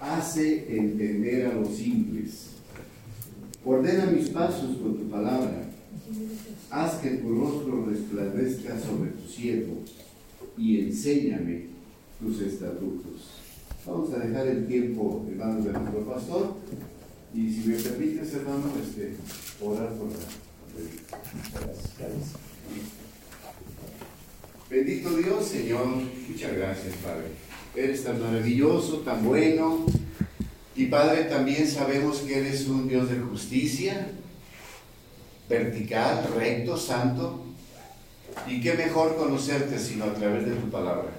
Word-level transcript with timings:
hace 0.00 0.76
entender 0.76 1.46
a 1.46 1.54
los 1.54 1.76
simples. 1.76 2.46
Ordena 3.64 4.06
mis 4.06 4.28
pasos 4.30 4.76
con 4.76 4.96
tu 4.96 5.08
palabra. 5.10 5.64
Haz 6.70 7.00
que 7.00 7.10
tu 7.10 7.34
rostro 7.34 7.86
resplandezca 7.86 8.78
sobre 8.78 9.10
tu 9.10 9.28
siervo 9.28 9.82
y 10.56 10.80
enséñame 10.80 11.66
tus 12.20 12.40
estatutos. 12.40 13.38
Vamos 13.86 14.12
a 14.12 14.18
dejar 14.18 14.46
el 14.48 14.66
tiempo 14.66 15.24
en 15.28 15.38
manos 15.38 15.64
de 15.64 15.72
nuestro 15.72 16.04
pastor 16.04 16.54
y 17.34 17.50
si 17.50 17.68
me 17.68 17.76
permites, 17.76 18.34
hermano, 18.34 18.72
este, 18.82 19.14
orar 19.62 19.92
por 19.94 20.08
la. 20.08 20.48
Bendito 24.70 25.16
Dios, 25.16 25.46
Señor, 25.46 25.86
muchas 26.28 26.56
gracias, 26.56 26.94
Padre. 26.96 27.47
Eres 27.78 28.02
tan 28.02 28.20
maravilloso, 28.20 28.98
tan 28.98 29.24
bueno. 29.24 29.86
Y 30.74 30.86
Padre, 30.86 31.24
también 31.24 31.70
sabemos 31.70 32.18
que 32.18 32.40
eres 32.40 32.66
un 32.66 32.88
Dios 32.88 33.08
de 33.08 33.20
justicia, 33.20 34.10
vertical, 35.48 36.28
recto, 36.36 36.76
santo. 36.76 37.44
Y 38.48 38.60
qué 38.60 38.74
mejor 38.74 39.16
conocerte 39.16 39.78
sino 39.78 40.06
a 40.06 40.14
través 40.14 40.46
de 40.46 40.56
tu 40.56 40.68
palabra. 40.70 41.12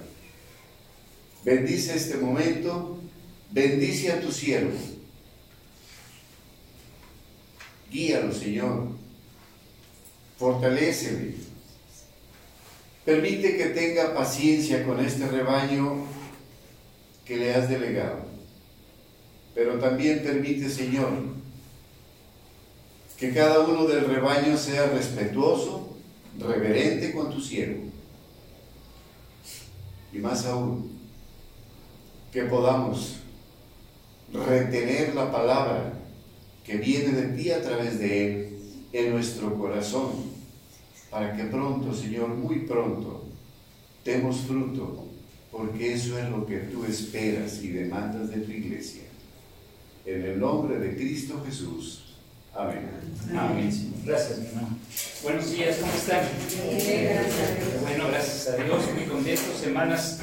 Bendice 1.46 1.96
este 1.96 2.18
momento, 2.18 2.98
bendice 3.50 4.12
a 4.12 4.20
tu 4.20 4.30
siervo. 4.30 4.76
Guíalo, 7.90 8.34
Señor. 8.34 8.88
Fortalécele. 10.38 11.36
Permite 13.06 13.56
que 13.56 13.66
tenga 13.70 14.12
paciencia 14.12 14.84
con 14.84 15.00
este 15.00 15.26
rebaño 15.26 16.19
que 17.30 17.36
le 17.36 17.54
has 17.54 17.68
delegado. 17.68 18.24
Pero 19.54 19.78
también 19.78 20.20
permite, 20.20 20.68
Señor, 20.68 21.12
que 23.16 23.32
cada 23.32 23.60
uno 23.60 23.86
del 23.86 24.04
rebaño 24.06 24.56
sea 24.56 24.86
respetuoso, 24.86 25.94
reverente 26.40 27.12
con 27.12 27.30
tu 27.30 27.40
siervo. 27.40 27.84
Y 30.12 30.18
más 30.18 30.44
aún, 30.44 30.90
que 32.32 32.42
podamos 32.46 33.18
retener 34.32 35.14
la 35.14 35.30
palabra 35.30 35.92
que 36.64 36.78
viene 36.78 37.12
de 37.12 37.40
ti 37.40 37.52
a 37.52 37.62
través 37.62 38.00
de 38.00 38.26
él 38.26 38.58
en 38.92 39.12
nuestro 39.12 39.56
corazón, 39.56 40.10
para 41.12 41.36
que 41.36 41.44
pronto, 41.44 41.94
Señor, 41.94 42.30
muy 42.30 42.66
pronto, 42.66 43.22
demos 44.04 44.38
fruto, 44.38 45.09
porque 45.50 45.94
eso 45.94 46.18
es 46.18 46.28
lo 46.28 46.46
que 46.46 46.58
tú 46.58 46.84
esperas 46.84 47.62
y 47.62 47.68
demandas 47.68 48.30
de 48.30 48.38
tu 48.38 48.50
iglesia. 48.50 49.02
En 50.06 50.22
el 50.22 50.40
nombre 50.40 50.78
de 50.78 50.96
Cristo 50.96 51.42
Jesús. 51.44 52.16
Amén. 52.54 52.90
Amén. 53.36 53.94
Gracias, 54.04 54.38
mi 54.38 54.46
hermano. 54.46 54.76
Buenos 55.22 55.50
días, 55.50 55.76
¿cómo 55.76 55.92
están? 55.92 56.24
Bueno, 57.82 58.08
gracias 58.08 58.48
a 58.48 58.62
Dios, 58.62 58.82
muy 58.94 59.04
contentos. 59.04 59.56
Semanas 59.60 60.20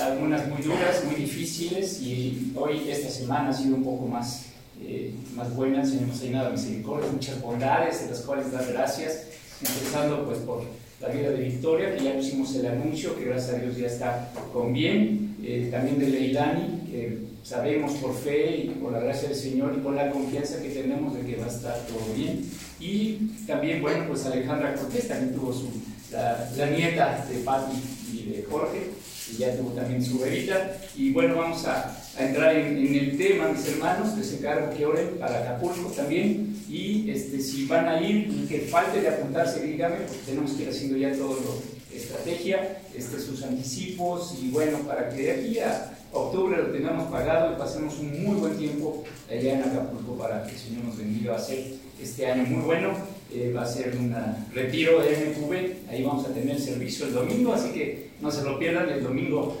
algunas 0.00 0.48
muy 0.48 0.62
duras, 0.62 1.04
muy 1.04 1.14
difíciles 1.14 2.00
y 2.00 2.52
hoy 2.56 2.90
esta 2.90 3.08
semana 3.10 3.50
ha 3.50 3.52
sido 3.52 3.76
un 3.76 3.84
poco 3.84 4.06
más, 4.06 4.46
eh, 4.80 5.14
más 5.34 5.54
buena. 5.54 5.82
El 5.82 5.86
Señor 5.86 6.08
nos 6.08 6.20
ha 6.20 6.24
llenado 6.24 6.46
de 6.46 6.52
misericordia, 6.52 7.10
muchas 7.10 7.40
bondades 7.40 8.02
de 8.02 8.10
las 8.10 8.20
cuales 8.20 8.52
dar 8.52 8.66
gracias, 8.66 9.26
empezando 9.60 10.24
pues 10.26 10.38
por 10.38 10.64
la 11.00 11.08
vida 11.08 11.30
de 11.30 11.42
Victoria, 11.42 11.94
que 11.94 12.04
ya 12.04 12.14
pusimos 12.14 12.54
el 12.54 12.66
anuncio, 12.66 13.16
que 13.18 13.26
gracias 13.26 13.54
a 13.54 13.58
Dios 13.58 13.76
ya 13.76 13.86
está 13.86 14.30
con 14.52 14.72
bien, 14.72 15.36
eh, 15.42 15.68
también 15.70 15.98
de 15.98 16.08
Leilani, 16.08 16.88
que 16.90 17.18
sabemos 17.42 17.92
por 17.94 18.14
fe 18.14 18.56
y 18.56 18.68
por 18.80 18.92
la 18.92 19.00
gracia 19.00 19.28
del 19.28 19.36
Señor 19.36 19.74
y 19.76 19.80
por 19.80 19.94
la 19.94 20.10
confianza 20.10 20.62
que 20.62 20.70
tenemos 20.70 21.14
de 21.14 21.20
que 21.20 21.36
va 21.36 21.46
a 21.46 21.50
estar 21.50 21.78
todo 21.86 22.14
bien. 22.14 22.44
Y 22.80 23.30
también, 23.46 23.82
bueno, 23.82 24.04
pues 24.08 24.24
Alejandra 24.26 24.74
Cortés 24.74 25.08
también 25.08 25.34
tuvo 25.34 25.52
su, 25.52 25.68
la, 26.10 26.50
la 26.56 26.70
nieta 26.70 27.26
de 27.30 27.38
Patti 27.40 27.76
y 28.12 28.30
de 28.30 28.42
Jorge, 28.42 28.90
y 29.32 29.36
ya 29.38 29.56
tuvo 29.56 29.70
también 29.70 30.02
su 30.02 30.18
bebita. 30.18 30.78
Y 30.96 31.12
bueno, 31.12 31.36
vamos 31.36 31.64
a, 31.66 31.96
a 32.16 32.24
entrar 32.24 32.56
en, 32.56 32.94
el 32.94 33.18
tema, 33.18 33.48
mis 33.48 33.66
hermanos, 33.68 34.16
les 34.16 34.32
encargo 34.32 34.74
que 34.74 34.86
oren 34.86 35.08
para 35.18 35.40
Acapulco 35.40 35.90
también. 35.90 36.56
Y 36.68 37.10
este, 37.10 37.40
si 37.40 37.66
van 37.66 37.88
a 37.88 38.00
ir 38.00 38.48
que 38.48 38.60
falte 38.60 39.00
de 39.00 39.08
apuntarse, 39.08 39.62
dígame, 39.62 39.96
porque 39.96 40.22
tenemos 40.26 40.52
que 40.52 40.62
ir 40.62 40.68
haciendo 40.70 40.96
ya 40.96 41.12
todo 41.12 41.34
lo 41.34 41.76
estrategia, 41.96 42.78
este, 42.94 43.18
sus 43.18 43.42
anticipos 43.42 44.34
y 44.40 44.50
bueno, 44.50 44.78
para 44.80 45.08
que 45.08 45.22
de 45.22 45.30
aquí 45.32 45.58
a 45.58 45.92
octubre 46.12 46.56
lo 46.56 46.70
tengamos 46.70 47.10
pagado 47.10 47.52
y 47.52 47.58
pasemos 47.58 47.98
un 47.98 48.22
muy 48.22 48.36
buen 48.36 48.56
tiempo 48.56 49.04
allá 49.30 49.54
en 49.54 49.62
Acapulco 49.62 50.16
para 50.16 50.44
que 50.44 50.52
el 50.52 50.58
Señor 50.58 50.84
nos 50.84 50.98
bendiga. 50.98 51.36
A 51.36 51.38
ser 51.38 51.64
este 52.00 52.30
año 52.30 52.44
muy 52.44 52.62
bueno, 52.62 52.92
eh, 53.32 53.52
va 53.54 53.62
a 53.62 53.66
ser 53.66 53.96
un 53.96 54.14
retiro 54.54 55.00
de 55.00 55.34
MQV, 55.34 55.90
ahí 55.90 56.04
vamos 56.04 56.26
a 56.26 56.32
tener 56.32 56.60
servicio 56.60 57.06
el 57.06 57.14
domingo, 57.14 57.52
así 57.52 57.70
que 57.70 58.10
no 58.20 58.30
se 58.30 58.44
lo 58.44 58.58
pierdan 58.58 58.88
el 58.88 59.02
domingo 59.02 59.58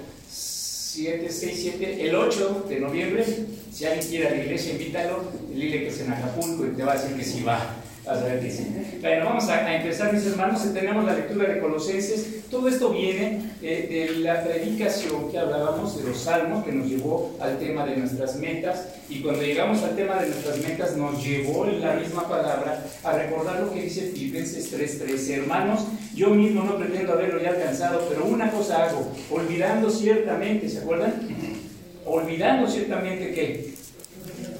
7, 0.96 1.30
6, 1.30 1.58
7, 1.60 2.08
el 2.08 2.14
8 2.14 2.64
de 2.70 2.80
noviembre. 2.80 3.22
Si 3.70 3.84
alguien 3.84 4.08
quiere 4.08 4.28
a 4.28 4.30
la 4.30 4.36
iglesia, 4.38 4.72
invítalo, 4.72 5.24
dile 5.52 5.80
que 5.80 5.88
es 5.88 6.00
en 6.00 6.10
Acapulco 6.10 6.64
y 6.64 6.70
te 6.70 6.84
va 6.84 6.92
a 6.92 6.96
decir 6.96 7.14
que 7.14 7.22
sí 7.22 7.42
va. 7.42 7.76
A 8.06 8.14
ver 8.14 8.40
que 8.40 8.52
sí. 8.52 8.64
Bueno, 9.00 9.24
vamos 9.24 9.48
a, 9.48 9.66
a, 9.66 9.76
empezar, 9.76 10.12
mis 10.12 10.24
hermanos. 10.26 10.62
Tenemos 10.72 11.04
la 11.04 11.14
lectura 11.14 11.48
de 11.48 11.58
Colosenses. 11.58 12.48
Todo 12.48 12.68
esto 12.68 12.90
viene 12.90 13.50
eh, 13.60 14.08
de 14.12 14.20
la 14.20 14.44
predicación 14.44 15.28
que 15.28 15.36
hablábamos 15.36 15.98
de 15.98 16.08
los 16.08 16.16
salmos, 16.16 16.64
que 16.64 16.70
nos 16.70 16.88
llevó 16.88 17.36
al 17.40 17.58
tema 17.58 17.84
de 17.84 17.96
nuestras 17.96 18.36
metas. 18.36 18.86
Y 19.08 19.22
cuando 19.22 19.42
llegamos 19.42 19.82
al 19.82 19.96
tema 19.96 20.20
de 20.20 20.28
nuestras 20.28 20.58
metas, 20.58 20.96
nos 20.96 21.24
llevó 21.24 21.66
la 21.66 21.94
misma 21.94 22.28
palabra 22.28 22.80
a 23.02 23.12
recordar 23.12 23.58
lo 23.58 23.72
que 23.72 23.82
dice 23.82 24.12
Filipenses 24.12 24.72
3:13. 24.72 25.38
Hermanos, 25.38 25.80
yo 26.14 26.30
mismo 26.30 26.62
no 26.62 26.76
pretendo 26.76 27.12
haberlo 27.12 27.42
ya 27.42 27.50
alcanzado, 27.50 28.06
pero 28.08 28.24
una 28.24 28.52
cosa 28.52 28.84
hago, 28.84 29.10
olvidando 29.32 29.90
ciertamente, 29.90 30.68
¿se 30.68 30.78
acuerdan? 30.78 31.12
Olvidando 32.04 32.70
ciertamente 32.70 33.34
que 33.34 33.74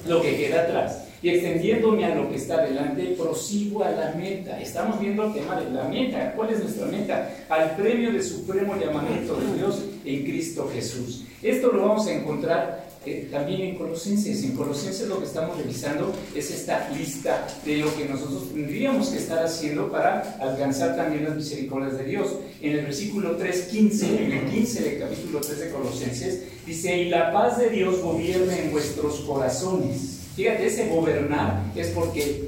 lo 0.05 0.21
que 0.21 0.35
queda 0.35 0.63
atrás 0.63 1.06
y 1.21 1.29
extendiéndome 1.29 2.05
a 2.05 2.15
lo 2.15 2.29
que 2.29 2.35
está 2.35 2.63
delante, 2.63 3.15
prosigo 3.17 3.83
a 3.83 3.91
la 3.91 4.11
meta. 4.11 4.59
Estamos 4.61 4.99
viendo 4.99 5.25
el 5.25 5.33
tema 5.33 5.59
de 5.59 5.71
la 5.71 5.85
meta. 5.85 6.33
¿Cuál 6.35 6.51
es 6.51 6.59
nuestra 6.63 6.85
meta? 6.87 7.35
Al 7.49 7.75
premio 7.75 8.11
de 8.11 8.21
supremo 8.21 8.75
llamamiento 8.75 9.35
de 9.35 9.57
Dios 9.57 9.83
en 10.05 10.23
Cristo 10.23 10.69
Jesús. 10.71 11.25
Esto 11.41 11.71
lo 11.71 11.87
vamos 11.87 12.07
a 12.07 12.13
encontrar 12.13 12.87
eh, 13.05 13.29
también 13.31 13.61
en 13.61 13.75
Colosenses. 13.75 14.43
En 14.43 14.51
Colosenses 14.51 15.07
lo 15.07 15.19
que 15.19 15.25
estamos 15.25 15.57
revisando 15.57 16.13
es 16.35 16.51
esta 16.51 16.89
lista 16.89 17.47
de 17.65 17.77
lo 17.77 17.95
que 17.95 18.05
nosotros 18.05 18.53
tendríamos 18.53 19.09
que 19.09 19.17
estar 19.17 19.43
haciendo 19.43 19.89
para 19.89 20.37
alcanzar 20.39 20.95
también 20.95 21.23
las 21.23 21.35
misericordias 21.35 21.97
de 21.97 22.03
Dios. 22.03 22.35
En 22.61 22.73
el 22.73 22.85
versículo 22.85 23.39
3.15, 23.39 24.19
en 24.19 24.31
el 24.33 24.45
15 24.51 24.83
del 24.83 24.99
capítulo 24.99 25.41
3 25.41 25.59
de 25.59 25.69
Colosenses, 25.71 26.43
dice, 26.65 26.97
y 26.97 27.09
la 27.09 27.31
paz 27.31 27.57
de 27.57 27.69
Dios 27.71 28.01
gobierne 28.01 28.65
en 28.65 28.71
vuestros 28.71 29.21
corazones 29.21 30.26
Fíjate, 30.37 30.67
ese 30.67 30.87
gobernar 30.89 31.63
es 31.75 31.87
porque 31.87 32.43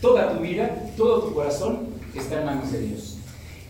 toda 0.00 0.32
tu 0.32 0.42
vida, 0.42 0.90
todo 0.96 1.22
tu 1.22 1.34
corazón 1.34 1.86
está 2.12 2.40
en 2.40 2.46
manos 2.46 2.72
de 2.72 2.80
Dios. 2.80 3.18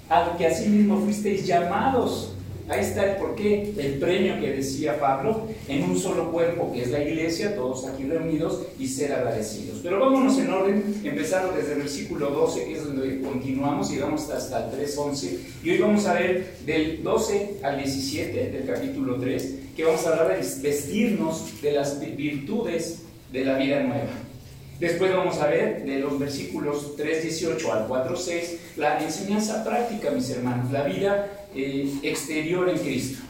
Al 0.09 0.39
que 0.39 0.47
así 0.47 0.71
mismo 0.71 0.99
fuisteis 1.03 1.47
llamados. 1.47 2.33
Ahí 2.71 2.81
está 2.81 3.13
el 3.13 3.17
porqué, 3.17 3.75
el 3.79 3.99
premio 3.99 4.41
que 4.41 4.53
decía 4.53 4.99
Pablo, 4.99 5.49
en 5.69 5.85
un 5.85 5.99
solo 5.99 6.33
cuerpo 6.33 6.73
que 6.73 6.83
es 6.83 6.91
la 6.91 7.03
iglesia, 7.03 7.55
todos 7.55 7.87
aquí 7.87 8.05
reunidos, 8.05 8.63
y 8.79 8.89
ser 8.89 9.13
agradecidos. 9.13 9.81
Pero 9.83 10.01
vámonos 10.01 10.39
en 10.39 10.51
orden, 10.51 11.01
empezando 11.05 11.53
desde 11.53 11.73
el 11.73 11.79
versículo 11.81 12.31
12, 12.31 12.65
que 12.65 12.73
es 12.73 12.85
donde 12.85 13.21
continuamos, 13.21 13.93
y 13.93 13.99
vamos 13.99 14.31
hasta 14.31 14.67
el 14.67 14.81
3.11. 14.81 15.39
Y 15.63 15.71
hoy 15.71 15.79
vamos 15.79 16.07
a 16.07 16.15
ver 16.15 16.57
del 16.65 17.03
12 17.03 17.61
al 17.63 17.77
17 17.79 18.51
del 18.51 18.67
capítulo 18.67 19.17
3, 19.17 19.55
que 19.77 19.85
vamos 19.85 20.07
a 20.07 20.11
hablar 20.11 20.29
de 20.29 20.61
vestirnos 20.63 21.61
de 21.63 21.73
las 21.73 22.01
virtudes 22.01 23.03
de 23.33 23.45
la 23.45 23.59
vida 23.59 23.81
nueva. 23.81 24.29
Después 24.81 25.13
vamos 25.13 25.39
a 25.39 25.49
ver 25.49 25.85
de 25.85 25.99
los 25.99 26.19
versículos 26.19 26.97
3.18 26.97 27.71
al 27.71 27.89
4.6 27.89 28.43
la 28.77 29.03
enseñanza 29.03 29.65
práctica, 29.65 30.13
mis 30.13 30.31
hermanos, 30.31 30.71
la 30.71 30.85
vida 30.85 31.27
eh, 31.55 31.93
exterior 32.03 32.69
en 32.69 32.79
Cristo. 32.79 33.25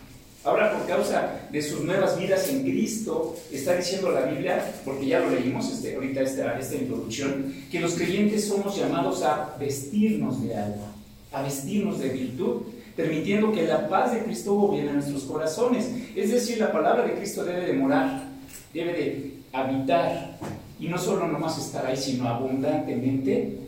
Ahora, 0.45 0.73
por 0.73 0.87
causa 0.87 1.41
de 1.51 1.63
sus 1.63 1.81
nuevas 1.81 2.19
vidas 2.19 2.49
en 2.49 2.63
Cristo, 2.63 3.35
está 3.51 3.77
diciendo 3.77 4.11
la 4.11 4.27
Biblia, 4.27 4.73
porque 4.85 5.07
ya 5.07 5.21
lo 5.21 5.31
leímos 5.31 5.71
este, 5.73 5.95
ahorita 5.95 6.21
esta, 6.21 6.59
esta 6.59 6.77
introducción, 6.77 7.55
que 7.71 7.81
los 7.81 7.95
creyentes 7.95 8.47
somos 8.47 8.77
llamados 8.77 9.23
a 9.23 9.57
vestirnos 9.59 10.43
de 10.47 10.55
algo, 10.55 10.87
a 11.33 11.43
vestirnos 11.43 11.99
de 11.99 12.11
virtud, 12.11 12.63
permitiendo 12.95 13.53
que 13.53 13.67
la 13.67 13.89
paz 13.89 14.13
de 14.13 14.23
Cristo 14.23 14.55
gobierne 14.55 14.93
nuestros 14.93 15.25
corazones. 15.25 15.91
Es 16.15 16.31
decir, 16.31 16.59
la 16.59 16.73
palabra 16.73 17.05
de 17.05 17.15
Cristo 17.15 17.45
debe 17.45 17.67
de 17.67 17.73
morar, 17.73 18.29
debe 18.73 18.93
de 18.93 19.38
habitar 19.65 20.39
y 20.81 20.89
no 20.89 20.99
solo 20.99 21.27
nomás 21.27 21.59
estar 21.59 21.87
ahí, 21.87 21.97
sino 21.97 22.29
abundantemente 22.29 23.59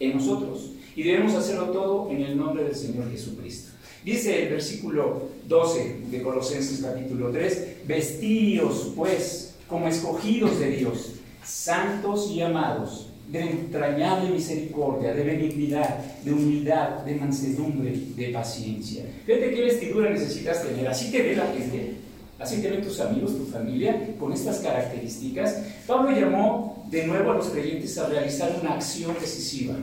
en 0.00 0.16
nosotros. 0.16 0.72
Y 0.94 1.02
debemos 1.02 1.34
hacerlo 1.34 1.66
todo 1.66 2.10
en 2.10 2.22
el 2.22 2.36
nombre 2.36 2.64
del 2.64 2.74
Señor 2.74 3.10
Jesucristo. 3.10 3.72
Dice 4.04 4.44
el 4.44 4.50
versículo 4.50 5.28
12 5.46 5.96
de 6.10 6.22
Colosenses 6.22 6.80
capítulo 6.80 7.30
3, 7.30 7.86
vestíos 7.86 8.92
pues 8.96 9.54
como 9.68 9.88
escogidos 9.88 10.58
de 10.58 10.70
Dios, 10.70 11.14
santos 11.44 12.30
y 12.30 12.40
amados, 12.40 13.10
de 13.30 13.40
entrañable 13.40 14.30
misericordia, 14.30 15.12
de 15.12 15.22
benignidad, 15.22 15.98
de 16.24 16.32
humildad, 16.32 17.00
de 17.04 17.14
mansedumbre, 17.16 17.94
de 18.16 18.28
paciencia. 18.28 19.04
Fíjate 19.26 19.54
qué 19.54 19.60
vestidura 19.62 20.10
necesitas 20.10 20.62
tener, 20.62 20.88
así 20.88 21.10
te 21.10 21.22
ve 21.22 21.36
la 21.36 21.46
gente, 21.46 21.94
así 22.38 22.62
te 22.62 22.70
ven 22.70 22.82
tus 22.82 23.00
amigos, 23.00 23.36
tu 23.36 23.46
familia, 23.46 24.14
con 24.18 24.32
estas 24.32 24.58
características. 24.58 25.56
Pablo 25.86 26.10
llamó 26.10 26.86
de 26.90 27.06
nuevo 27.06 27.32
a 27.32 27.34
los 27.36 27.48
creyentes 27.48 27.96
a 27.98 28.08
realizar 28.08 28.56
una 28.60 28.74
acción 28.74 29.14
decisiva 29.20 29.74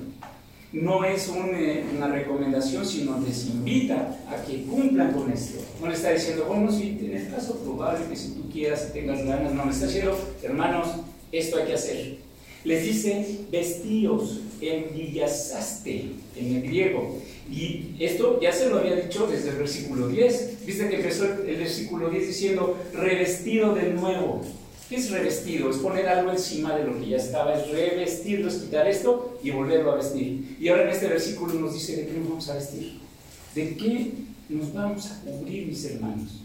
no 0.75 1.05
es 1.05 1.29
eh, 1.29 1.85
una 1.95 2.07
recomendación, 2.07 2.85
sino 2.85 3.19
les 3.21 3.47
invita 3.47 4.17
a 4.29 4.43
que 4.45 4.63
cumplan 4.63 5.13
con 5.13 5.31
esto. 5.31 5.59
No 5.79 5.87
le 5.87 5.93
está 5.93 6.11
diciendo, 6.11 6.45
bueno, 6.47 6.71
si 6.71 6.89
en 6.99 7.15
el 7.15 7.29
caso 7.31 7.57
probable 7.59 8.05
que 8.09 8.15
si 8.15 8.31
tú 8.31 8.49
quieras, 8.51 8.91
tengas 8.93 9.23
ganas, 9.23 9.53
no, 9.53 9.65
le 9.65 9.71
está 9.71 9.85
diciendo, 9.87 10.17
hermanos, 10.43 10.89
esto 11.31 11.57
hay 11.57 11.65
que 11.67 11.73
hacer. 11.73 12.17
Les 12.65 12.83
dice, 12.83 13.45
vestíos, 13.51 14.41
envillasaste 14.59 16.11
en 16.35 16.55
el 16.55 16.61
griego. 16.63 17.19
Y 17.51 17.95
esto 17.99 18.39
ya 18.41 18.51
se 18.51 18.69
lo 18.69 18.79
había 18.79 18.95
dicho 18.95 19.27
desde 19.27 19.49
el 19.49 19.57
versículo 19.57 20.07
10. 20.07 20.65
Viste 20.65 20.89
que 20.89 20.95
empezó 20.95 21.25
el 21.25 21.57
versículo 21.57 22.09
10 22.09 22.27
diciendo, 22.27 22.77
revestido 22.93 23.75
de 23.75 23.93
nuevo. 23.93 24.41
¿Qué 24.89 24.97
es 24.97 25.09
revestido? 25.09 25.69
Es 25.69 25.77
poner 25.77 26.07
algo 26.07 26.31
encima 26.31 26.75
de 26.75 26.85
lo 26.85 26.99
que 26.99 27.09
ya 27.09 27.17
estaba, 27.17 27.55
es 27.55 27.67
revestirlo, 27.69 28.47
es 28.47 28.55
quitar 28.55 28.87
esto 28.87 29.39
y 29.43 29.49
volverlo 29.51 29.91
a 29.91 29.95
vestir. 29.95 30.57
Y 30.59 30.67
ahora 30.67 30.83
en 30.83 30.89
este 30.89 31.07
versículo 31.07 31.53
nos 31.55 31.73
dice 31.73 31.95
de 31.95 32.07
qué 32.07 32.13
nos 32.13 32.29
vamos 32.29 32.49
a 32.49 32.55
vestir. 32.55 32.99
¿De 33.55 33.75
qué 33.75 34.11
nos 34.49 34.73
vamos 34.73 35.07
a 35.07 35.21
cubrir, 35.21 35.67
mis 35.67 35.85
hermanos? 35.85 36.41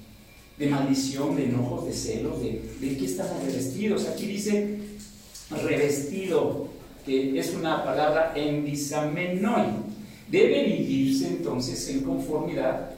De 0.59 0.67
maldición, 0.67 1.37
de 1.37 1.45
enojos, 1.45 1.87
de 1.87 1.93
celos, 1.93 2.43
de, 2.43 2.63
de 2.81 2.97
qué 2.97 3.05
estamos 3.05 3.45
revestidos. 3.45 4.07
Aquí 4.07 4.27
dice 4.27 4.79
revestido, 5.51 6.69
que 7.05 7.39
es 7.39 7.53
una 7.55 7.85
palabra 7.85 8.33
en 8.37 8.65
disamenoi. 8.65 9.90
Debe 10.31 10.65
vivirse 10.65 11.29
entonces 11.29 11.89
en 11.89 12.01
conformidad 12.01 12.91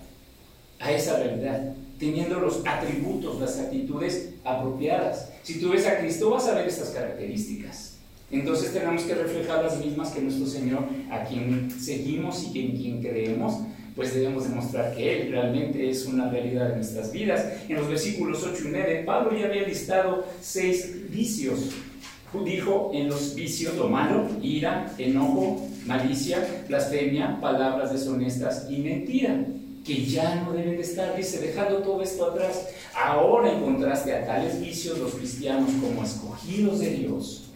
a 0.79 0.93
esa 0.93 1.19
realidad 1.19 1.75
teniendo 2.03 2.41
los 2.41 2.63
atributos, 2.67 3.41
las 3.41 3.61
actitudes 3.61 4.31
apropiadas. 4.43 5.29
Si 5.45 5.61
tú 5.61 5.71
ves 5.71 5.87
a 5.87 5.99
Cristo 5.99 6.31
vas 6.31 6.49
a 6.49 6.55
ver 6.55 6.67
estas 6.67 6.89
características. 6.89 7.99
Entonces 8.29 8.73
tenemos 8.73 9.03
que 9.05 9.15
reflejar 9.15 9.63
las 9.63 9.79
mismas 9.79 10.11
que 10.11 10.21
nuestro 10.21 10.47
Señor, 10.47 10.81
a 11.13 11.23
quien 11.23 11.71
seguimos 11.71 12.51
y 12.53 12.61
en 12.61 12.77
quien 12.77 13.03
creemos, 13.03 13.55
pues 13.95 14.15
debemos 14.15 14.49
demostrar 14.49 14.97
que 14.97 15.23
Él 15.23 15.31
realmente 15.31 15.89
es 15.89 16.05
una 16.07 16.29
realidad 16.29 16.71
de 16.71 16.77
nuestras 16.77 17.13
vidas. 17.13 17.47
En 17.69 17.77
los 17.77 17.89
versículos 17.89 18.43
8 18.43 18.65
y 18.65 18.69
9, 18.73 19.03
Pablo 19.07 19.39
ya 19.39 19.47
había 19.47 19.63
listado 19.63 20.27
seis 20.41 21.09
vicios. 21.09 21.71
Dijo 22.45 22.91
en 22.95 23.09
los 23.09 23.35
vicios 23.35 23.77
lo 23.77 23.89
malo, 23.89 24.27
ira, 24.41 24.93
enojo, 24.99 25.69
malicia, 25.87 26.65
blasfemia, 26.67 27.39
palabras 27.41 27.93
deshonestas 27.93 28.67
y 28.71 28.79
mentira 28.79 29.45
que 29.85 30.07
ya 30.07 30.37
no 30.37 30.53
deben 30.53 30.77
de 30.77 30.83
estar, 30.83 31.17
dice, 31.17 31.41
dejando 31.41 31.79
todo 31.79 32.03
esto 32.03 32.31
atrás. 32.31 32.69
Ahora 32.95 33.53
encontraste 33.53 34.15
a 34.15 34.27
tales 34.27 34.61
vicios 34.61 34.99
los 34.99 35.15
cristianos 35.15 35.71
como 35.81 36.05
escogidos 36.05 36.79
de 36.79 36.91
Dios, 36.91 37.51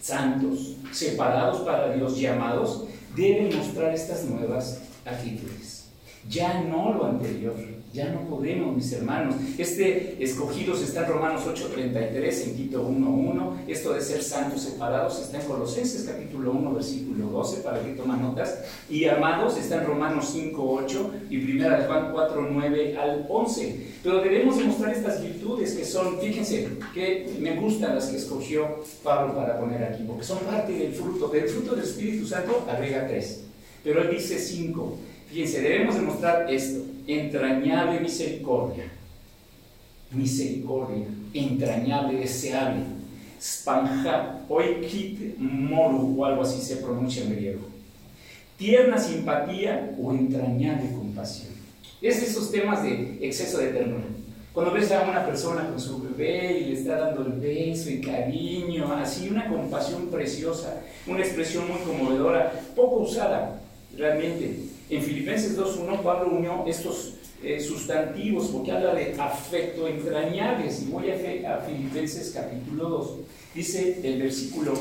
santos, 0.00 0.76
separados 0.92 1.60
para 1.62 1.92
Dios, 1.92 2.18
llamados, 2.18 2.84
deben 3.14 3.56
mostrar 3.56 3.94
estas 3.94 4.24
nuevas 4.24 4.80
actitudes. 5.04 5.88
Ya 6.28 6.60
no 6.60 6.92
lo 6.92 7.06
anterior. 7.06 7.54
Ya 7.92 8.12
no 8.12 8.28
podemos, 8.28 8.76
mis 8.76 8.92
hermanos. 8.92 9.36
Este 9.56 10.22
escogidos 10.22 10.82
está 10.82 11.06
en 11.06 11.12
Romanos 11.12 11.42
8:33, 11.46 12.44
en 12.44 12.56
Tito 12.56 12.82
1:1. 12.86 13.56
Esto 13.66 13.94
de 13.94 14.02
ser 14.02 14.22
santos 14.22 14.62
separados 14.62 15.20
está 15.20 15.40
en 15.40 15.46
Colosenses 15.46 16.04
capítulo 16.04 16.52
1, 16.52 16.74
versículo 16.74 17.26
12, 17.28 17.62
para 17.62 17.82
que 17.82 17.92
tomen 17.92 18.20
notas. 18.20 18.58
Y 18.90 19.06
amados 19.06 19.56
está 19.56 19.76
en 19.76 19.86
Romanos 19.86 20.30
5:8 20.34 21.10
y 21.30 21.38
primera 21.38 21.80
de 21.80 21.86
Juan 21.86 22.12
4:9 22.12 22.96
al 22.96 23.24
11. 23.28 23.86
Pero 24.02 24.20
debemos 24.20 24.58
demostrar 24.58 24.94
estas 24.94 25.22
virtudes 25.22 25.72
que 25.72 25.84
son, 25.84 26.20
fíjense, 26.20 26.68
que 26.92 27.36
me 27.40 27.56
gustan 27.56 27.94
las 27.94 28.06
que 28.06 28.18
escogió 28.18 28.84
Pablo 29.02 29.34
para 29.34 29.58
poner 29.58 29.82
aquí, 29.82 30.04
porque 30.06 30.24
son 30.24 30.38
parte 30.40 30.72
del 30.72 30.92
fruto. 30.92 31.28
Del 31.28 31.48
fruto 31.48 31.74
del 31.74 31.84
Espíritu 31.84 32.26
Santo 32.26 32.66
agrega 32.68 33.06
tres. 33.06 33.44
Pero 33.82 34.02
él 34.02 34.10
dice 34.10 34.38
cinco. 34.38 34.98
Fíjense, 35.28 35.60
debemos 35.60 35.94
demostrar 35.94 36.52
esto 36.52 36.95
entrañable 37.06 38.00
misericordia. 38.00 38.84
Misericordia, 40.10 41.06
entrañable, 41.32 42.18
deseable. 42.18 42.82
Spanja, 43.40 44.40
oikit 44.48 45.38
moru, 45.38 46.16
o 46.18 46.24
algo 46.24 46.42
así 46.42 46.60
se 46.60 46.76
pronuncia 46.76 47.22
en 47.22 47.36
griego. 47.36 47.66
Tierna 48.56 48.98
simpatía 48.98 49.94
o 50.00 50.12
entrañable 50.12 50.90
compasión. 50.92 51.52
Es 52.00 52.20
de 52.20 52.26
esos 52.26 52.50
temas 52.50 52.82
de 52.82 53.18
exceso 53.20 53.58
de 53.58 53.68
ternura. 53.68 54.04
Cuando 54.52 54.72
ves 54.72 54.90
a 54.90 55.02
una 55.02 55.26
persona 55.26 55.68
con 55.68 55.78
su 55.78 56.00
bebé 56.02 56.60
y 56.60 56.64
le 56.66 56.72
está 56.72 56.96
dando 56.96 57.26
el 57.26 57.32
beso 57.32 57.90
y 57.90 58.00
cariño, 58.00 58.90
así 58.94 59.28
una 59.28 59.48
compasión 59.48 60.06
preciosa, 60.06 60.82
una 61.06 61.20
expresión 61.20 61.68
muy 61.68 61.78
conmovedora, 61.80 62.52
poco 62.74 63.00
usada 63.00 63.60
realmente 63.94 64.75
en 64.88 65.02
Filipenses 65.02 65.58
2.1 65.58 66.02
Pablo 66.02 66.36
unió 66.36 66.64
estos 66.66 67.14
eh, 67.42 67.60
sustantivos 67.60 68.48
porque 68.48 68.72
habla 68.72 68.94
de 68.94 69.14
afecto 69.18 69.86
entrañables. 69.86 70.82
Y 70.82 70.86
voy 70.86 71.10
a, 71.10 71.54
a 71.54 71.60
Filipenses 71.60 72.32
capítulo 72.34 72.88
2. 72.88 73.10
Dice 73.54 74.00
el 74.02 74.22
versículo 74.22 74.74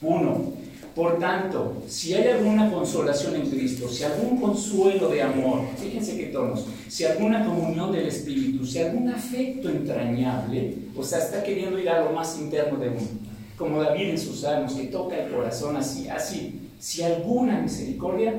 1. 0.00 0.52
Por 0.94 1.18
tanto, 1.18 1.82
si 1.88 2.12
hay 2.12 2.28
alguna 2.28 2.70
consolación 2.70 3.36
en 3.36 3.48
Cristo, 3.48 3.88
si 3.88 4.04
algún 4.04 4.38
consuelo 4.38 5.08
de 5.08 5.22
amor, 5.22 5.60
fíjense 5.78 6.18
qué 6.18 6.26
tonos, 6.26 6.66
si 6.86 7.04
alguna 7.04 7.46
comunión 7.46 7.92
del 7.92 8.08
Espíritu, 8.08 8.66
si 8.66 8.78
algún 8.78 9.08
afecto 9.08 9.70
entrañable, 9.70 10.74
o 10.94 11.02
sea, 11.02 11.20
está 11.20 11.42
queriendo 11.42 11.78
ir 11.78 11.88
a 11.88 12.04
lo 12.04 12.12
más 12.12 12.38
interno 12.38 12.78
de 12.78 12.90
uno, 12.90 13.08
como 13.56 13.82
David 13.82 14.10
en 14.10 14.18
sus 14.18 14.40
salmos, 14.40 14.74
que 14.74 14.88
toca 14.88 15.16
el 15.16 15.32
corazón 15.32 15.76
así, 15.78 16.08
así, 16.08 16.60
si 16.78 17.02
alguna 17.02 17.62
misericordia, 17.62 18.38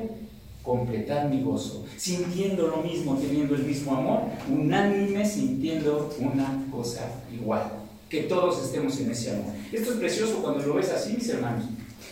completar 0.64 1.28
mi 1.28 1.42
gozo, 1.42 1.84
sintiendo 1.96 2.68
lo 2.68 2.78
mismo, 2.78 3.16
teniendo 3.16 3.54
el 3.54 3.64
mismo 3.64 3.94
amor, 3.94 4.22
unánime, 4.50 5.24
sintiendo 5.24 6.10
una 6.18 6.64
cosa 6.70 7.06
igual, 7.32 7.70
que 8.08 8.22
todos 8.22 8.64
estemos 8.64 8.98
en 8.98 9.10
ese 9.10 9.32
amor. 9.32 9.52
Esto 9.70 9.92
es 9.92 9.98
precioso 9.98 10.38
cuando 10.42 10.66
lo 10.66 10.74
ves 10.74 10.90
así, 10.90 11.12
mis 11.12 11.28
hermanos. 11.28 11.66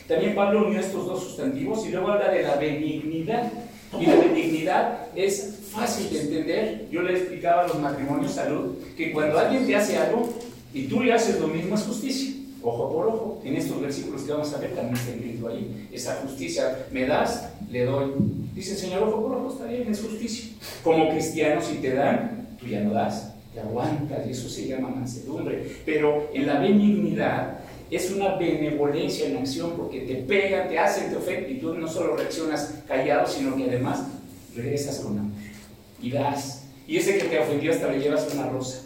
También 0.06 0.34
Pablo 0.34 0.66
unió 0.66 0.80
estos 0.80 1.06
dos 1.06 1.24
sustantivos 1.24 1.86
y 1.86 1.90
luego 1.90 2.08
habla 2.08 2.30
de 2.30 2.42
la 2.42 2.56
benignidad. 2.56 3.50
Y 3.98 4.06
la 4.06 4.16
benignidad 4.16 5.06
es 5.14 5.60
fácil 5.70 6.10
de 6.10 6.20
entender. 6.20 6.88
Yo 6.90 7.02
le 7.02 7.16
explicaba 7.16 7.62
a 7.62 7.68
los 7.68 7.78
matrimonios 7.78 8.32
salud 8.32 8.74
que 8.96 9.12
cuando 9.12 9.38
alguien 9.38 9.66
te 9.66 9.76
hace 9.76 9.96
algo 9.96 10.28
y 10.74 10.84
tú 10.84 11.00
le 11.00 11.12
haces 11.12 11.40
lo 11.40 11.48
mismo 11.48 11.74
es 11.74 11.82
justicia 11.82 12.32
ojo 12.62 12.92
por 12.92 13.06
ojo. 13.06 13.42
En 13.44 13.56
estos 13.56 13.80
versículos 13.80 14.22
que 14.22 14.32
vamos 14.32 14.52
a 14.54 14.58
ver 14.58 14.74
también 14.74 14.96
está 14.96 15.12
escrito 15.12 15.48
ahí. 15.48 15.88
Esa 15.92 16.16
justicia 16.16 16.86
me 16.92 17.06
das, 17.06 17.50
le 17.70 17.84
doy. 17.84 18.12
Dice 18.54 18.76
Señor, 18.76 19.04
ojo 19.04 19.22
por 19.22 19.36
ojo, 19.38 19.52
está 19.52 19.64
bien, 19.66 19.90
es 19.90 20.00
justicia. 20.00 20.50
Como 20.84 21.10
cristianos, 21.10 21.64
si 21.64 21.76
te 21.76 21.94
dan, 21.94 22.56
tú 22.60 22.66
ya 22.66 22.80
no 22.80 22.92
das, 22.92 23.34
te 23.54 23.60
aguantas, 23.60 24.26
y 24.26 24.30
eso 24.30 24.48
se 24.48 24.68
llama 24.68 24.88
mansedumbre. 24.88 25.66
Pero 25.84 26.30
en 26.34 26.46
la 26.46 26.60
benignidad 26.60 27.58
es 27.90 28.10
una 28.10 28.36
benevolencia 28.36 29.26
en 29.26 29.38
acción 29.38 29.72
porque 29.76 30.00
te 30.00 30.16
pegan, 30.16 30.68
te 30.68 30.78
hacen, 30.78 31.10
te 31.10 31.16
ofenden 31.16 31.56
y 31.56 31.60
tú 31.60 31.74
no 31.74 31.88
solo 31.88 32.16
reaccionas 32.16 32.74
callado, 32.86 33.26
sino 33.26 33.56
que 33.56 33.64
además 33.64 34.04
regresas 34.54 35.00
con 35.00 35.18
amor 35.18 35.32
y 36.02 36.10
das. 36.10 36.64
Y 36.86 36.96
ese 36.98 37.16
que 37.16 37.24
te 37.24 37.38
ofendió 37.38 37.72
hasta 37.72 37.90
le 37.90 38.00
llevas 38.00 38.28
una 38.34 38.48
rosa. 38.48 38.82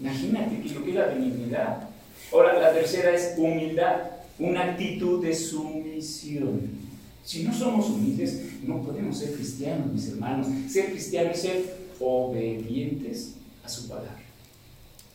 Imagínate 0.00 0.60
que 0.60 0.74
lo 0.74 0.84
que 0.84 0.90
es 0.90 0.96
la 0.96 1.06
benignidad. 1.06 1.88
Ahora, 2.32 2.58
la 2.58 2.72
tercera 2.72 3.14
es 3.14 3.34
humildad, 3.38 4.10
una 4.38 4.64
actitud 4.64 5.24
de 5.24 5.34
sumisión. 5.34 6.85
Si 7.26 7.42
no 7.42 7.52
somos 7.52 7.90
humildes, 7.90 8.40
no 8.62 8.80
podemos 8.82 9.18
ser 9.18 9.32
cristianos, 9.32 9.92
mis 9.92 10.08
hermanos. 10.10 10.46
Ser 10.70 10.92
cristiano 10.92 11.32
es 11.32 11.40
ser 11.40 11.76
obedientes 11.98 13.34
a 13.64 13.68
su 13.68 13.88
palabra. 13.88 14.16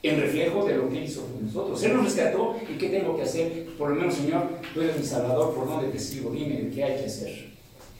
En 0.03 0.19
reflejo 0.19 0.65
de 0.65 0.75
lo 0.75 0.89
que 0.89 1.05
hizo 1.05 1.25
con 1.25 1.45
nosotros. 1.45 1.81
Él 1.83 1.95
nos 1.95 2.03
rescató 2.03 2.57
y 2.69 2.77
¿qué 2.77 2.89
tengo 2.89 3.15
que 3.15 3.21
hacer? 3.21 3.67
Por 3.77 3.91
lo 3.91 3.95
menos, 3.95 4.15
Señor, 4.15 4.43
tú 4.73 4.81
eres 4.81 4.99
mi 4.99 5.05
Salvador, 5.05 5.55
¿por 5.55 5.65
dónde 5.65 5.87
te 5.87 5.99
sigo? 5.99 6.31
Dime 6.31 6.69
qué 6.75 6.83
hay 6.83 6.99
que 6.99 7.05
hacer. 7.05 7.51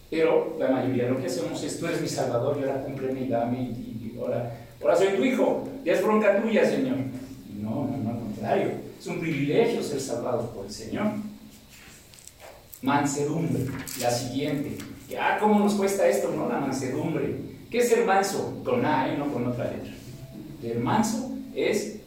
Pero 0.10 0.58
la 0.60 0.72
mayoría 0.72 1.06
de 1.06 1.12
lo 1.12 1.22
que 1.22 1.27
hacemos 1.27 1.63
es, 1.63 1.80
tú 1.80 1.88
eres 1.88 2.01
mi 2.01 2.10
Salvador 2.10 2.58
y 2.60 2.63
ahora 2.63 2.84
cúmpleme 2.84 3.22
y 3.22 3.30
dame 3.30 3.60
y, 3.60 4.13
ahora, 4.20 4.60
ahora 4.82 4.96
soy 4.98 5.15
tu 5.15 5.24
hijo. 5.24 5.63
Ya 5.86 5.94
es 5.94 6.03
bronca 6.03 6.41
tuya, 6.41 6.70
Señor. 6.70 6.98
no, 7.62 7.88
no, 7.88 7.98
no, 7.98 8.10
al 8.10 8.20
contrario. 8.20 8.72
Es 9.00 9.08
un 9.08 9.22
privilegio 9.22 9.82
ser 9.82 10.01
salvados 10.01 10.50
por 10.50 10.65
el 10.65 10.72
Señor. 10.72 11.31
Mansedumbre, 12.82 13.66
la 14.00 14.10
siguiente. 14.10 14.78
Ah, 15.20 15.38
¿cómo 15.40 15.60
nos 15.60 15.76
cuesta 15.76 16.08
esto? 16.08 16.34
No, 16.36 16.50
la 16.50 16.60
mansedumbre. 16.60 17.36
¿Qué 17.70 17.78
es 17.78 17.90
ser 17.90 18.06
manso? 18.06 18.62
Con 18.66 18.86
A, 18.86 19.12
¿eh? 19.12 19.18
no 19.18 19.32
con 19.32 19.46
otra 19.48 19.66
letra. 19.66 19.94
El 20.64 20.80
manso 20.80 21.32
es 21.56 21.98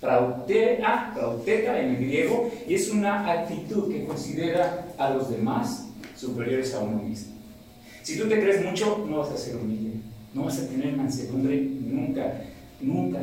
prauteka 0.00 1.80
en 1.80 1.94
el 1.94 1.96
griego, 1.96 2.50
y 2.68 2.74
es 2.74 2.90
una 2.90 3.30
actitud 3.30 3.90
que 3.90 4.04
considera 4.04 4.88
a 4.98 5.10
los 5.10 5.30
demás 5.30 5.86
superiores 6.16 6.74
a 6.74 6.80
uno 6.80 7.02
mismo. 7.02 7.32
Si 8.02 8.18
tú 8.18 8.28
te 8.28 8.40
crees 8.40 8.64
mucho, 8.64 9.06
no 9.08 9.18
vas 9.18 9.30
a 9.30 9.36
ser 9.36 9.56
humilde, 9.56 10.00
no 10.34 10.44
vas 10.44 10.58
a 10.58 10.68
tener 10.68 10.96
mansedumbre 10.96 11.60
nunca, 11.60 12.42
nunca. 12.80 13.20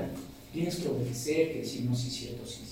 Tienes 0.54 0.78
que 0.78 0.88
obedecer, 0.88 1.54
que 1.54 1.66
si 1.66 1.82
no, 1.82 1.94
sí 1.96 2.10
cierto, 2.10 2.48
sí. 2.48 2.69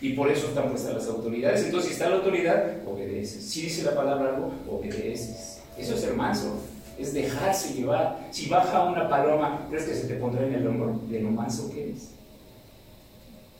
Y 0.00 0.12
por 0.12 0.30
eso 0.30 0.48
están 0.48 0.70
puestas 0.70 0.94
las 0.94 1.08
autoridades. 1.08 1.64
Entonces, 1.64 1.88
si 1.88 1.94
está 1.94 2.08
la 2.08 2.16
autoridad, 2.16 2.76
obedeces. 2.86 3.44
Si 3.44 3.62
dice 3.62 3.82
la 3.82 3.94
palabra 3.94 4.34
algo, 4.34 4.52
obedeces. 4.70 5.60
Eso 5.76 5.94
es 5.94 6.00
ser 6.00 6.14
manso, 6.14 6.56
es 6.98 7.12
dejarse 7.14 7.74
llevar. 7.74 8.28
Si 8.30 8.48
baja 8.48 8.84
una 8.84 9.08
paloma, 9.08 9.66
¿crees 9.68 9.84
que 9.84 9.94
se 9.94 10.06
te 10.08 10.14
pondrá 10.14 10.46
en 10.46 10.54
el 10.54 10.66
hombro 10.66 11.00
de 11.08 11.20
lo 11.20 11.30
manso 11.30 11.70
que 11.72 11.84
eres? 11.90 12.10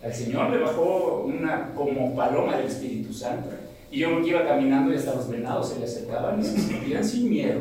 Al 0.03 0.15
Señor 0.15 0.51
le 0.51 0.59
bajó 0.59 1.25
una 1.27 1.75
como 1.75 2.15
paloma 2.15 2.57
del 2.57 2.67
Espíritu 2.67 3.13
Santo. 3.13 3.51
Y 3.91 4.01
yo 4.01 4.21
iba 4.21 4.47
caminando 4.47 4.93
y 4.93 4.97
hasta 4.97 5.15
los 5.15 5.29
venados 5.29 5.71
se 5.71 5.79
le 5.79 5.87
acercaban 5.87 6.41
y 6.41 6.45
se 6.45 6.61
sentían 6.61 7.05
sin 7.05 7.31
miedo. 7.31 7.61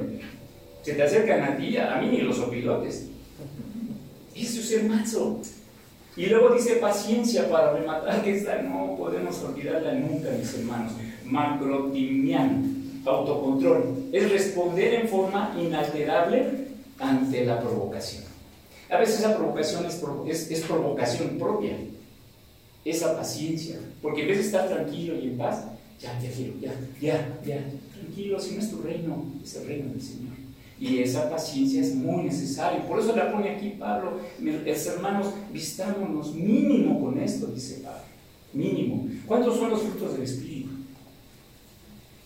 Se 0.83 0.93
te 0.93 1.03
acercan 1.03 1.43
a 1.43 1.57
ti, 1.57 1.77
a 1.77 1.99
mí 2.01 2.09
ni 2.09 2.21
los 2.21 2.39
opilotes. 2.39 3.07
Eso 4.35 4.59
es 4.59 4.69
ser 4.69 4.83
manso. 4.83 5.41
Y 6.17 6.25
luego 6.25 6.49
dice 6.49 6.77
paciencia 6.77 7.47
para 7.47 7.73
rematar, 7.73 8.23
que 8.23 8.35
esta 8.35 8.59
no 8.63 8.95
podemos 8.97 9.39
olvidarla 9.43 9.93
nunca, 9.93 10.31
mis 10.31 10.51
hermanos. 10.55 10.93
Macrotimian, 11.23 13.01
autocontrol. 13.05 14.09
Es 14.11 14.31
responder 14.31 14.95
en 14.95 15.07
forma 15.07 15.55
inalterable 15.61 16.69
ante 16.97 17.45
la 17.45 17.59
provocación. 17.59 18.23
A 18.89 18.97
veces 18.97 19.21
la 19.21 19.37
provocación 19.37 19.85
es, 19.85 20.51
es 20.51 20.61
provocación 20.61 21.37
propia 21.37 21.77
esa 22.83 23.15
paciencia. 23.15 23.77
Porque 24.01 24.21
en 24.21 24.27
vez 24.29 24.37
de 24.37 24.43
estar 24.45 24.67
tranquilo 24.67 25.15
y 25.15 25.27
en 25.27 25.37
paz, 25.37 25.65
ya, 25.99 26.19
ya 26.19 26.31
quiero, 26.31 26.53
ya, 26.59 26.73
ya, 26.99 27.39
ya, 27.45 27.63
tranquilo, 27.93 28.39
si 28.39 28.55
no 28.55 28.61
es 28.61 28.71
tu 28.71 28.81
reino, 28.81 29.25
es 29.43 29.55
el 29.55 29.67
reino 29.67 29.91
del 29.91 30.01
Señor. 30.01 30.36
Y 30.79 30.99
esa 30.99 31.29
paciencia 31.29 31.81
es 31.81 31.95
muy 31.95 32.23
necesaria. 32.23 32.87
Por 32.87 32.99
eso 32.99 33.15
la 33.15 33.31
pone 33.31 33.49
aquí 33.49 33.75
Pablo. 33.79 34.19
Mis 34.39 34.85
hermanos, 34.85 35.33
vistámonos 35.51 36.35
mínimo 36.35 37.01
con 37.01 37.19
esto, 37.19 37.47
dice 37.47 37.81
Pablo. 37.83 38.01
Mínimo. 38.53 39.07
¿Cuántos 39.25 39.57
son 39.57 39.71
los 39.71 39.81
frutos 39.81 40.13
del 40.13 40.23
Espíritu? 40.23 40.69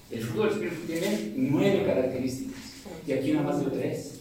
El 0.09 0.21
fruto 0.21 0.43
del 0.43 0.53
Espíritu 0.53 0.81
tiene 0.85 1.33
nueve 1.35 1.83
características. 1.85 2.59
Y 3.07 3.13
aquí 3.13 3.31
nada 3.31 3.47
más 3.47 3.63
de 3.63 3.71
tres. 3.71 4.19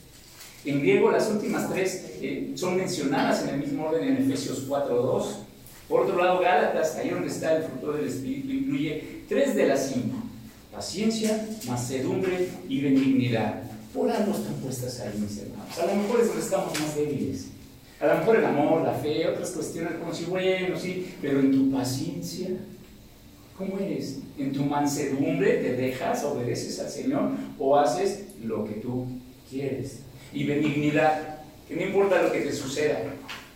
En 0.65 0.81
griego 0.81 1.11
las 1.11 1.31
últimas 1.31 1.73
tres 1.73 2.17
eh, 2.21 2.53
son 2.55 2.77
mencionadas 2.77 3.43
en 3.45 3.55
el 3.55 3.61
mismo 3.61 3.87
orden 3.87 4.09
en 4.09 4.17
Efesios 4.19 4.69
4.2. 4.69 5.25
Por 5.89 6.03
otro 6.03 6.23
lado, 6.23 6.39
Gálatas, 6.41 6.97
ahí 6.97 7.09
donde 7.09 7.29
está 7.29 7.57
el 7.57 7.65
fruto 7.65 7.93
del 7.93 8.07
Espíritu, 8.07 8.53
incluye 8.53 9.23
tres 9.29 9.57
de 9.57 9.67
las 9.67 9.91
cinco. 9.91 10.19
Paciencia, 10.71 11.49
macedumbre 11.67 12.49
y 12.69 12.81
benignidad. 12.81 13.70
Por 13.95 14.09
algo 14.09 14.33
están 14.33 14.55
puestas 14.55 15.01
ahí, 15.01 15.19
mis 15.19 15.39
hermanos. 15.39 15.79
A 15.79 15.87
lo 15.87 16.03
mejor 16.03 16.21
es 16.21 16.27
donde 16.29 16.43
estamos 16.43 16.79
más 16.79 16.95
débiles. 16.95 17.47
A 18.01 18.07
lo 18.07 18.15
mejor 18.19 18.37
el 18.37 18.45
amor, 18.45 18.83
la 18.83 18.95
fe, 18.95 19.27
otras 19.29 19.51
cuestiones 19.51 19.95
como 19.95 20.15
si, 20.15 20.25
bueno, 20.25 20.79
sí, 20.79 21.15
pero 21.21 21.41
en 21.41 21.51
tu 21.51 21.71
paciencia, 21.71 22.49
¿cómo 23.59 23.79
eres? 23.79 24.21
En 24.39 24.53
tu 24.53 24.65
mansedumbre 24.65 25.59
te 25.59 25.75
dejas, 25.75 26.25
obedeces 26.25 26.79
al 26.79 26.89
Señor 26.89 27.33
o 27.59 27.77
haces 27.77 28.27
lo 28.43 28.65
que 28.65 28.75
tú 28.75 29.07
quieres. 29.51 30.01
Y 30.33 30.45
benignidad, 30.45 31.41
que 31.69 31.77
no 31.77 31.83
importa 31.83 32.23
lo 32.23 32.33
que 32.33 32.41
te 32.41 32.53
suceda, 32.53 33.03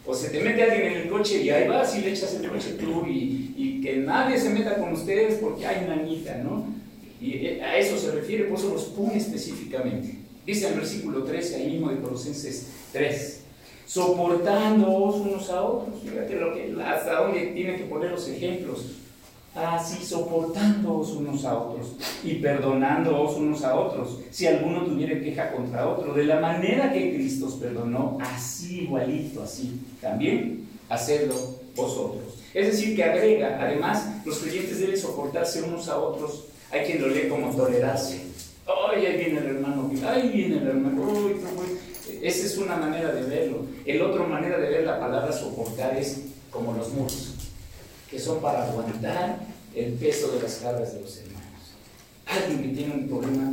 o 0.05 0.15
se 0.15 0.29
te 0.29 0.41
mete 0.41 0.63
alguien 0.63 0.93
en 0.93 1.03
el 1.03 1.09
coche 1.09 1.43
y 1.43 1.49
ahí 1.49 1.67
vas 1.67 1.97
y 1.97 2.03
le 2.03 2.11
echas 2.11 2.35
el 2.35 2.51
coche 2.51 2.75
tú 2.79 3.07
y, 3.07 3.55
y 3.57 3.81
que 3.81 3.97
nadie 3.97 4.39
se 4.39 4.51
meta 4.51 4.77
con 4.77 4.93
ustedes 4.93 5.39
porque 5.39 5.67
hay 5.67 5.85
una 5.85 5.97
niña, 5.97 6.37
¿no? 6.45 6.67
Y 7.19 7.47
eh, 7.47 7.63
a 7.63 7.79
eso 7.79 7.97
se 7.97 8.11
refiere, 8.11 8.45
por 8.45 8.59
eso 8.59 8.75
los 8.75 8.85
pone 8.85 9.17
específicamente. 9.17 10.24
Dice 10.47 10.69
el 10.69 10.75
versículo 10.75 11.23
13, 11.25 11.57
ahí 11.57 11.71
mismo 11.73 11.91
de 11.91 12.01
Colosenses 12.01 12.69
3, 12.93 13.41
soportándoos 13.87 15.17
unos 15.17 15.51
a 15.51 15.63
otros. 15.63 16.01
Fíjate 16.03 16.35
lo 16.37 16.53
que, 16.53 16.75
hasta 16.83 17.21
dónde 17.21 17.47
tiene 17.55 17.77
que 17.77 17.85
poner 17.85 18.11
los 18.11 18.29
ejemplos 18.29 18.85
así 19.55 20.05
soportándoos 20.05 21.13
unos 21.13 21.45
a 21.45 21.57
otros 21.57 21.93
y 22.25 22.35
perdonándoos 22.35 23.37
unos 23.37 23.63
a 23.63 23.77
otros, 23.77 24.19
si 24.31 24.47
alguno 24.47 24.85
tuviera 24.85 25.21
queja 25.21 25.53
contra 25.53 25.89
otro, 25.89 26.13
de 26.13 26.25
la 26.25 26.41
manera 26.41 26.93
que 26.93 27.15
Cristo 27.15 27.47
os 27.47 27.55
perdonó, 27.55 28.19
así 28.21 28.83
igualito, 28.83 29.43
así, 29.43 29.81
también 30.01 30.67
hacedlo 30.89 31.35
vosotros. 31.77 32.35
Es 32.53 32.67
decir, 32.67 32.97
que 32.97 33.05
agrega, 33.05 33.59
además, 33.61 34.09
los 34.25 34.39
creyentes 34.39 34.81
deben 34.81 34.97
soportarse 34.97 35.63
unos 35.63 35.89
a 35.89 35.99
otros. 35.99 36.45
Hay 36.71 36.87
quien 36.87 37.03
lo 37.03 37.09
lee 37.09 37.29
como 37.29 37.55
tolerarse. 37.55 38.21
¡Ay, 38.67 39.07
ahí 39.07 39.17
viene 39.19 39.41
el 39.41 39.47
hermano! 39.47 39.91
¡Ay, 40.07 40.29
viene 40.29 40.57
el 40.57 40.69
hermano! 40.69 41.03
¡Uy, 41.03 41.37
Esa 42.23 42.47
es 42.47 42.57
una 42.57 42.77
manera 42.77 43.13
de 43.13 43.23
verlo. 43.23 43.67
El 43.85 44.03
otra 44.03 44.27
manera 44.27 44.59
de 44.59 44.69
ver 44.69 44.85
la 44.85 44.99
palabra 44.99 45.33
soportar 45.33 45.97
es 45.97 46.23
como 46.51 46.73
los 46.73 46.91
muros 46.93 47.35
que 48.15 48.21
son 48.21 48.41
para 48.41 48.65
aguantar 48.69 49.41
el 49.75 49.95
peso 49.95 50.29
de 50.29 50.43
las 50.43 50.55
cargas 50.57 50.95
de 50.95 51.01
los 51.01 51.17
hermanos. 51.19 51.43
Alguien 52.27 52.63
que 52.63 52.77
tiene 52.77 52.95
un 52.95 53.09
problema, 53.09 53.53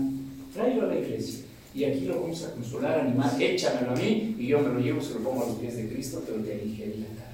tráelo 0.53 0.84
a 0.84 0.94
la 0.94 1.00
iglesia. 1.00 1.46
Y 1.74 1.86
aquí 1.86 2.01
lo 2.01 2.22
vamos 2.22 2.44
a 2.44 2.51
consolar, 2.51 3.00
animar, 3.00 3.41
échamelo 3.41 3.91
a 3.91 3.96
mí 3.96 4.36
y 4.38 4.48
yo 4.48 4.60
me 4.60 4.74
lo 4.74 4.80
llevo, 4.80 5.01
se 5.01 5.15
lo 5.15 5.22
pongo 5.22 5.44
a 5.44 5.48
los 5.48 5.56
pies 5.56 5.77
de 5.77 5.88
Cristo, 5.89 6.22
pero 6.27 6.44
te 6.44 6.53
aligeré 6.53 6.98
la 6.98 7.08
carga. 7.08 7.32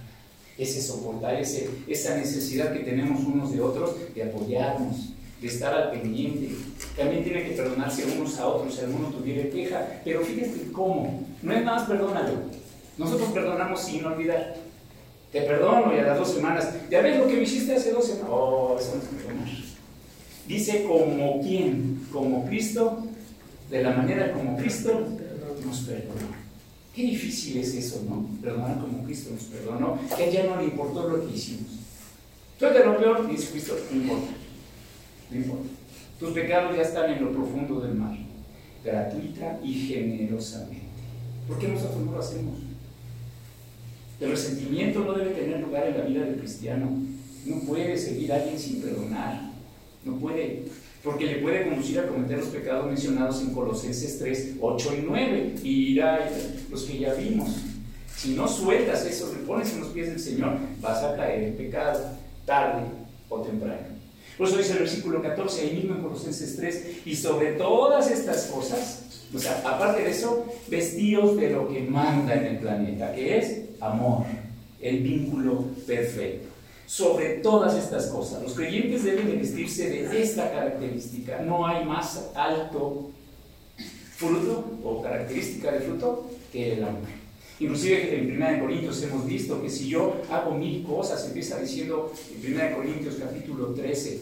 Ese 0.58 0.82
soportar, 0.82 1.36
ese, 1.36 1.70
esa 1.88 2.16
necesidad 2.16 2.72
que 2.72 2.80
tenemos 2.80 3.22
unos 3.26 3.52
de 3.52 3.62
otros 3.62 3.96
de 4.16 4.24
apoyarnos, 4.24 5.10
de 5.42 5.48
estar 5.48 5.74
al 5.74 5.92
pendiente. 5.92 6.56
También 6.96 7.24
tiene 7.24 7.44
que 7.44 7.52
perdonarse 7.52 8.06
unos 8.06 8.38
a 8.40 8.48
otros 8.48 8.76
si 8.76 8.82
alguno 8.82 9.10
tuviera 9.10 9.50
queja. 9.50 10.02
Pero 10.04 10.22
fíjate 10.22 10.72
cómo, 10.72 11.26
no 11.42 11.54
es 11.54 11.64
nada 11.64 11.78
más 11.78 11.88
perdónalo. 11.88 12.34
Nosotros 12.98 13.30
perdonamos 13.30 13.82
sin 13.82 14.06
olvidar. 14.06 14.56
Te 15.32 15.42
perdono 15.42 15.94
y 15.94 16.00
a 16.00 16.04
las 16.04 16.18
dos 16.18 16.32
semanas, 16.32 16.70
ya 16.90 17.02
ves 17.02 17.20
lo 17.20 17.28
que 17.28 17.36
me 17.36 17.44
hiciste 17.44 17.76
hace 17.76 17.92
dos 17.92 18.06
semanas. 18.06 18.30
Oh, 18.32 18.78
eso 18.80 18.96
no 18.96 19.02
es 19.02 19.08
perdonar. 19.10 19.48
Dice 20.48 20.86
como 20.86 21.42
quien, 21.42 22.08
como 22.12 22.46
Cristo, 22.46 23.04
de 23.70 23.84
la 23.84 23.92
manera 23.92 24.32
como 24.32 24.58
Cristo 24.58 25.04
nos 25.66 25.80
perdonó. 25.82 26.38
Qué 26.96 27.04
difícil 27.04 27.58
es 27.58 27.76
eso, 27.76 28.04
¿no? 28.10 28.28
Perdonar 28.42 28.80
como 28.80 29.04
Cristo 29.04 29.32
nos 29.32 29.44
perdonó, 29.44 30.00
que 30.16 30.24
a 30.24 30.26
ella 30.26 30.46
no 30.46 30.62
le 30.62 30.64
importó 30.64 31.08
lo 31.10 31.28
que 31.28 31.36
hicimos. 31.36 31.72
Tú 32.58 32.66
de 32.66 32.84
lo 32.84 32.98
peor, 32.98 33.30
dice 33.30 33.52
Cristo, 33.52 33.78
no 33.92 34.02
importa. 34.02 34.32
No 35.30 35.38
importa. 35.38 35.70
Tus 36.20 36.32
pecados 36.32 36.76
ya 36.76 36.82
están 36.82 37.12
en 37.12 37.24
lo 37.24 37.32
profundo 37.32 37.80
del 37.82 37.96
mar, 37.96 38.18
gratuita 38.84 39.60
y 39.64 39.74
generosamente. 39.74 40.88
¿Por 41.48 41.60
qué 41.60 41.68
nosotros 41.68 42.00
no 42.06 42.14
lo 42.14 42.20
hacemos? 42.20 42.56
El 44.20 44.32
resentimiento 44.32 45.02
no 45.02 45.14
debe 45.14 45.32
tener 45.32 45.60
lugar 45.60 45.88
en 45.88 45.98
la 45.98 46.06
vida 46.06 46.26
del 46.26 46.38
cristiano. 46.38 46.90
No 47.46 47.60
puede 47.62 47.98
seguir 47.98 48.34
a 48.34 48.38
alguien 48.38 48.58
sin 48.58 48.82
perdonar. 48.82 49.52
No 50.04 50.18
puede. 50.18 50.64
Porque 51.04 51.26
le 51.26 51.36
puede 51.36 51.70
conducir 51.70 52.00
a 52.00 52.08
cometer 52.08 52.40
los 52.40 52.48
pecados 52.48 52.88
mencionados 52.88 53.42
en 53.42 53.54
Colosenses 53.54 54.18
3, 54.18 54.56
8 54.60 54.96
y 54.98 55.06
9. 55.08 55.56
Y 55.64 55.70
irá 55.94 56.30
los 56.72 56.84
que 56.84 56.98
ya 56.98 57.14
vimos. 57.14 57.50
Si 58.16 58.34
no 58.34 58.48
sueltas 58.48 59.06
eso, 59.06 59.32
le 59.32 59.46
pones 59.46 59.72
en 59.74 59.82
los 59.82 59.90
pies 59.90 60.08
del 60.08 60.20
Señor, 60.20 60.58
vas 60.82 61.04
a 61.04 61.16
caer 61.16 61.44
en 61.44 61.56
pecado, 61.56 62.00
tarde 62.46 62.88
o 63.30 63.42
temprano. 63.42 63.97
Por 64.38 64.48
eso 64.48 64.58
dice 64.58 64.74
el 64.74 64.80
versículo 64.80 65.22
14, 65.22 65.62
ahí 65.62 65.76
mismo 65.76 65.96
en 65.96 66.02
Colosenses 66.02 66.56
3, 66.58 66.86
y 67.06 67.16
sobre 67.16 67.54
todas 67.54 68.12
estas 68.12 68.46
cosas, 68.46 69.28
o 69.34 69.40
sea, 69.40 69.62
aparte 69.66 70.04
de 70.04 70.12
eso, 70.12 70.46
vestíos 70.68 71.38
de 71.38 71.50
lo 71.50 71.68
que 71.68 71.82
manda 71.82 72.36
en 72.36 72.46
el 72.46 72.58
planeta, 72.60 73.14
que 73.14 73.38
es 73.38 73.62
amor, 73.80 74.26
el 74.82 75.00
vínculo 75.02 75.66
perfecto. 75.86 76.50
Sobre 76.86 77.40
todas 77.40 77.76
estas 77.76 78.06
cosas, 78.08 78.44
los 78.44 78.54
creyentes 78.54 79.04
deben 79.04 79.28
de 79.28 79.36
vestirse 79.38 79.90
de 79.90 80.22
esta 80.22 80.50
característica. 80.52 81.40
No 81.42 81.68
hay 81.68 81.84
más 81.84 82.30
alto 82.34 83.12
fruto 84.16 84.78
o 84.84 85.02
característica 85.02 85.72
de 85.72 85.82
fruto 85.82 86.30
que 86.54 86.74
el 86.74 86.84
amor. 86.84 87.27
Inclusive 87.60 88.20
en 88.20 88.42
1 88.42 88.60
Corintios 88.60 89.02
hemos 89.02 89.26
visto 89.26 89.62
que 89.62 89.70
si 89.70 89.88
yo 89.88 90.22
hago 90.30 90.52
mil 90.52 90.84
cosas, 90.84 91.26
empieza 91.26 91.60
diciendo 91.60 92.14
en 92.44 92.54
1 92.54 92.76
Corintios 92.76 93.16
capítulo 93.16 93.68
13, 93.74 94.22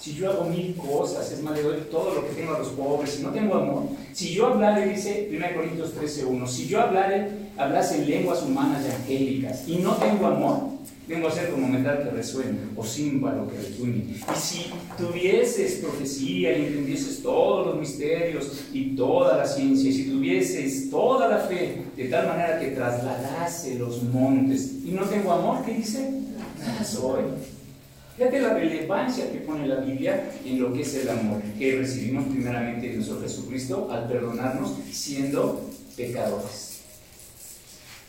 si 0.00 0.14
yo 0.14 0.30
hago 0.30 0.44
mil 0.44 0.74
cosas, 0.76 1.30
es 1.32 1.42
más, 1.42 1.56
le 1.56 1.62
doy 1.62 1.80
todo 1.90 2.14
lo 2.14 2.26
que 2.26 2.34
tengo 2.34 2.54
a 2.54 2.58
los 2.60 2.68
pobres, 2.68 3.10
si 3.10 3.22
no 3.22 3.30
tengo 3.30 3.56
amor, 3.56 3.84
si 4.14 4.32
yo 4.32 4.46
hablare, 4.46 4.88
dice 4.88 5.28
1 5.30 5.46
Corintios 5.54 5.94
13.1, 5.94 6.46
si 6.46 6.68
yo 6.68 6.80
hablare 6.80 7.28
hablase 7.58 7.96
en 7.96 8.08
lenguas 8.08 8.42
humanas 8.42 8.84
y 8.86 8.94
angélicas 8.94 9.68
y 9.68 9.76
no 9.76 9.96
tengo 9.96 10.26
amor, 10.26 10.75
vengo 11.08 11.28
a 11.28 11.30
ser 11.30 11.50
como 11.50 11.68
metal 11.68 12.02
que 12.02 12.10
resuene 12.10 12.58
o 12.74 12.84
címbalo 12.84 13.46
que 13.48 13.58
retuñe. 13.58 14.04
Y 14.10 14.38
si 14.38 14.70
tuvieses 14.98 15.76
profecía 15.76 16.56
y 16.56 16.66
entendieses 16.66 17.22
todos 17.22 17.66
los 17.66 17.76
misterios 17.76 18.64
y 18.72 18.96
toda 18.96 19.36
la 19.36 19.46
ciencia, 19.46 19.90
y 19.90 19.92
si 19.92 20.10
tuvieses 20.10 20.90
toda 20.90 21.28
la 21.28 21.38
fe, 21.38 21.82
de 21.96 22.08
tal 22.08 22.26
manera 22.26 22.58
que 22.58 22.68
trasladase 22.68 23.78
los 23.78 24.02
montes, 24.02 24.84
y 24.84 24.90
no 24.90 25.04
tengo 25.04 25.32
amor, 25.32 25.64
¿qué 25.64 25.74
dice? 25.74 26.10
Nada 26.58 26.84
soy. 26.84 27.22
Fíjate 28.16 28.40
la 28.40 28.54
relevancia 28.54 29.30
que 29.30 29.38
pone 29.40 29.68
la 29.68 29.76
Biblia 29.76 30.30
en 30.44 30.60
lo 30.60 30.72
que 30.72 30.80
es 30.80 30.94
el 30.94 31.08
amor 31.10 31.42
que 31.58 31.76
recibimos 31.76 32.24
primeramente 32.24 32.88
de 32.88 32.94
nuestro 32.94 33.20
Jesucristo 33.20 33.88
al 33.90 34.08
perdonarnos 34.08 34.72
siendo 34.90 35.68
pecadores. 35.96 36.80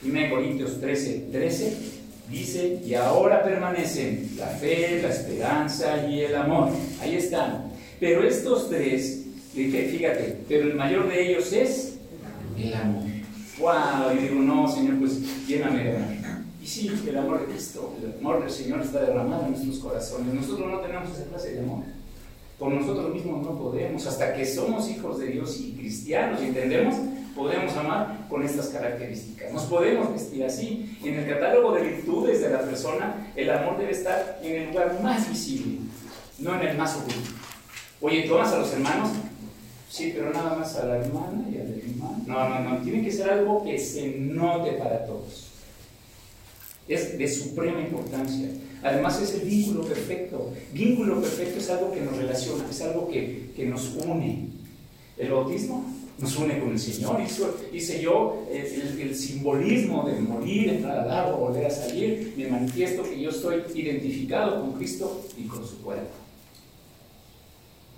1 0.05 0.29
Corintios 0.29 0.79
13, 0.79 1.27
13 1.31 1.96
dice, 2.29 2.81
y 2.85 2.93
ahora 2.93 3.43
permanecen 3.43 4.31
la 4.37 4.47
fe, 4.47 5.01
la 5.01 5.09
esperanza 5.09 6.07
y 6.07 6.21
el 6.21 6.35
amor. 6.35 6.69
Ahí 7.01 7.15
están. 7.15 7.71
Pero 7.99 8.23
estos 8.23 8.69
tres, 8.69 9.25
fíjate, 9.53 10.37
pero 10.47 10.67
el 10.67 10.75
mayor 10.75 11.07
de 11.07 11.29
ellos 11.29 11.51
es 11.53 11.97
el 12.57 12.73
amor. 12.73 13.03
¡Wow! 13.59 14.15
Y 14.15 14.27
digo, 14.27 14.41
no, 14.41 14.67
Señor, 14.71 14.99
pues 14.99 15.47
lléname 15.47 15.83
de 15.83 15.95
amor. 15.95 16.17
Y 16.61 16.67
sí, 16.67 16.91
el 17.07 17.17
amor 17.17 17.39
de 17.39 17.53
Cristo, 17.53 17.95
el 18.03 18.19
amor 18.19 18.41
del 18.41 18.51
Señor 18.51 18.81
está 18.81 19.01
derramado 19.01 19.45
en 19.45 19.51
nuestros 19.51 19.79
corazones. 19.79 20.33
Nosotros 20.33 20.69
no 20.69 20.79
tenemos 20.79 21.09
esa 21.09 21.25
clase 21.29 21.53
de 21.53 21.59
amor. 21.61 21.83
Por 22.59 22.73
nosotros 22.73 23.13
mismos 23.13 23.45
no 23.45 23.57
podemos. 23.57 24.05
Hasta 24.05 24.33
que 24.33 24.45
somos 24.45 24.89
hijos 24.89 25.19
de 25.19 25.27
Dios 25.27 25.59
y 25.59 25.71
cristianos 25.73 26.41
y 26.41 26.47
entendemos, 26.47 26.95
podemos 27.37 27.77
amar 27.77 28.25
con 28.27 28.43
estas 28.43 28.69
características. 28.69 29.53
Nos 29.53 29.63
podemos 29.63 30.11
vestir 30.11 30.43
así. 30.43 30.97
En 31.03 31.13
el 31.13 31.29
catálogo 31.29 31.73
de 31.75 31.83
virtudes 31.83 32.41
de 32.41 32.49
la 32.49 32.61
persona, 32.61 33.31
el 33.35 33.49
amor 33.51 33.77
debe 33.77 33.91
estar 33.91 34.39
en 34.41 34.63
el 34.63 34.67
lugar 34.69 34.99
más 35.01 35.29
visible, 35.29 35.77
no 36.39 36.59
en 36.59 36.67
el 36.67 36.77
más 36.77 36.95
oculto. 36.97 37.31
Oye, 38.01 38.23
¿tomas 38.23 38.51
a 38.51 38.59
los 38.59 38.73
hermanos? 38.73 39.11
Sí, 39.89 40.11
pero 40.13 40.33
nada 40.33 40.55
más 40.55 40.75
a 40.75 40.85
la 40.85 40.97
hermana 40.97 41.45
y 41.49 41.57
al 41.57 41.79
hermano. 41.79 42.23
No, 42.25 42.49
no, 42.49 42.59
no. 42.59 42.77
Tiene 42.83 43.03
que 43.03 43.11
ser 43.11 43.29
algo 43.29 43.63
que 43.63 43.79
se 43.79 44.17
note 44.17 44.73
para 44.73 45.05
todos. 45.05 45.51
Es 46.87 47.17
de 47.17 47.27
suprema 47.27 47.81
importancia. 47.81 48.49
Además 48.83 49.21
es 49.21 49.35
el 49.35 49.41
vínculo 49.41 49.83
perfecto. 49.83 50.53
Vínculo 50.73 51.21
perfecto 51.21 51.59
es 51.59 51.69
algo 51.69 51.91
que 51.91 52.01
nos 52.01 52.17
relaciona, 52.17 52.65
es 52.69 52.81
algo 52.81 53.07
que, 53.07 53.51
que 53.55 53.65
nos 53.65 53.95
une. 53.95 54.47
El 55.17 55.31
bautismo 55.31 55.85
nos 56.19 56.35
une 56.37 56.59
con 56.59 56.71
el 56.71 56.79
Señor. 56.79 57.19
Hice 57.71 58.01
yo 58.01 58.47
el, 58.51 58.99
el, 58.99 59.15
simbolismo 59.15 60.07
de 60.07 60.19
morir, 60.19 60.69
entrar 60.69 60.99
al 60.99 61.11
agua, 61.11 61.37
volver 61.37 61.67
a 61.67 61.69
salir. 61.69 62.33
Me 62.35 62.47
manifiesto 62.47 63.03
que 63.03 63.19
yo 63.19 63.29
estoy 63.29 63.61
identificado 63.75 64.61
con 64.61 64.73
Cristo 64.73 65.25
y 65.37 65.43
con 65.43 65.65
su 65.67 65.81
cuerpo. 65.81 66.09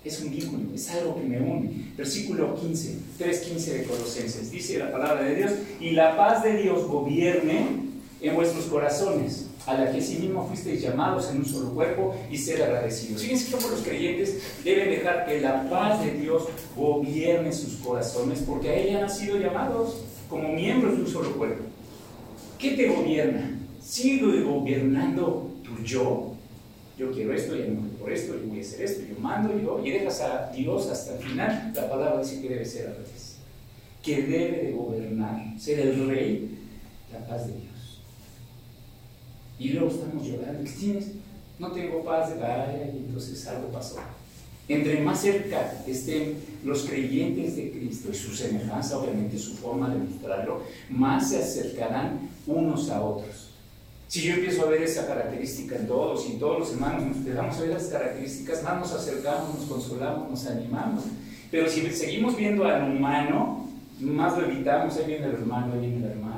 Es 0.04 0.20
un 0.22 0.30
vínculo, 0.30 0.74
es 0.74 0.90
algo 0.90 1.16
que 1.16 1.22
me 1.22 1.40
une. 1.40 1.92
Versículo 1.96 2.54
15, 2.54 2.98
3.15 3.18 3.64
de 3.64 3.84
Colosenses. 3.84 4.50
Dice 4.50 4.78
la 4.78 4.90
palabra 4.90 5.24
de 5.24 5.36
Dios, 5.36 5.52
y 5.78 5.90
la 5.90 6.16
paz 6.16 6.42
de 6.42 6.62
Dios 6.62 6.86
gobierne 6.86 7.90
en 8.20 8.34
vuestros 8.34 8.66
corazones, 8.66 9.46
a 9.66 9.74
la 9.74 9.92
que 9.92 10.00
sí 10.00 10.16
mismo 10.16 10.46
fuisteis 10.46 10.82
llamados 10.82 11.30
en 11.30 11.38
un 11.38 11.44
solo 11.44 11.70
cuerpo 11.70 12.14
y 12.30 12.36
ser 12.36 12.62
agradecidos. 12.62 13.22
Fíjense 13.22 13.50
cómo 13.50 13.68
los 13.68 13.80
creyentes 13.80 14.40
deben 14.64 14.90
dejar 14.90 15.26
que 15.26 15.40
la 15.40 15.68
paz 15.68 16.04
de 16.04 16.12
Dios 16.12 16.44
gobierne 16.76 17.52
sus 17.52 17.74
corazones, 17.76 18.40
porque 18.40 18.70
a 18.70 18.76
ella 18.76 19.02
han 19.04 19.10
sido 19.10 19.38
llamados 19.38 20.02
como 20.28 20.48
miembros 20.48 20.96
de 20.96 21.02
un 21.02 21.08
solo 21.08 21.32
cuerpo. 21.36 21.64
¿Qué 22.58 22.72
te 22.72 22.88
gobierna? 22.88 23.58
¿Sigue 23.82 24.42
gobernando 24.42 25.50
tu 25.64 25.82
yo? 25.82 26.34
Yo 26.98 27.10
quiero 27.12 27.32
esto, 27.32 27.56
y 27.56 27.68
no 27.68 27.80
por 27.98 28.12
esto, 28.12 28.34
yo 28.34 28.46
voy 28.46 28.58
a 28.58 28.60
hacer 28.60 28.82
esto, 28.82 29.02
yo 29.08 29.18
mando, 29.18 29.58
yo, 29.58 29.80
y 29.82 29.90
dejas 29.90 30.20
a 30.20 30.52
Dios 30.54 30.86
hasta 30.88 31.16
el 31.16 31.24
final. 31.24 31.72
La 31.74 31.88
palabra 31.88 32.20
dice 32.20 32.42
que 32.42 32.50
debe 32.50 32.64
ser 32.64 32.88
al 32.88 32.96
revés. 32.96 33.36
Que 34.02 34.22
debe 34.22 34.64
de 34.64 34.72
gobernar, 34.72 35.58
ser 35.58 35.80
el 35.80 36.08
rey, 36.08 36.58
la 37.10 37.26
paz 37.26 37.46
de 37.46 37.54
Dios. 37.54 37.70
Y 39.60 39.68
luego 39.68 39.90
estamos 39.90 40.26
llorando. 40.26 40.64
¿Qué 40.64 40.70
tienes? 40.70 41.08
No 41.58 41.70
tengo 41.70 42.02
paz. 42.02 42.30
Ay, 42.42 42.92
y 42.94 42.98
entonces 43.06 43.46
algo 43.46 43.68
pasó. 43.68 43.96
Entre 44.66 45.00
más 45.00 45.20
cerca 45.20 45.82
estén 45.86 46.36
los 46.64 46.84
creyentes 46.84 47.56
de 47.56 47.70
Cristo 47.70 48.08
y 48.10 48.14
su 48.14 48.34
semejanza, 48.34 48.98
obviamente 48.98 49.38
su 49.38 49.56
forma 49.56 49.90
de 49.90 49.98
mostrarlo, 49.98 50.62
más 50.88 51.28
se 51.28 51.38
acercarán 51.38 52.30
unos 52.46 52.88
a 52.88 53.02
otros. 53.02 53.50
Si 54.06 54.22
yo 54.22 54.34
empiezo 54.34 54.62
a 54.62 54.70
ver 54.70 54.82
esa 54.82 55.06
característica 55.06 55.76
en 55.76 55.86
todos 55.86 56.28
y 56.28 56.38
todos 56.38 56.60
los 56.60 56.72
hermanos 56.72 57.02
nos 57.04 57.16
empezamos 57.16 57.56
a 57.56 57.60
ver 57.60 57.70
las 57.70 57.84
características, 57.84 58.62
más 58.62 58.80
nos 58.80 58.92
acercamos, 58.92 59.58
nos 59.58 59.68
consolamos, 59.68 60.30
nos 60.30 60.46
animamos. 60.46 61.04
Pero 61.50 61.68
si 61.68 61.82
seguimos 61.90 62.36
viendo 62.36 62.64
al 62.64 62.96
humano, 62.96 63.68
más 64.00 64.38
lo 64.38 64.46
evitamos, 64.46 64.96
ahí 64.96 65.06
viene 65.06 65.26
el 65.26 65.32
hermano, 65.32 65.74
ahí 65.74 65.80
viene 65.80 66.06
la 66.06 66.12
hermana, 66.12 66.29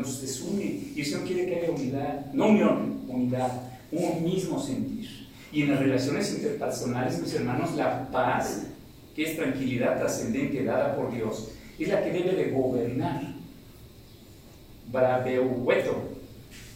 nos 0.00 0.20
desune. 0.20 0.64
Y 0.94 1.00
el 1.00 1.06
Señor 1.06 1.24
quiere 1.24 1.46
que 1.46 1.56
haya 1.56 1.70
unidad, 1.70 2.32
no 2.32 2.48
unión, 2.48 3.00
unidad, 3.08 3.52
un 3.92 4.24
mismo 4.24 4.60
sentir. 4.60 5.28
Y 5.52 5.62
en 5.62 5.70
las 5.70 5.80
relaciones 5.80 6.32
interpersonales, 6.34 7.20
mis 7.20 7.34
hermanos, 7.34 7.74
la 7.74 8.10
paz, 8.10 8.66
que 9.14 9.24
es 9.24 9.36
tranquilidad 9.36 9.98
trascendente 9.98 10.64
dada 10.64 10.94
por 10.96 11.12
Dios, 11.12 11.52
es 11.78 11.88
la 11.88 12.02
que 12.02 12.12
debe 12.12 12.32
de 12.32 12.50
gobernar. 12.50 13.22
Braveueto, 14.92 16.10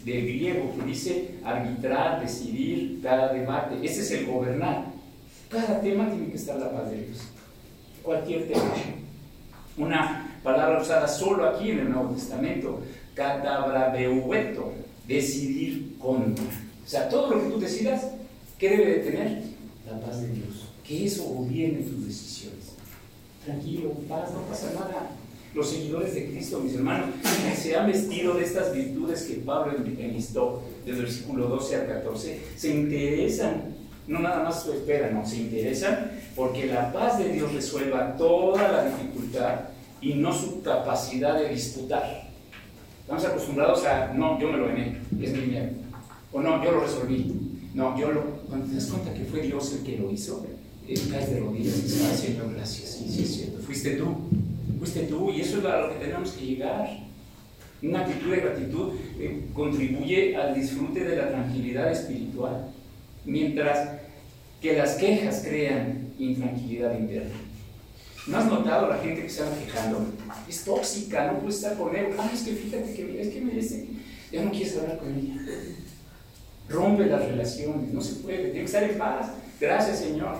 del 0.05 0.21
griego, 0.21 0.73
que 0.77 0.85
dice 0.85 1.35
arbitrar, 1.43 2.21
decidir 2.21 2.99
cada 3.01 3.33
debate. 3.33 3.75
Ese 3.83 4.01
es 4.01 4.11
el 4.11 4.25
gobernar. 4.27 4.85
Cada 5.49 5.81
tema 5.81 6.09
tiene 6.09 6.29
que 6.29 6.35
estar 6.35 6.57
la 6.57 6.71
paz 6.71 6.91
de 6.91 7.05
Dios. 7.05 7.27
Cualquier 8.03 8.47
tema. 8.47 8.73
Una 9.77 10.39
palabra 10.43 10.81
usada 10.81 11.07
solo 11.07 11.49
aquí 11.49 11.71
en 11.71 11.79
el 11.79 11.91
Nuevo 11.91 12.13
Testamento, 12.13 12.81
catabrabeueto, 13.15 14.73
decidir 15.07 15.97
contra. 15.97 16.43
O 16.43 16.87
sea, 16.87 17.09
todo 17.09 17.33
lo 17.33 17.41
que 17.41 17.49
tú 17.49 17.59
decidas, 17.59 18.11
¿qué 18.59 18.69
debe 18.69 18.85
de 18.85 18.99
tener? 18.99 19.43
La 19.89 19.99
paz 19.99 20.21
de 20.21 20.27
Dios. 20.27 20.67
Que 20.87 21.05
eso 21.05 21.23
gobierne 21.23 21.79
tus 21.79 22.05
decisiones. 22.05 22.73
Tranquilo, 23.43 23.91
paz, 24.07 24.31
no 24.31 24.41
pasa 24.41 24.71
nada. 24.73 25.11
Los 25.55 25.69
seguidores 25.69 26.13
de 26.13 26.27
Cristo, 26.27 26.59
mis 26.59 26.75
hermanos, 26.75 27.09
se 27.57 27.75
han 27.75 27.87
vestido 27.87 28.33
de 28.33 28.43
estas 28.43 28.73
virtudes 28.73 29.23
que 29.23 29.35
Pablo 29.35 29.73
enlistó 29.77 30.61
desde 30.85 30.99
el 30.99 31.05
versículo 31.05 31.47
12 31.47 31.75
al 31.77 31.87
14, 31.87 32.41
se 32.57 32.69
interesan, 32.75 33.73
no 34.05 34.19
nada 34.19 34.43
más 34.43 34.67
lo 34.67 34.73
esperan, 34.73 35.13
no, 35.13 35.25
se 35.25 35.37
interesan 35.37 36.11
porque 36.35 36.65
la 36.65 36.91
paz 36.91 37.19
de 37.19 37.29
Dios 37.29 37.53
resuelva 37.53 38.17
toda 38.17 38.69
la 38.69 38.85
dificultad 38.85 39.61
y 40.01 40.15
no 40.15 40.33
su 40.33 40.61
capacidad 40.61 41.39
de 41.39 41.49
disputar. 41.49 42.34
Estamos 43.05 43.23
acostumbrados 43.23 43.85
a, 43.85 44.13
no, 44.15 44.39
yo 44.39 44.51
me 44.51 44.57
lo 44.57 44.65
gané, 44.65 44.97
es 45.21 45.31
mi 45.31 45.41
dinero. 45.41 45.69
O 46.31 46.41
no, 46.41 46.63
yo 46.63 46.71
lo 46.71 46.79
resolví. 46.79 47.35
No, 47.75 47.95
yo 47.99 48.11
lo. 48.11 48.21
Cuando 48.49 48.65
te 48.65 48.73
das 48.73 48.87
cuenta 48.87 49.13
que 49.13 49.25
fue 49.25 49.41
Dios 49.41 49.73
el 49.73 49.83
que 49.85 49.99
lo 49.99 50.09
hizo, 50.09 50.43
eh, 50.87 50.99
caes 51.11 51.29
de 51.29 51.39
rodillas 51.39 51.77
y 51.77 51.81
dices, 51.83 52.09
ah, 52.11 52.15
Señor, 52.17 52.51
gracias. 52.55 52.89
Sí, 52.89 53.07
sí, 53.07 53.21
es 53.21 53.35
cierto. 53.35 53.59
Fuiste 53.59 53.91
tú. 53.91 54.07
Fuiste 54.79 55.01
tú. 55.01 55.29
Y 55.29 55.41
eso 55.41 55.59
es 55.59 55.65
a 55.65 55.81
lo 55.81 55.89
que 55.89 56.03
tenemos 56.03 56.31
que 56.31 56.45
llegar. 56.47 56.89
Una 57.83 57.99
actitud 57.99 58.31
de 58.31 58.37
gratitud 58.37 58.93
eh, 59.19 59.45
contribuye 59.53 60.35
al 60.35 60.55
disfrute 60.55 61.03
de 61.03 61.15
la 61.15 61.29
tranquilidad 61.29 61.91
espiritual, 61.91 62.71
mientras 63.23 63.99
que 64.59 64.77
las 64.77 64.95
quejas 64.95 65.43
crean 65.45 66.09
intranquilidad 66.17 66.97
interna. 66.97 67.35
¿No 68.27 68.37
has 68.37 68.45
notado 68.45 68.87
la 68.89 68.97
gente 68.97 69.21
que 69.21 69.29
se 69.29 69.43
anda 69.43 69.57
quejando? 69.57 70.05
Es 70.49 70.63
tóxica, 70.63 71.31
no 71.31 71.39
puedes 71.39 71.57
estar 71.57 71.77
con 71.77 71.95
él. 71.95 72.07
Ah, 72.17 72.29
es 72.33 72.41
que 72.41 72.53
fíjate 72.53 72.93
que 72.93 73.21
es 73.21 73.29
que 73.29 73.41
merece. 73.41 73.87
Ya 74.31 74.43
no 74.43 74.51
quieres 74.51 74.75
hablar 74.77 74.97
con 74.97 75.15
ella. 75.15 75.35
Rompe 76.67 77.05
las 77.05 77.23
relaciones, 77.23 77.93
no 77.93 78.01
se 78.01 78.15
puede, 78.15 78.37
tiene 78.45 78.59
que 78.59 78.65
estar 78.65 78.83
en 78.83 78.97
paz. 78.97 79.31
Gracias, 79.61 79.99
Señor. 79.99 80.37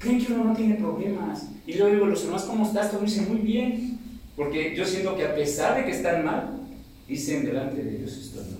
Creen 0.00 0.24
que 0.24 0.32
uno 0.32 0.44
no 0.44 0.56
tiene 0.56 0.74
problemas. 0.74 1.44
Y 1.66 1.74
luego 1.74 1.94
digo, 1.94 2.06
los 2.06 2.24
demás, 2.24 2.42
¿cómo 2.42 2.66
estás? 2.66 2.90
Todos 2.90 3.04
dicen 3.04 3.28
muy 3.28 3.38
bien. 3.38 3.98
Porque 4.34 4.74
yo 4.74 4.84
siento 4.84 5.16
que 5.16 5.24
a 5.24 5.34
pesar 5.34 5.76
de 5.76 5.84
que 5.84 5.92
están 5.92 6.24
mal, 6.24 6.60
dicen 7.06 7.44
delante 7.44 7.82
de 7.82 7.98
Dios 7.98 8.16
estoy 8.16 8.44
mal. 8.46 8.58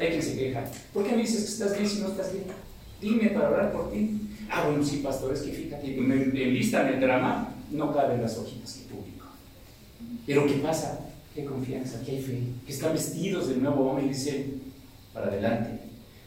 Hay 0.00 0.08
quien 0.08 0.22
se 0.22 0.36
queja. 0.36 0.64
¿Por 0.92 1.04
qué 1.04 1.12
me 1.12 1.22
dices 1.22 1.44
que 1.44 1.50
estás 1.50 1.78
bien 1.78 1.88
si 1.88 2.00
no 2.00 2.08
estás 2.08 2.32
bien? 2.32 2.44
Dime 3.00 3.30
para 3.30 3.48
hablar 3.48 3.72
por 3.72 3.92
ti. 3.92 4.20
Ah, 4.50 4.66
bueno, 4.66 4.84
sí, 4.84 4.96
pastor, 4.98 5.32
es 5.32 5.42
que 5.42 5.52
fíjate, 5.52 5.88
me 5.96 6.14
enlistan 6.14 6.88
el 6.88 7.00
drama 7.00 7.53
no 7.74 7.92
caben 7.92 8.22
las 8.22 8.38
hojitas 8.38 8.76
en 8.78 8.96
público. 8.96 9.26
Pero 10.26 10.46
¿qué 10.46 10.54
pasa? 10.54 11.00
¿Qué 11.34 11.44
confianza? 11.44 12.00
¿Qué 12.04 12.12
hay 12.12 12.22
fe? 12.22 12.40
Que 12.64 12.72
están 12.72 12.92
vestidos 12.92 13.48
del 13.48 13.62
nuevo 13.62 13.90
hombre 13.90 14.06
y 14.06 14.08
dicen, 14.10 14.62
para 15.12 15.26
adelante. 15.26 15.80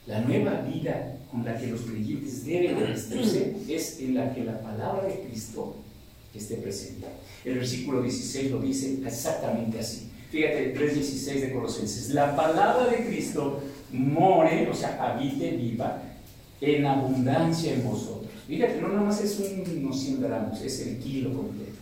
La 0.05 0.21
nueva 0.21 0.61
vida 0.61 1.17
con 1.31 1.43
la 1.43 1.57
que 1.57 1.67
los 1.67 1.81
creyentes 1.81 2.45
deben 2.45 2.79
vestirse 2.79 3.55
es 3.67 3.99
en 3.99 4.15
la 4.15 4.33
que 4.33 4.43
la 4.43 4.61
palabra 4.61 5.07
de 5.07 5.21
Cristo 5.27 5.75
esté 6.33 6.55
presente. 6.55 7.07
El 7.43 7.55
versículo 7.55 8.01
16 8.01 8.51
lo 8.51 8.59
dice 8.59 8.99
exactamente 9.05 9.79
así. 9.79 10.09
Fíjate, 10.29 10.75
3.16 10.75 11.41
de 11.41 11.53
Colosenses. 11.53 12.09
La 12.11 12.35
palabra 12.35 12.87
de 12.87 13.05
Cristo 13.05 13.61
more, 13.91 14.69
o 14.69 14.73
sea, 14.73 14.97
habite, 15.01 15.51
viva, 15.51 16.01
en 16.59 16.85
abundancia 16.85 17.73
en 17.73 17.83
vosotros. 17.83 18.26
Fíjate, 18.47 18.81
no 18.81 18.87
nada 18.87 19.01
más 19.01 19.21
es 19.21 19.39
unos 19.39 19.99
100 19.99 20.21
gramos, 20.21 20.61
es 20.61 20.87
el 20.87 20.97
kilo 20.99 21.33
completo. 21.33 21.73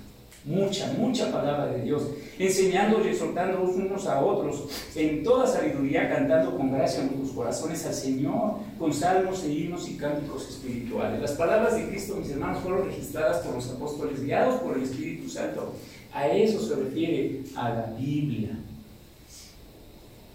Mucha, 0.45 0.93
mucha 0.93 1.31
palabra 1.31 1.67
de 1.67 1.83
Dios. 1.83 2.03
Enseñando 2.37 3.03
y 3.03 3.09
exhortando 3.09 3.63
unos 3.63 4.05
a 4.05 4.19
otros 4.19 4.65
en 4.95 5.23
toda 5.23 5.47
sabiduría, 5.47 6.07
cantando 6.07 6.55
con 6.55 6.71
gracia 6.71 7.01
en 7.01 7.09
tus 7.09 7.31
corazones 7.31 7.83
al 7.85 7.93
Señor, 7.93 8.57
con 8.77 8.93
salmos 8.93 9.43
e 9.43 9.51
himnos 9.51 9.89
y 9.89 9.97
cánticos 9.97 10.49
espirituales. 10.49 11.19
Las 11.19 11.31
palabras 11.31 11.75
de 11.75 11.87
Cristo, 11.87 12.15
mis 12.17 12.29
hermanos, 12.29 12.61
fueron 12.61 12.85
registradas 12.85 13.43
por 13.43 13.55
los 13.55 13.69
apóstoles, 13.71 14.23
guiados 14.23 14.61
por 14.61 14.77
el 14.77 14.83
Espíritu 14.83 15.29
Santo. 15.29 15.73
A 16.13 16.27
eso 16.27 16.61
se 16.61 16.75
refiere 16.75 17.41
a 17.55 17.69
la 17.69 17.93
Biblia. 17.97 18.59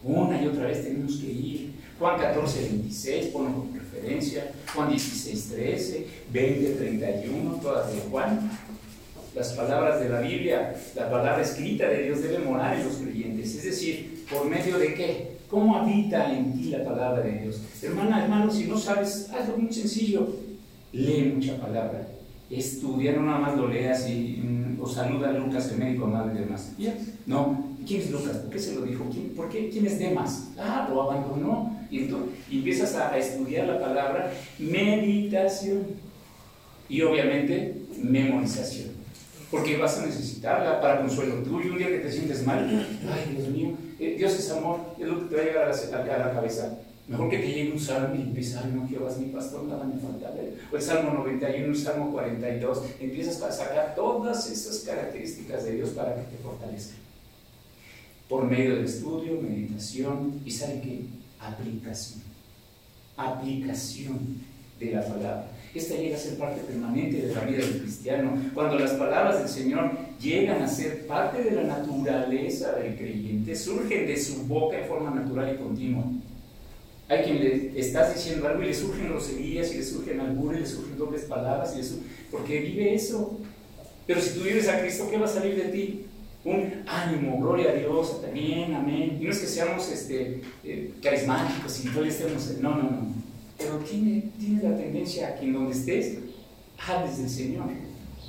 Una 0.03 0.43
y 0.43 0.47
otra 0.47 0.66
vez 0.66 0.83
tenemos 0.83 1.16
que 1.16 1.31
ir. 1.31 1.73
Juan 1.99 2.19
14, 2.19 2.62
26, 2.62 3.27
ponlo 3.27 3.80
referencia. 4.00 4.52
Juan 4.74 4.90
16, 4.90 5.48
13, 5.54 6.06
20, 6.32 6.70
31, 6.72 7.54
todas 7.62 7.92
de 7.92 8.00
Juan. 8.10 8.50
Las 9.34 9.52
palabras 9.52 10.00
de 10.00 10.08
la 10.08 10.20
Biblia, 10.20 10.74
la 10.96 11.10
palabra 11.10 11.42
escrita 11.42 11.88
de 11.88 12.04
Dios 12.04 12.22
debe 12.22 12.40
morar 12.40 12.76
en 12.76 12.84
los 12.84 12.96
creyentes. 12.96 13.54
Es 13.54 13.64
decir, 13.64 14.24
¿por 14.30 14.46
medio 14.46 14.78
de 14.78 14.94
qué? 14.94 15.30
¿Cómo 15.48 15.76
habita 15.76 16.32
en 16.32 16.52
ti 16.52 16.64
la 16.70 16.84
palabra 16.84 17.22
de 17.22 17.42
Dios? 17.42 17.60
Hermana, 17.82 18.24
hermano, 18.24 18.50
si 18.50 18.64
no 18.64 18.76
sabes, 18.76 19.30
hazlo 19.30 19.56
muy 19.56 19.72
sencillo. 19.72 20.36
Lee 20.92 21.32
mucha 21.34 21.56
palabra. 21.58 22.08
Estudia, 22.50 23.12
no 23.12 23.22
nada 23.22 23.38
más 23.38 23.56
lo 23.56 23.68
leas 23.68 24.08
y 24.10 24.40
mm, 24.42 24.80
o 24.80 24.88
saluda 24.88 25.28
a 25.28 25.32
Lucas, 25.32 25.70
el 25.70 25.78
médico 25.78 26.06
amado 26.06 26.32
y 26.34 26.38
demás. 26.38 26.72
¿Ya? 26.76 26.94
No. 27.26 27.69
¿Quién 27.87 28.01
es 28.03 28.11
Lucas? 28.11 28.37
¿Por 28.37 28.51
qué 28.51 28.59
se 28.59 28.75
lo 28.75 28.83
dijo? 28.83 29.07
¿Quién, 29.11 29.31
¿Por 29.31 29.49
qué? 29.49 29.69
¿Quién 29.71 29.87
es 29.87 29.99
Demas? 29.99 30.49
Ah, 30.59 30.88
lo 30.90 31.03
abandonó. 31.03 31.79
Y 31.90 32.01
entonces 32.01 32.31
empiezas 32.51 32.95
a, 32.95 33.12
a 33.12 33.19
estudiar 33.19 33.66
la 33.66 33.81
palabra. 33.81 34.33
Meditación. 34.59 35.87
Y 36.88 37.03
obviamente, 37.03 37.77
memorización 38.03 39.01
porque 39.51 39.77
vas 39.77 39.99
a 39.99 40.07
necesitarla 40.07 40.81
para 40.81 41.01
consuelo 41.01 41.43
tuyo. 41.43 41.73
Un 41.73 41.79
día 41.79 41.88
que 41.88 41.99
te 41.99 42.12
sientes 42.12 42.47
mal, 42.47 42.87
ay 43.11 43.35
Dios 43.35 43.49
mío, 43.49 43.73
eh, 43.99 44.14
Dios 44.16 44.33
es 44.38 44.51
amor, 44.51 44.81
es 44.99 45.07
lo 45.07 45.21
que 45.21 45.25
te 45.27 45.37
va 45.37 45.43
a 45.43 45.45
llegar 45.45 45.64
a 45.64 46.19
la, 46.19 46.33
cabeza. 46.33 46.79
Mejor 47.09 47.29
que 47.29 47.38
te 47.38 47.49
llegue 47.49 47.73
un 47.73 47.81
salmo 47.81 48.14
y 48.14 48.21
empieza, 48.21 48.64
no, 48.66 48.87
Jehová 48.87 49.11
es 49.11 49.19
mi 49.19 49.31
pastor, 49.31 49.64
nada 49.64 49.85
me 49.85 50.01
falta. 50.01 50.33
O 50.73 50.77
el 50.77 50.83
Salmo 50.83 51.12
91, 51.12 51.66
el 51.66 51.77
Salmo 51.77 52.12
42, 52.12 52.83
empiezas 53.01 53.43
a 53.43 53.51
sacar 53.51 53.97
todas 53.97 54.49
esas 54.49 54.79
características 54.81 55.64
de 55.64 55.73
Dios 55.73 55.90
para 55.90 56.14
que 56.14 56.23
te 56.23 56.37
fortalezca. 56.40 56.95
Por 58.31 58.45
medio 58.45 58.77
del 58.77 58.85
estudio, 58.85 59.40
meditación 59.43 60.40
y, 60.45 60.53
¿saben 60.53 60.81
qué? 60.83 61.01
Aplicación. 61.40 62.23
Aplicación 63.16 64.19
de 64.79 64.93
la 64.93 65.03
palabra. 65.03 65.51
Esta 65.75 65.97
llega 65.97 66.16
a 66.16 66.21
ser 66.21 66.38
parte 66.38 66.61
permanente 66.62 67.27
de 67.27 67.35
la 67.35 67.40
vida 67.40 67.59
del 67.59 67.81
cristiano. 67.83 68.40
Cuando 68.55 68.79
las 68.79 68.93
palabras 68.93 69.40
del 69.40 69.49
Señor 69.49 69.90
llegan 70.21 70.62
a 70.62 70.69
ser 70.69 71.09
parte 71.09 71.43
de 71.43 71.51
la 71.51 71.64
naturaleza 71.64 72.77
del 72.77 72.97
creyente, 72.97 73.57
surgen 73.57 74.07
de 74.07 74.16
su 74.16 74.45
boca 74.45 74.79
en 74.79 74.87
forma 74.87 75.11
natural 75.11 75.53
y 75.53 75.59
continua. 75.59 76.05
Hay 77.09 77.25
quien 77.25 77.40
le 77.40 77.81
estás 77.81 78.14
diciendo 78.14 78.47
algo 78.47 78.62
y 78.62 78.66
le 78.66 78.75
surgen 78.75 79.09
groserías 79.09 79.73
y 79.73 79.79
le 79.79 79.85
surgen 79.85 80.21
albures, 80.21 80.59
y 80.59 80.62
le 80.62 80.69
surgen 80.69 80.99
dobles 80.99 81.23
palabras, 81.23 81.75
y 81.77 81.81
eso, 81.81 81.97
porque 82.31 82.61
vive 82.61 82.95
eso. 82.95 83.40
Pero 84.07 84.21
si 84.21 84.38
tú 84.38 84.45
vives 84.45 84.69
a 84.69 84.81
Cristo, 84.81 85.09
¿qué 85.11 85.19
va 85.19 85.27
a 85.27 85.29
salir 85.29 85.57
de 85.57 85.71
ti? 85.71 86.07
Un 86.44 86.85
ánimo, 86.87 87.38
gloria 87.40 87.70
a 87.70 87.74
Dios, 87.74 88.22
también, 88.22 88.74
amén. 88.74 89.18
Y 89.20 89.24
no 89.24 89.31
es 89.31 89.38
que 89.38 89.46
seamos 89.46 89.90
este, 89.90 90.40
eh, 90.64 90.94
carismáticos 91.03 91.85
y 91.85 91.88
no 91.88 92.05
estemos. 92.05 92.59
No, 92.61 92.70
no, 92.70 92.83
no 92.83 93.31
pero 93.61 93.76
tiene, 93.79 94.24
tiene 94.38 94.62
la 94.62 94.76
tendencia 94.76 95.29
a 95.29 95.35
que 95.35 95.46
en 95.46 95.53
donde 95.53 95.72
estés, 95.72 96.18
hables 96.88 97.18
del 97.18 97.29
Señor. 97.29 97.66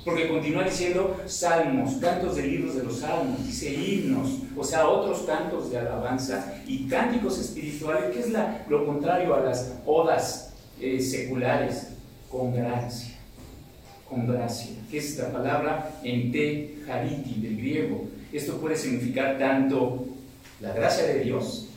Porque 0.04 0.28
continúa 0.28 0.64
diciendo 0.64 1.16
salmos, 1.26 1.94
cantos 1.94 2.36
de 2.36 2.42
libros 2.42 2.74
de 2.74 2.82
los 2.82 2.98
salmos, 2.98 3.46
dice 3.46 3.72
himnos, 3.72 4.40
o 4.56 4.64
sea, 4.64 4.88
otros 4.88 5.22
cantos 5.22 5.70
de 5.70 5.78
alabanza 5.78 6.60
y 6.66 6.88
cánticos 6.88 7.38
espirituales, 7.38 8.12
que 8.12 8.20
es 8.20 8.30
la, 8.30 8.64
lo 8.68 8.84
contrario 8.84 9.34
a 9.34 9.40
las 9.40 9.74
odas 9.86 10.54
eh, 10.80 11.00
seculares, 11.00 11.88
con 12.28 12.52
gracia, 12.52 13.11
con 14.12 14.26
gracia, 14.26 14.76
que 14.90 14.98
es 14.98 15.10
esta 15.10 15.32
palabra 15.32 15.90
en 16.04 16.30
te 16.30 16.76
hariti 16.88 17.40
del 17.40 17.56
griego. 17.56 18.08
Esto 18.32 18.60
puede 18.60 18.76
significar 18.76 19.38
tanto 19.38 20.06
la 20.60 20.72
gracia 20.72 21.04
de 21.04 21.20
Dios, 21.20 21.68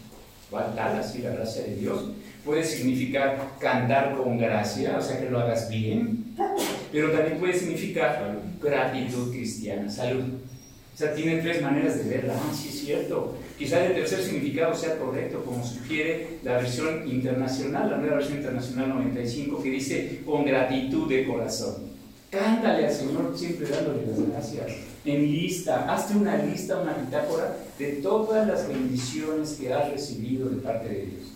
tal 0.51 0.99
así 0.99 1.19
la 1.19 1.31
gracia 1.31 1.63
de 1.63 1.75
Dios, 1.75 2.05
puede 2.43 2.63
significar 2.63 3.53
cantar 3.59 4.15
con 4.15 4.37
gracia, 4.37 4.97
o 4.97 5.01
sea 5.01 5.19
que 5.19 5.29
lo 5.29 5.39
hagas 5.39 5.69
bien, 5.69 6.35
pero 6.91 7.11
también 7.11 7.39
puede 7.39 7.57
significar 7.57 8.39
gratitud 8.61 9.31
cristiana, 9.31 9.89
salud. 9.89 10.23
O 10.93 10.97
sea, 10.97 11.13
tiene 11.13 11.41
tres 11.41 11.61
maneras 11.61 11.97
de 11.97 12.09
verla. 12.09 12.35
Ah, 12.37 12.53
sí, 12.53 12.69
es 12.69 12.79
cierto. 12.79 13.37
Quizá 13.57 13.85
el 13.85 13.95
tercer 13.95 14.21
significado 14.21 14.73
sea 14.73 14.97
correcto, 14.97 15.43
como 15.43 15.61
sugiere 15.65 16.37
la 16.43 16.53
versión 16.53 17.05
internacional, 17.05 17.91
la 17.91 17.97
nueva 17.97 18.15
versión 18.15 18.37
internacional 18.37 18.89
95, 18.89 19.61
que 19.61 19.69
dice 19.71 20.21
con 20.25 20.45
gratitud 20.45 21.09
de 21.09 21.25
corazón. 21.25 21.94
Cántale 22.29 22.87
al 22.87 22.93
Señor 22.93 23.33
siempre 23.35 23.67
dándole 23.67 24.05
las 24.07 24.29
gracias. 24.29 24.65
En 25.05 25.21
lista, 25.31 25.93
hazte 25.93 26.17
una 26.17 26.37
lista, 26.37 26.81
una 26.81 26.93
bitácora 26.93 27.55
de 27.77 27.93
todas 27.93 28.47
las 28.47 28.67
bendiciones 28.67 29.57
que 29.59 29.71
has 29.71 29.91
recibido 29.91 30.49
de 30.49 30.57
parte 30.57 30.89
de 30.89 31.05
Dios. 31.05 31.35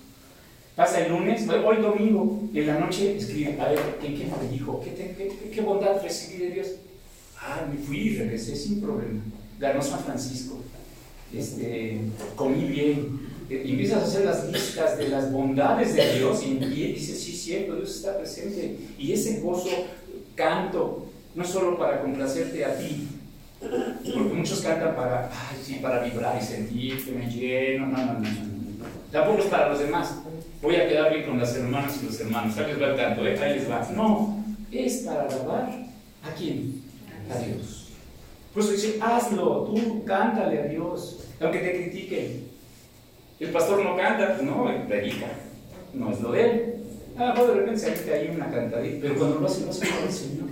Pasa 0.75 1.05
el 1.05 1.11
lunes, 1.11 1.45
hoy 1.49 1.81
domingo, 1.81 2.49
en 2.53 2.67
la 2.67 2.79
noche 2.79 3.17
escribe, 3.17 3.59
a 3.61 3.67
ver, 3.67 3.79
¿qué, 4.01 4.15
qué 4.15 4.25
me 4.25 4.49
dijo? 4.49 4.81
¿Qué, 4.81 5.51
¿Qué, 5.53 5.61
bondad 5.61 6.01
recibí 6.01 6.45
de 6.45 6.51
Dios? 6.51 6.67
Ah, 7.37 7.67
me 7.69 7.77
fui 7.77 7.97
y 7.97 8.17
regresé 8.17 8.55
sin 8.55 8.79
problema. 8.79 9.21
Ganó 9.59 9.81
San 9.81 9.99
Francisco. 9.99 10.59
Este, 11.33 11.99
comí 12.35 12.63
bien. 12.63 13.19
Eh, 13.49 13.63
empiezas 13.65 14.03
a 14.03 14.05
hacer 14.05 14.25
las 14.25 14.49
listas 14.49 14.97
de 14.97 15.09
las 15.09 15.31
bondades 15.33 15.95
de 15.95 16.17
Dios 16.17 16.41
y, 16.43 16.51
y 16.51 16.93
dices, 16.93 17.19
sí, 17.19 17.33
cierto, 17.33 17.75
Dios 17.75 17.97
está 17.97 18.17
presente. 18.17 18.77
Y 18.97 19.11
ese 19.11 19.41
gozo, 19.41 19.67
canto, 20.39 21.05
no 21.35 21.43
solo 21.43 21.77
para 21.77 22.01
complacerte 22.01 22.63
a 22.63 22.77
ti, 22.77 23.09
porque 23.59 24.33
muchos 24.33 24.61
cantan 24.61 24.95
para, 24.95 25.25
ay, 25.25 25.57
sí, 25.61 25.79
para 25.81 26.01
vibrar 26.01 26.41
y 26.41 26.45
sentir 26.45 27.03
que 27.03 27.11
me 27.11 27.29
lleno, 27.29 27.87
no, 27.87 27.97
no, 27.97 28.13
no, 28.13 28.19
no. 28.19 28.85
Tampoco 29.11 29.39
es 29.39 29.45
para 29.45 29.69
los 29.69 29.79
demás 29.79 30.15
voy 30.61 30.75
a 30.75 30.87
quedar 30.87 31.13
bien 31.13 31.25
con 31.25 31.39
las 31.39 31.55
hermanas 31.55 31.99
y 32.01 32.05
los 32.05 32.19
hermanos. 32.19 32.57
Ahí 32.57 32.67
les 32.67 32.81
va 32.81 32.87
el 32.87 32.95
canto, 32.95 33.27
¿eh? 33.27 33.39
ahí 33.39 33.59
les 33.59 33.69
va. 33.69 33.87
No, 33.95 34.43
es 34.71 34.97
para 34.99 35.23
alabar 35.23 35.69
a 36.23 36.33
quién? 36.37 36.81
A 37.33 37.37
Dios. 37.37 37.89
Por 38.53 38.63
eso 38.63 38.71
dice, 38.71 38.99
hazlo, 39.01 39.65
tú 39.65 40.03
cántale 40.05 40.61
a 40.61 40.65
Dios, 40.65 41.25
aunque 41.39 41.59
te 41.59 41.71
critiquen. 41.71 42.49
El 43.39 43.49
pastor 43.51 43.83
no 43.83 43.95
canta, 43.95 44.37
no, 44.41 44.65
predica, 44.87 45.27
no 45.93 46.11
es 46.11 46.19
lo 46.19 46.31
de 46.31 46.41
él. 46.41 46.78
Ah, 47.21 47.33
de 47.35 47.53
repente 47.53 47.79
se 47.81 47.91
mete 47.91 48.13
ahí 48.13 48.31
una 48.33 48.49
cantadita, 48.49 48.99
pero 49.01 49.15
cuando 49.15 49.39
lo 49.41 49.45
hace, 49.45 49.65
lo 49.65 49.71
hace 49.71 49.89
con 49.89 50.03
el 50.07 50.13
Señor. 50.13 50.47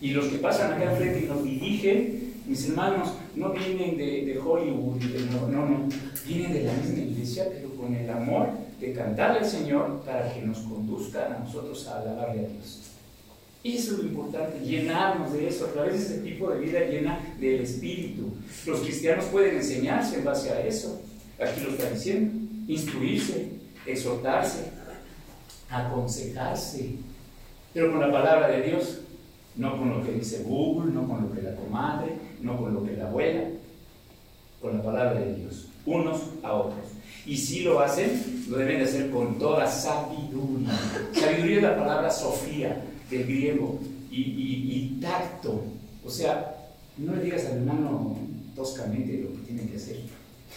Y 0.00 0.10
los 0.10 0.26
que 0.26 0.38
pasan 0.38 0.72
acá 0.72 0.90
enfrente 0.90 1.20
y 1.20 1.28
nos 1.28 1.44
dirigen, 1.44 2.34
mis 2.46 2.68
hermanos, 2.68 3.10
no 3.36 3.52
vienen 3.52 3.96
de, 3.96 4.24
de 4.24 4.38
Hollywood, 4.38 5.00
no, 5.30 5.46
no, 5.46 5.68
no, 5.68 5.88
vienen 6.26 6.52
de 6.52 6.64
la 6.64 6.72
misma 6.72 6.98
iglesia, 6.98 7.46
pero 7.52 7.70
con 7.76 7.94
el 7.94 8.10
amor 8.10 8.48
de 8.80 8.92
cantarle 8.92 9.38
al 9.38 9.46
Señor 9.46 10.02
para 10.04 10.34
que 10.34 10.42
nos 10.42 10.58
conduzca 10.58 11.26
a 11.26 11.38
nosotros 11.44 11.86
a 11.86 12.00
alabarle 12.00 12.44
a 12.44 12.48
Dios. 12.48 12.80
Eso 13.62 13.92
es 13.92 13.98
lo 13.98 14.04
importante, 14.04 14.66
llenarnos 14.66 15.32
de 15.32 15.46
eso, 15.46 15.66
a 15.66 15.72
través 15.72 15.92
de 15.92 15.98
ese 15.98 16.22
tipo 16.22 16.50
de 16.50 16.58
vida 16.58 16.80
llena 16.80 17.20
del 17.38 17.60
Espíritu. 17.60 18.32
Los 18.66 18.80
cristianos 18.80 19.26
pueden 19.26 19.58
enseñarse 19.58 20.16
en 20.16 20.24
base 20.24 20.50
a 20.50 20.66
eso. 20.66 21.02
Aquí 21.40 21.60
lo 21.60 21.70
está 21.70 21.88
diciendo. 21.88 22.32
Instruirse, 22.66 23.48
exhortarse, 23.86 24.79
aconsejarse. 25.70 26.96
Pero 27.72 27.92
con 27.92 28.00
la 28.00 28.10
palabra 28.10 28.48
de 28.48 28.62
Dios, 28.62 29.00
no 29.56 29.78
con 29.78 29.90
lo 29.90 30.04
que 30.04 30.12
dice 30.12 30.42
Google, 30.44 30.92
no 30.92 31.06
con 31.06 31.22
lo 31.22 31.32
que 31.32 31.42
la 31.42 31.54
comadre, 31.54 32.14
no 32.42 32.58
con 32.58 32.74
lo 32.74 32.84
que 32.84 32.96
la 32.96 33.06
abuela, 33.06 33.42
con 34.60 34.76
la 34.76 34.82
palabra 34.82 35.20
de 35.20 35.34
Dios, 35.34 35.68
unos 35.86 36.20
a 36.42 36.52
otros. 36.52 36.86
Y 37.26 37.36
si 37.36 37.60
lo 37.60 37.80
hacen, 37.80 38.44
lo 38.48 38.56
deben 38.56 38.78
de 38.78 38.84
hacer 38.84 39.10
con 39.10 39.38
toda 39.38 39.66
sabiduría. 39.66 40.70
Sabiduría 41.12 41.56
es 41.56 41.62
la 41.62 41.76
palabra 41.76 42.10
sofía 42.10 42.82
del 43.10 43.24
griego 43.24 43.78
y, 44.10 44.98
tacto. 45.00 45.62
O 46.04 46.10
sea, 46.10 46.56
no 46.98 47.14
le 47.14 47.24
digas 47.24 47.46
al 47.46 47.58
hermano 47.58 48.16
toscamente 48.56 49.22
lo 49.22 49.32
que 49.32 49.46
tiene 49.46 49.70
que 49.70 49.76
hacer. 49.76 50.00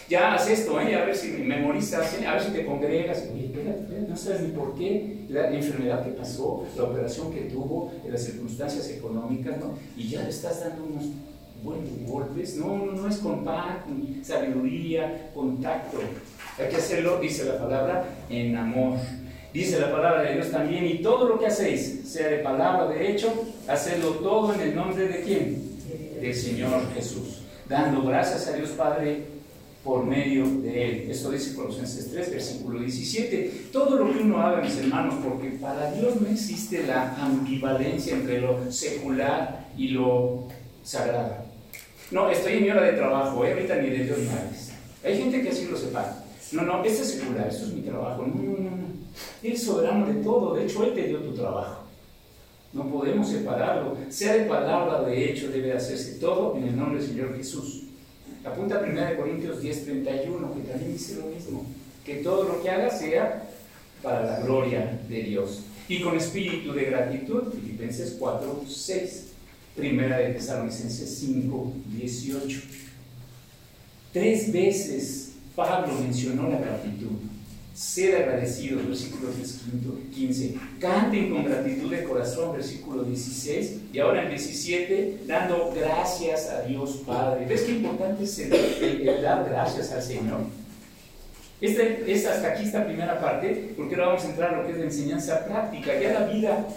Ya 0.08 0.34
haz 0.34 0.50
esto, 0.50 0.78
¿eh? 0.80 0.94
a 0.96 1.04
ver 1.04 1.16
si 1.16 1.28
memorizas, 1.28 2.18
¿eh? 2.20 2.26
a 2.26 2.34
ver 2.34 2.42
si 2.42 2.50
te 2.50 2.66
congregas. 2.66 3.24
Oye, 3.32 3.50
no 4.06 4.16
sabes 4.16 4.42
ni 4.42 4.48
por 4.48 4.74
qué 4.74 5.24
la 5.28 5.50
enfermedad 5.50 6.04
que 6.04 6.10
pasó, 6.10 6.64
la 6.76 6.84
operación 6.84 7.32
que 7.32 7.42
tuvo, 7.42 7.90
las 8.08 8.22
circunstancias 8.22 8.88
económicas, 8.90 9.58
¿no? 9.58 9.78
Y 9.96 10.08
ya 10.08 10.22
le 10.22 10.28
estás 10.28 10.60
dando 10.60 10.84
unos 10.84 11.04
buenos 11.62 11.88
golpes, 12.06 12.56
no, 12.56 12.76
no 12.76 13.08
es 13.08 13.16
con 13.18 13.44
pan, 13.44 13.80
con 13.84 14.22
sabiduría, 14.22 15.30
con 15.34 15.60
tacto. 15.62 15.98
Hay 16.58 16.68
que 16.68 16.76
hacerlo, 16.76 17.18
dice 17.18 17.46
la 17.46 17.58
palabra, 17.58 18.04
en 18.28 18.56
amor. 18.56 18.98
Dice 19.54 19.80
la 19.80 19.90
palabra 19.90 20.22
de 20.22 20.34
Dios 20.34 20.50
también, 20.50 20.84
y 20.84 20.98
todo 20.98 21.28
lo 21.28 21.38
que 21.38 21.46
hacéis, 21.46 22.02
sea 22.06 22.28
de 22.28 22.38
palabra 22.38 22.86
o 22.86 22.88
de 22.90 23.10
hecho, 23.10 23.32
hacedlo 23.68 24.10
todo 24.16 24.52
en 24.52 24.60
el 24.60 24.74
nombre 24.74 25.08
de 25.08 25.22
quién? 25.22 26.20
Del 26.20 26.34
Señor 26.34 26.82
Jesús. 26.92 27.42
Dando 27.68 28.02
gracias 28.02 28.48
a 28.48 28.52
Dios 28.56 28.70
Padre 28.70 29.33
por 29.84 30.04
medio 30.04 30.46
de 30.62 30.84
Él. 30.84 31.10
Esto 31.10 31.30
dice 31.30 31.54
Colosenses 31.54 32.10
3, 32.10 32.30
versículo 32.30 32.80
17. 32.80 33.68
Todo 33.70 33.98
lo 33.98 34.10
que 34.10 34.20
uno 34.20 34.40
haga, 34.40 34.62
mis 34.62 34.78
hermanos, 34.78 35.16
porque 35.22 35.50
para 35.60 35.92
Dios 35.92 36.20
no 36.20 36.28
existe 36.28 36.86
la 36.86 37.14
ambivalencia 37.22 38.14
entre 38.14 38.40
lo 38.40 38.72
secular 38.72 39.66
y 39.76 39.88
lo 39.88 40.44
sagrado. 40.82 41.36
No, 42.10 42.30
estoy 42.30 42.54
en 42.54 42.62
mi 42.62 42.70
hora 42.70 42.82
de 42.82 42.92
trabajo, 42.94 43.44
¿eh? 43.44 43.52
ahorita 43.52 43.76
ni 43.76 43.90
de 43.90 44.04
Dios 44.04 44.18
me 44.18 45.08
Hay 45.08 45.18
gente 45.18 45.42
que 45.42 45.50
así 45.50 45.66
lo 45.66 45.76
separa. 45.76 46.24
No, 46.52 46.62
no, 46.62 46.82
este 46.82 47.02
es 47.02 47.10
secular, 47.10 47.48
esto 47.48 47.66
es 47.66 47.72
mi 47.74 47.82
trabajo. 47.82 48.26
No, 48.26 48.34
no, 48.34 48.58
no. 48.58 48.94
Él 49.42 49.52
es 49.52 49.62
soberano 49.62 50.06
de 50.06 50.14
todo, 50.22 50.54
de 50.54 50.64
hecho 50.64 50.84
Él 50.84 50.94
te 50.94 51.08
dio 51.08 51.18
tu 51.18 51.34
trabajo. 51.34 51.84
No 52.72 52.88
podemos 52.90 53.28
separarlo. 53.28 53.96
Sea 54.08 54.34
de 54.34 54.44
palabra 54.46 55.02
de 55.02 55.30
hecho, 55.30 55.50
debe 55.50 55.72
hacerse 55.72 56.18
todo 56.18 56.56
en 56.56 56.68
el 56.68 56.76
nombre 56.76 56.98
del 56.98 57.08
Señor 57.08 57.36
Jesús. 57.36 57.83
Apunta 58.44 58.80
1 58.80 59.16
Corintios 59.16 59.60
10, 59.60 59.84
31, 59.84 60.54
que 60.54 60.60
también 60.60 60.92
dice 60.92 61.16
lo 61.16 61.26
mismo. 61.26 61.66
Que 62.04 62.16
todo 62.16 62.44
lo 62.44 62.62
que 62.62 62.70
haga 62.70 62.90
sea 62.90 63.48
para 64.02 64.24
la 64.24 64.40
gloria 64.40 65.00
de 65.08 65.22
Dios. 65.22 65.62
Y 65.88 66.00
con 66.00 66.16
espíritu 66.16 66.72
de 66.72 66.84
gratitud, 66.84 67.52
Filipenses 67.52 68.16
4, 68.18 68.64
6. 68.68 69.24
Primera 69.74 70.18
de 70.18 70.34
Tesalonicenses 70.34 71.18
5, 71.18 71.72
18. 71.86 72.60
Tres 74.12 74.52
veces 74.52 75.32
Pablo 75.56 75.94
mencionó 76.00 76.48
la 76.48 76.58
gratitud 76.58 77.33
ser 77.74 78.22
agradecidos, 78.22 78.86
versículo 78.86 79.30
15. 80.14 80.54
Canten 80.78 81.30
con 81.30 81.44
gratitud 81.44 81.90
de 81.90 82.04
corazón, 82.04 82.52
versículo 82.52 83.02
16. 83.02 83.80
Y 83.92 83.98
ahora 83.98 84.22
en 84.22 84.28
17, 84.30 85.22
dando 85.26 85.72
gracias 85.74 86.48
a 86.50 86.62
Dios 86.62 87.02
Padre. 87.04 87.46
¿Ves 87.46 87.62
qué 87.62 87.72
importante 87.72 88.24
es 88.24 88.38
el, 88.38 89.22
dar 89.22 89.44
gracias 89.48 89.90
al 89.90 90.02
Señor? 90.02 90.40
Este, 91.60 92.04
es 92.12 92.26
hasta 92.26 92.52
aquí 92.52 92.64
esta 92.64 92.84
primera 92.84 93.20
parte, 93.20 93.72
porque 93.76 93.96
ahora 93.96 94.08
vamos 94.08 94.24
a 94.24 94.28
entrar 94.30 94.54
a 94.54 94.58
lo 94.58 94.66
que 94.66 94.72
es 94.72 94.78
la 94.78 94.84
enseñanza 94.84 95.44
práctica. 95.44 95.98
Ya 96.00 96.20
la 96.20 96.26
vida 96.26 96.68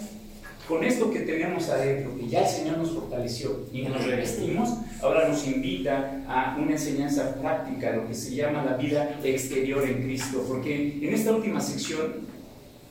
con 0.68 0.84
esto 0.84 1.10
que 1.10 1.20
tenemos 1.20 1.70
adentro, 1.70 2.14
que 2.14 2.28
ya 2.28 2.42
el 2.42 2.48
Señor 2.48 2.76
nos 2.76 2.90
fortaleció 2.90 3.66
y 3.72 3.82
nos 3.82 4.04
revestimos, 4.04 4.68
ahora 5.00 5.26
nos 5.26 5.46
invita 5.46 6.22
a 6.28 6.58
una 6.60 6.72
enseñanza 6.72 7.36
práctica, 7.40 7.96
lo 7.96 8.06
que 8.06 8.14
se 8.14 8.34
llama 8.34 8.62
la 8.62 8.76
vida 8.76 9.18
exterior 9.24 9.82
en 9.88 10.02
Cristo. 10.02 10.44
Porque 10.46 10.98
en 11.00 11.14
esta 11.14 11.32
última 11.32 11.58
sección, 11.62 12.28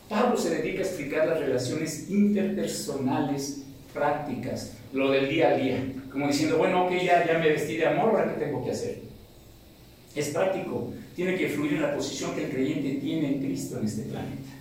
Pablo 0.10 0.36
se 0.38 0.56
dedica 0.56 0.80
a 0.80 0.88
explicar 0.88 1.28
las 1.28 1.40
relaciones 1.40 2.10
interpersonales 2.10 3.64
prácticas, 3.94 4.74
lo 4.92 5.12
del 5.12 5.30
día 5.30 5.50
a 5.50 5.54
día, 5.54 5.94
como 6.12 6.28
diciendo, 6.28 6.58
bueno, 6.58 6.88
ok, 6.88 6.94
ya, 6.94 7.28
ya 7.28 7.38
me 7.38 7.50
vestí 7.50 7.78
de 7.78 7.86
amor, 7.86 8.10
ahora 8.10 8.34
qué 8.34 8.44
tengo 8.44 8.66
que 8.66 8.72
hacer. 8.72 9.02
Es 10.16 10.30
práctico, 10.30 10.94
tiene 11.16 11.36
que 11.36 11.48
fluir 11.50 11.74
en 11.74 11.84
la 11.84 11.96
posición 11.96 12.34
que 12.34 12.46
el 12.46 12.50
creyente 12.50 13.00
tiene 13.00 13.36
en 13.36 13.40
Cristo 13.40 13.78
en 13.78 13.86
este 13.86 14.02
planeta. 14.04 14.57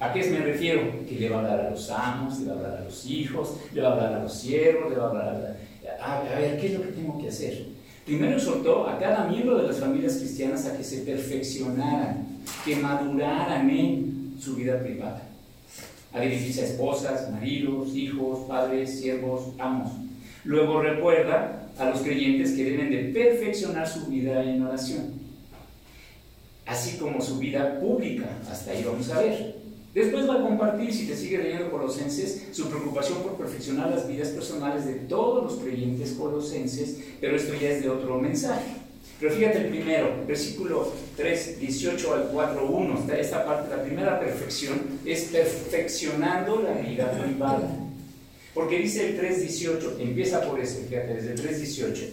¿A 0.00 0.12
qué 0.12 0.30
me 0.30 0.38
refiero? 0.38 1.04
Que 1.08 1.16
le 1.16 1.28
va 1.28 1.36
a 1.36 1.38
hablar 1.40 1.60
a 1.60 1.70
los 1.70 1.90
amos, 1.90 2.38
le 2.38 2.46
va 2.46 2.52
a 2.52 2.56
hablar 2.56 2.78
a 2.80 2.84
los 2.84 3.06
hijos, 3.06 3.56
le 3.72 3.82
va 3.82 3.88
a 3.88 3.92
hablar 3.92 4.14
a 4.14 4.22
los 4.22 4.32
siervos, 4.32 4.90
le 4.90 4.96
va 4.96 5.06
a 5.06 5.08
hablar 5.08 5.56
a, 6.00 6.20
a, 6.20 6.38
ver, 6.38 6.60
¿qué 6.60 6.68
es 6.68 6.74
lo 6.74 6.82
que 6.82 6.92
tengo 6.92 7.18
que 7.18 7.28
hacer? 7.28 7.66
Primero 8.06 8.36
exhortó 8.36 8.88
a 8.88 8.98
cada 8.98 9.26
miembro 9.26 9.58
de 9.58 9.66
las 9.66 9.78
familias 9.78 10.16
cristianas 10.16 10.66
a 10.66 10.76
que 10.76 10.84
se 10.84 10.98
perfeccionaran, 10.98 12.26
que 12.64 12.76
maduraran 12.76 13.68
en 13.68 14.36
su 14.40 14.54
vida 14.54 14.80
privada. 14.80 15.22
A 16.12 16.20
dirigirse 16.20 16.62
a 16.62 16.64
esposas, 16.64 17.30
maridos, 17.30 17.94
hijos, 17.94 18.46
padres, 18.48 19.00
siervos, 19.00 19.52
amos. 19.58 19.92
Luego 20.44 20.80
recuerda 20.80 21.68
a 21.76 21.90
los 21.90 22.00
creyentes 22.00 22.52
que 22.52 22.64
deben 22.64 22.90
de 22.90 23.12
perfeccionar 23.12 23.86
su 23.86 24.06
vida 24.06 24.42
en 24.42 24.62
oración, 24.62 25.12
así 26.64 26.96
como 26.98 27.20
su 27.20 27.38
vida 27.38 27.78
pública. 27.80 28.26
Hasta 28.50 28.70
ahí 28.70 28.84
vamos 28.84 29.10
a 29.10 29.20
ver. 29.20 29.67
Después 29.94 30.28
va 30.28 30.34
a 30.34 30.42
compartir, 30.42 30.92
si 30.92 31.06
te 31.06 31.16
sigue 31.16 31.38
leyendo 31.38 31.70
Colosenses, 31.70 32.48
su 32.52 32.68
preocupación 32.68 33.22
por 33.22 33.36
perfeccionar 33.36 33.90
las 33.90 34.06
vidas 34.06 34.28
personales 34.28 34.84
de 34.84 34.94
todos 34.94 35.44
los 35.44 35.62
creyentes 35.62 36.12
colosenses, 36.12 36.98
pero 37.20 37.36
esto 37.36 37.54
ya 37.54 37.70
es 37.70 37.82
de 37.82 37.88
otro 37.88 38.20
mensaje. 38.20 38.76
Pero 39.18 39.34
fíjate 39.34 39.58
el 39.58 39.68
primero, 39.68 40.24
versículo 40.26 40.92
3, 41.16 41.58
18 41.58 42.14
al 42.14 42.28
4, 42.28 42.66
1, 42.70 42.98
está 43.00 43.18
esta 43.18 43.44
parte, 43.44 43.74
la 43.74 43.82
primera 43.82 44.20
perfección 44.20 44.80
es 45.04 45.22
perfeccionando 45.24 46.62
la 46.62 46.74
vida 46.74 47.10
privada. 47.10 47.68
Porque 48.54 48.78
dice 48.78 49.08
el 49.08 49.16
3, 49.16 49.40
18, 49.40 49.96
empieza 50.00 50.42
por 50.42 50.60
ese, 50.60 50.84
fíjate, 50.84 51.14
desde 51.14 51.32
el 51.32 51.40
3, 51.40 51.58
18. 51.58 52.04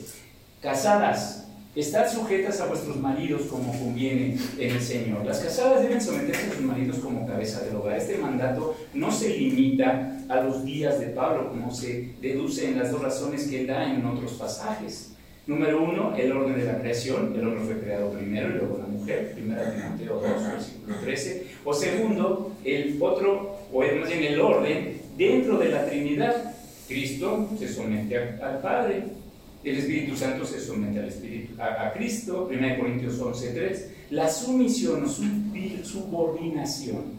Casadas, 0.62 1.45
Estad 1.76 2.10
sujetas 2.10 2.62
a 2.62 2.68
vuestros 2.68 2.96
maridos 2.96 3.42
como 3.50 3.78
conviene 3.78 4.38
en 4.58 4.72
el 4.72 4.82
Señor. 4.82 5.26
Las 5.26 5.40
casadas 5.40 5.84
deben 5.84 6.00
someterse 6.00 6.48
a 6.48 6.54
sus 6.54 6.62
maridos 6.62 7.00
como 7.00 7.28
cabeza 7.28 7.66
del 7.66 7.76
hogar. 7.76 7.98
Este 7.98 8.18
mandato 8.18 8.78
no 8.94 9.12
se 9.12 9.38
limita 9.38 10.22
a 10.30 10.40
los 10.40 10.64
días 10.64 11.02
de 11.02 11.08
Pablo, 11.08 11.50
como 11.50 11.70
se 11.70 12.14
deduce 12.22 12.70
en 12.70 12.80
las 12.80 12.94
dos 12.94 13.02
razones 13.02 13.48
que 13.50 13.60
él 13.60 13.68
da 13.68 13.94
en 13.94 14.06
otros 14.06 14.32
pasajes. 14.34 15.16
Número 15.48 15.84
uno, 15.84 16.16
el 16.16 16.32
orden 16.32 16.56
de 16.56 16.64
la 16.64 16.80
creación. 16.80 17.34
El 17.36 17.46
hombre 17.46 17.66
fue 17.66 17.82
creado 17.82 18.10
primero 18.12 18.48
y 18.48 18.54
luego 18.54 18.78
la 18.78 18.88
mujer. 18.88 19.34
Primera 19.34 19.70
de 19.70 19.78
Mateo 19.78 20.22
2, 20.22 20.48
versículo 20.54 20.96
13. 21.04 21.48
O 21.66 21.74
segundo, 21.74 22.54
el 22.64 22.98
otro, 23.02 23.58
o 23.74 23.82
más 23.82 24.10
bien 24.10 24.24
el 24.24 24.40
orden 24.40 25.02
dentro 25.18 25.58
de 25.58 25.70
la 25.70 25.86
Trinidad. 25.86 26.56
Cristo 26.88 27.50
se 27.60 27.68
somete 27.68 28.18
al 28.18 28.62
Padre 28.62 29.25
el 29.66 29.78
Espíritu 29.78 30.16
Santo 30.16 30.46
se 30.46 30.60
somete 30.60 31.00
al 31.00 31.08
Espíritu, 31.08 31.60
a, 31.60 31.92
Cristo, 31.92 32.48
1 32.52 32.78
Corintios 32.78 33.20
11.3. 33.20 33.86
La 34.12 34.30
sumisión 34.30 35.04
o 35.04 35.08
subordinación 35.84 37.16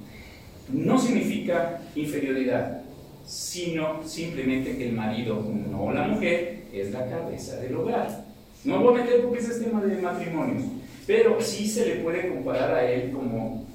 no 0.73 0.97
significa 0.99 1.83
inferioridad, 1.97 2.83
sino 3.27 4.07
simplemente 4.07 4.77
que 4.77 4.89
el 4.89 4.95
marido, 4.95 5.43
no 5.71 5.93
la 5.93 6.07
mujer, 6.07 6.67
es 6.73 6.93
la 6.93 7.09
cabeza 7.11 7.57
del 7.57 7.75
hogar. 7.75 8.25
No 8.65 8.81
voy 8.81 9.01
a 9.01 9.05
meter 9.05 9.23
porque 9.23 9.41
ese 9.41 9.53
es 9.53 9.65
tema 9.65 9.83
de 9.83 10.01
matrimonios, 10.01 10.63
pero 11.05 11.41
sí 11.41 11.69
se 11.69 11.87
le 11.87 11.97
puede 11.97 12.29
comparar 12.29 12.75
a 12.75 12.89
él 12.89 13.11
como 13.11 13.67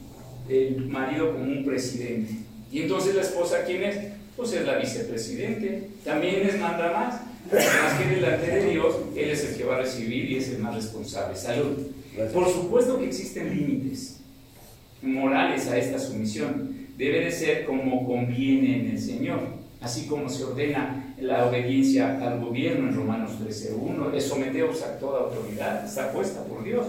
el 0.48 0.86
marido 0.88 1.34
como 1.34 1.44
un 1.44 1.66
presidente. 1.66 2.36
Y 2.72 2.84
entonces 2.84 3.16
la 3.16 3.22
esposa, 3.22 3.66
¿quién 3.66 3.84
es? 3.84 3.98
Pues 4.38 4.54
es 4.54 4.66
la 4.66 4.78
vicepresidente. 4.78 5.90
También 6.06 6.48
les 6.48 6.58
manda 6.58 6.92
más 6.94 7.31
más 7.52 8.00
que 8.00 8.16
delante 8.16 8.48
de 8.48 8.70
Dios, 8.72 8.96
Él 9.16 9.30
es 9.30 9.44
el 9.46 9.58
que 9.58 9.64
va 9.64 9.76
a 9.76 9.82
recibir 9.82 10.32
y 10.32 10.38
es 10.38 10.50
el 10.50 10.60
más 10.60 10.76
responsable. 10.76 11.36
Salud. 11.36 11.78
Por 12.34 12.52
supuesto 12.52 13.00
que 13.00 13.08
existen 13.08 13.50
límites 13.50 14.22
morales 15.02 15.68
a 15.68 15.78
esta 15.78 16.00
sumisión. 16.00 16.88
Debe 16.98 17.26
de 17.26 17.32
ser 17.32 17.66
como 17.66 18.06
conviene 18.06 18.82
en 18.82 18.92
el 18.92 19.00
Señor, 19.00 19.40
así 19.80 20.06
como 20.06 20.30
se 20.30 20.44
ordena 20.44 21.16
la 21.20 21.48
obediencia 21.48 22.20
al 22.22 22.40
gobierno 22.40 22.90
en 22.90 22.96
Romanos 22.96 23.32
13.1, 23.44 24.14
es 24.14 24.26
someteos 24.26 24.84
a 24.84 25.00
toda 25.00 25.22
autoridad, 25.22 25.86
está 25.86 26.12
puesta 26.12 26.44
por 26.44 26.64
Dios. 26.64 26.86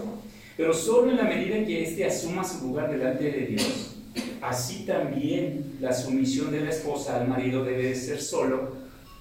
Pero 0.55 0.73
solo 0.73 1.09
en 1.09 1.17
la 1.17 1.23
medida 1.23 1.55
en 1.55 1.65
que 1.65 1.83
éste 1.83 2.05
asuma 2.05 2.43
su 2.43 2.67
lugar 2.67 2.91
delante 2.91 3.23
de 3.23 3.47
Dios, 3.47 3.95
así 4.41 4.85
también 4.85 5.77
la 5.79 5.91
sumisión 5.93 6.51
de 6.51 6.61
la 6.61 6.69
esposa 6.69 7.19
al 7.19 7.27
marido 7.27 7.63
debe 7.63 7.89
de 7.89 7.95
ser 7.95 8.21
solo, 8.21 8.73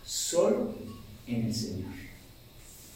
solo 0.02 0.74
en 1.26 1.46
el 1.46 1.54
Señor. 1.54 1.92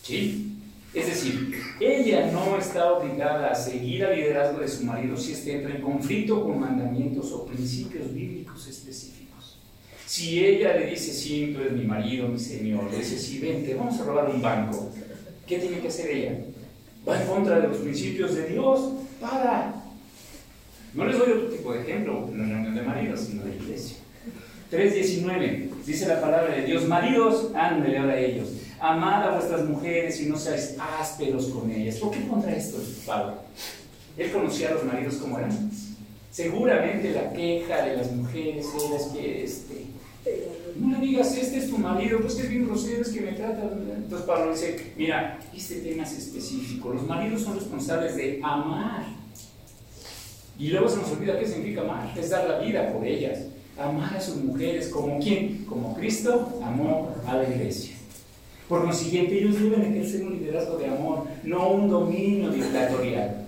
¿Sí? 0.02 0.52
Es 0.94 1.06
decir, 1.08 1.60
ella 1.78 2.30
no 2.32 2.56
está 2.56 2.92
obligada 2.92 3.50
a 3.50 3.54
seguir 3.54 4.04
al 4.04 4.16
liderazgo 4.16 4.60
de 4.60 4.68
su 4.68 4.84
marido 4.84 5.14
si 5.16 5.32
este 5.32 5.56
entra 5.56 5.74
en 5.74 5.82
conflicto 5.82 6.42
con 6.42 6.58
mandamientos 6.58 7.32
o 7.32 7.44
principios 7.44 8.14
bíblicos 8.14 8.66
específicos. 8.66 9.58
Si 10.06 10.42
ella 10.42 10.74
le 10.74 10.86
dice, 10.86 11.12
sí, 11.12 11.52
tú 11.54 11.60
eres 11.60 11.74
mi 11.74 11.84
marido, 11.84 12.28
mi 12.28 12.38
señor, 12.38 12.90
le 12.90 12.98
dice, 12.98 13.18
sí, 13.18 13.40
vente, 13.40 13.74
vamos 13.74 14.00
a 14.00 14.04
robar 14.04 14.30
un 14.30 14.40
banco, 14.40 14.90
¿qué 15.46 15.58
tiene 15.58 15.80
que 15.80 15.88
hacer 15.88 16.10
ella? 16.10 16.38
Va 17.06 17.20
en 17.20 17.28
contra 17.28 17.60
de 17.60 17.68
los 17.68 17.76
principios 17.76 18.34
de 18.34 18.48
Dios, 18.48 18.92
para. 19.20 19.74
No 20.94 21.04
les 21.04 21.18
doy 21.18 21.32
otro 21.32 21.48
tipo 21.48 21.74
de 21.74 21.82
ejemplo, 21.82 22.26
en 22.32 22.38
reunión 22.38 22.74
de 22.74 22.82
maridos, 22.82 23.20
sino 23.20 23.44
de 23.44 23.54
iglesia. 23.54 23.98
3.19, 24.72 25.68
dice 25.86 26.06
la 26.06 26.20
palabra 26.20 26.54
de 26.54 26.62
Dios, 26.62 26.86
maridos, 26.86 27.50
ándale 27.54 27.98
ahora 27.98 28.14
a 28.14 28.20
ellos, 28.20 28.48
amad 28.80 29.28
a 29.28 29.34
vuestras 29.34 29.64
mujeres 29.64 30.20
y 30.20 30.26
no 30.26 30.36
seáis 30.36 30.76
ásperos 31.00 31.46
con 31.46 31.70
ellas. 31.70 31.96
¿Por 31.96 32.10
qué 32.10 32.26
contra 32.26 32.54
esto, 32.54 32.78
Pablo? 33.06 33.34
Él 34.18 34.32
conocía 34.32 34.70
a 34.70 34.72
los 34.72 34.84
maridos 34.84 35.14
como 35.16 35.38
eran. 35.38 35.70
Seguramente 36.30 37.12
la 37.12 37.32
queja 37.32 37.82
de 37.84 37.96
las 37.96 38.12
mujeres 38.12 38.66
era 38.74 39.12
que 39.12 39.44
este, 39.44 39.86
no 40.78 40.98
le 40.98 41.06
digas, 41.06 41.36
este 41.36 41.58
es 41.58 41.70
tu 41.70 41.78
marido, 41.78 42.20
pues 42.20 42.34
que 42.34 42.42
es 42.42 42.50
bien 42.50 42.66
grosero, 42.66 43.02
es 43.02 43.08
que 43.08 43.20
me 43.20 43.32
trata. 43.32 43.62
Entonces 43.62 44.26
Pablo 44.26 44.52
dice, 44.52 44.92
mira, 44.96 45.38
este 45.54 45.76
tema 45.76 46.02
es 46.02 46.12
específico. 46.12 46.92
Los 46.92 47.06
maridos 47.06 47.42
son 47.42 47.54
responsables 47.54 48.16
de 48.16 48.40
amar. 48.42 49.06
Y 50.58 50.68
luego 50.68 50.88
se 50.88 50.96
nos 50.96 51.10
olvida 51.10 51.38
qué 51.38 51.46
significa 51.46 51.82
amar, 51.82 52.12
es 52.18 52.30
dar 52.30 52.48
la 52.48 52.58
vida 52.60 52.92
por 52.92 53.04
ellas. 53.06 53.40
Amar 53.78 54.16
a 54.16 54.20
sus 54.20 54.36
mujeres 54.36 54.88
como 54.88 55.18
quién? 55.18 55.64
Como 55.68 55.94
Cristo 55.94 56.60
amó 56.62 57.14
a 57.26 57.36
la 57.36 57.48
iglesia. 57.48 57.94
Por 58.68 58.82
consiguiente, 58.82 59.38
ellos 59.38 59.60
deben 59.60 59.82
ejercer 59.82 60.24
un 60.24 60.38
liderazgo 60.38 60.76
de 60.78 60.88
amor, 60.88 61.24
no 61.44 61.70
un 61.70 61.88
dominio 61.88 62.50
dictatorial. 62.50 63.46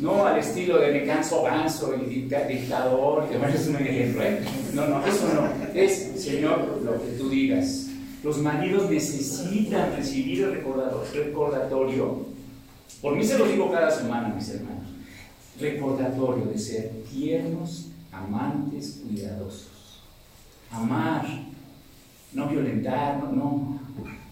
No 0.00 0.26
al 0.26 0.38
estilo 0.38 0.78
de 0.78 0.92
me 0.92 1.06
canso 1.06 1.42
ganso 1.42 1.94
y 1.94 2.28
dictador, 2.28 3.28
que 3.28 3.36
es 3.36 3.68
un 3.68 3.76
ejemplo. 3.76 4.22
¿eh? 4.22 4.40
No, 4.74 4.88
no, 4.88 5.06
eso 5.06 5.26
no. 5.34 5.48
Es, 5.74 6.12
Señor, 6.16 6.82
lo 6.84 7.02
que 7.02 7.12
tú 7.16 7.30
digas. 7.30 7.86
Los 8.22 8.38
maridos 8.38 8.90
necesitan 8.90 9.94
recibir 9.96 10.42
el 10.42 10.54
recordatorio. 11.14 12.26
Por 13.00 13.16
mí 13.16 13.24
se 13.24 13.38
lo 13.38 13.46
digo 13.46 13.70
cada 13.70 13.90
semana, 13.90 14.34
mis 14.34 14.50
hermanos. 14.50 14.86
Recordatorio 15.60 16.44
de 16.46 16.58
ser 16.58 16.90
tiernos, 17.10 17.86
amantes, 18.18 19.02
cuidadosos. 19.04 20.02
Amar, 20.70 21.24
no 22.32 22.48
violentar, 22.48 23.22
no, 23.22 23.32
no 23.32 23.76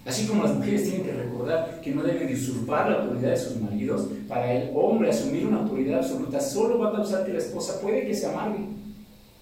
Así 0.06 0.26
como 0.26 0.42
las 0.42 0.54
mujeres 0.54 0.82
tienen 0.84 1.02
que 1.02 1.12
recordar 1.12 1.80
que 1.80 1.94
no 1.94 2.02
deben 2.02 2.32
usurpar 2.32 2.90
la 2.90 2.96
autoridad 2.98 3.30
de 3.30 3.36
sus 3.38 3.56
maridos, 3.56 4.08
para 4.28 4.52
el 4.52 4.70
hombre 4.74 5.08
asumir 5.08 5.46
una 5.46 5.60
autoridad 5.60 6.00
absoluta 6.00 6.38
solo 6.40 6.78
va 6.78 6.90
a 6.90 6.92
causar 6.92 7.24
que 7.24 7.32
la 7.32 7.38
esposa 7.38 7.80
puede 7.80 8.06
que 8.06 8.14
se 8.14 8.26
amargue, 8.26 8.66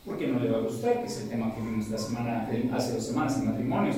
porque 0.07 0.29
no 0.29 0.39
le 0.39 0.51
va 0.51 0.59
a 0.59 0.61
gustar, 0.63 1.01
que 1.01 1.07
es 1.07 1.21
el 1.23 1.31
tema 1.31 1.53
que 1.53 1.61
vimos 1.61 1.89
la 1.89 1.99
semana, 1.99 2.49
hace 2.75 2.93
dos 2.93 3.05
semanas 3.05 3.37
en 3.39 3.47
matrimonios. 3.47 3.97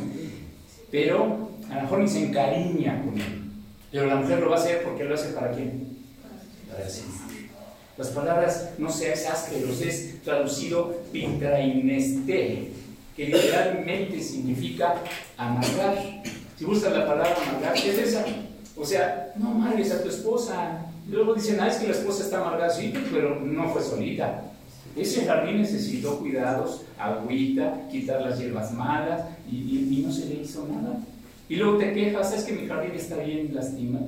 Pero 0.91 1.51
a 1.71 1.75
lo 1.75 1.83
mejor 1.83 1.99
ni 1.99 2.09
se 2.09 2.25
encariña 2.25 3.03
con 3.05 3.19
él. 3.19 3.43
Pero 3.93 4.07
la 4.07 4.17
mujer 4.17 4.41
lo 4.41 4.49
va 4.49 4.57
a 4.57 4.59
hacer 4.59 4.83
porque 4.85 5.05
lo 5.05 5.15
hace 5.15 5.33
para 5.35 5.53
quién? 5.53 5.99
Para 6.71 6.89
Señor. 6.89 7.24
Las 7.97 8.09
palabras 8.09 8.71
no 8.79 8.91
seas 8.91 9.27
ásperos, 9.27 9.81
es 9.81 10.21
traducido 10.23 11.03
pintraineste, 11.13 12.71
que 13.17 13.27
literalmente 13.27 14.21
significa 14.21 14.97
amargar. 15.37 16.23
Si 16.59 16.65
buscas 16.65 16.93
la 16.93 17.07
palabra 17.07 17.37
amargar, 17.49 17.75
¿qué 17.75 17.91
es 17.91 17.99
esa? 17.99 18.25
O 18.77 18.85
sea, 18.85 19.33
no 19.37 19.51
amargues 19.51 19.93
a 19.93 20.03
tu 20.03 20.09
esposa. 20.09 20.87
Luego 21.09 21.35
dicen, 21.35 21.59
ah, 21.61 21.69
es 21.69 21.77
que 21.77 21.87
la 21.87 21.93
esposa 21.93 22.25
está 22.25 22.41
amargada, 22.41 22.71
sí, 22.71 22.93
pero 23.13 23.39
no 23.41 23.69
fue 23.69 23.83
solita. 23.83 24.43
Ese 24.97 25.25
jardín 25.25 25.59
necesitó 25.59 26.19
cuidados, 26.19 26.83
agüita, 26.99 27.89
quitar 27.91 28.23
las 28.23 28.39
hierbas 28.39 28.73
malas 28.73 29.23
y, 29.51 30.03
no 30.05 30.13
se 30.13 30.27
le 30.27 30.43
hizo 30.43 30.67
nada. 30.67 30.99
Y 31.49 31.57
luego 31.57 31.79
te 31.79 31.93
quejas, 31.93 32.33
es 32.33 32.45
que 32.45 32.53
mi 32.53 32.67
jardín 32.67 32.93
está 32.95 33.17
bien 33.19 33.55
lastimado. 33.55 34.07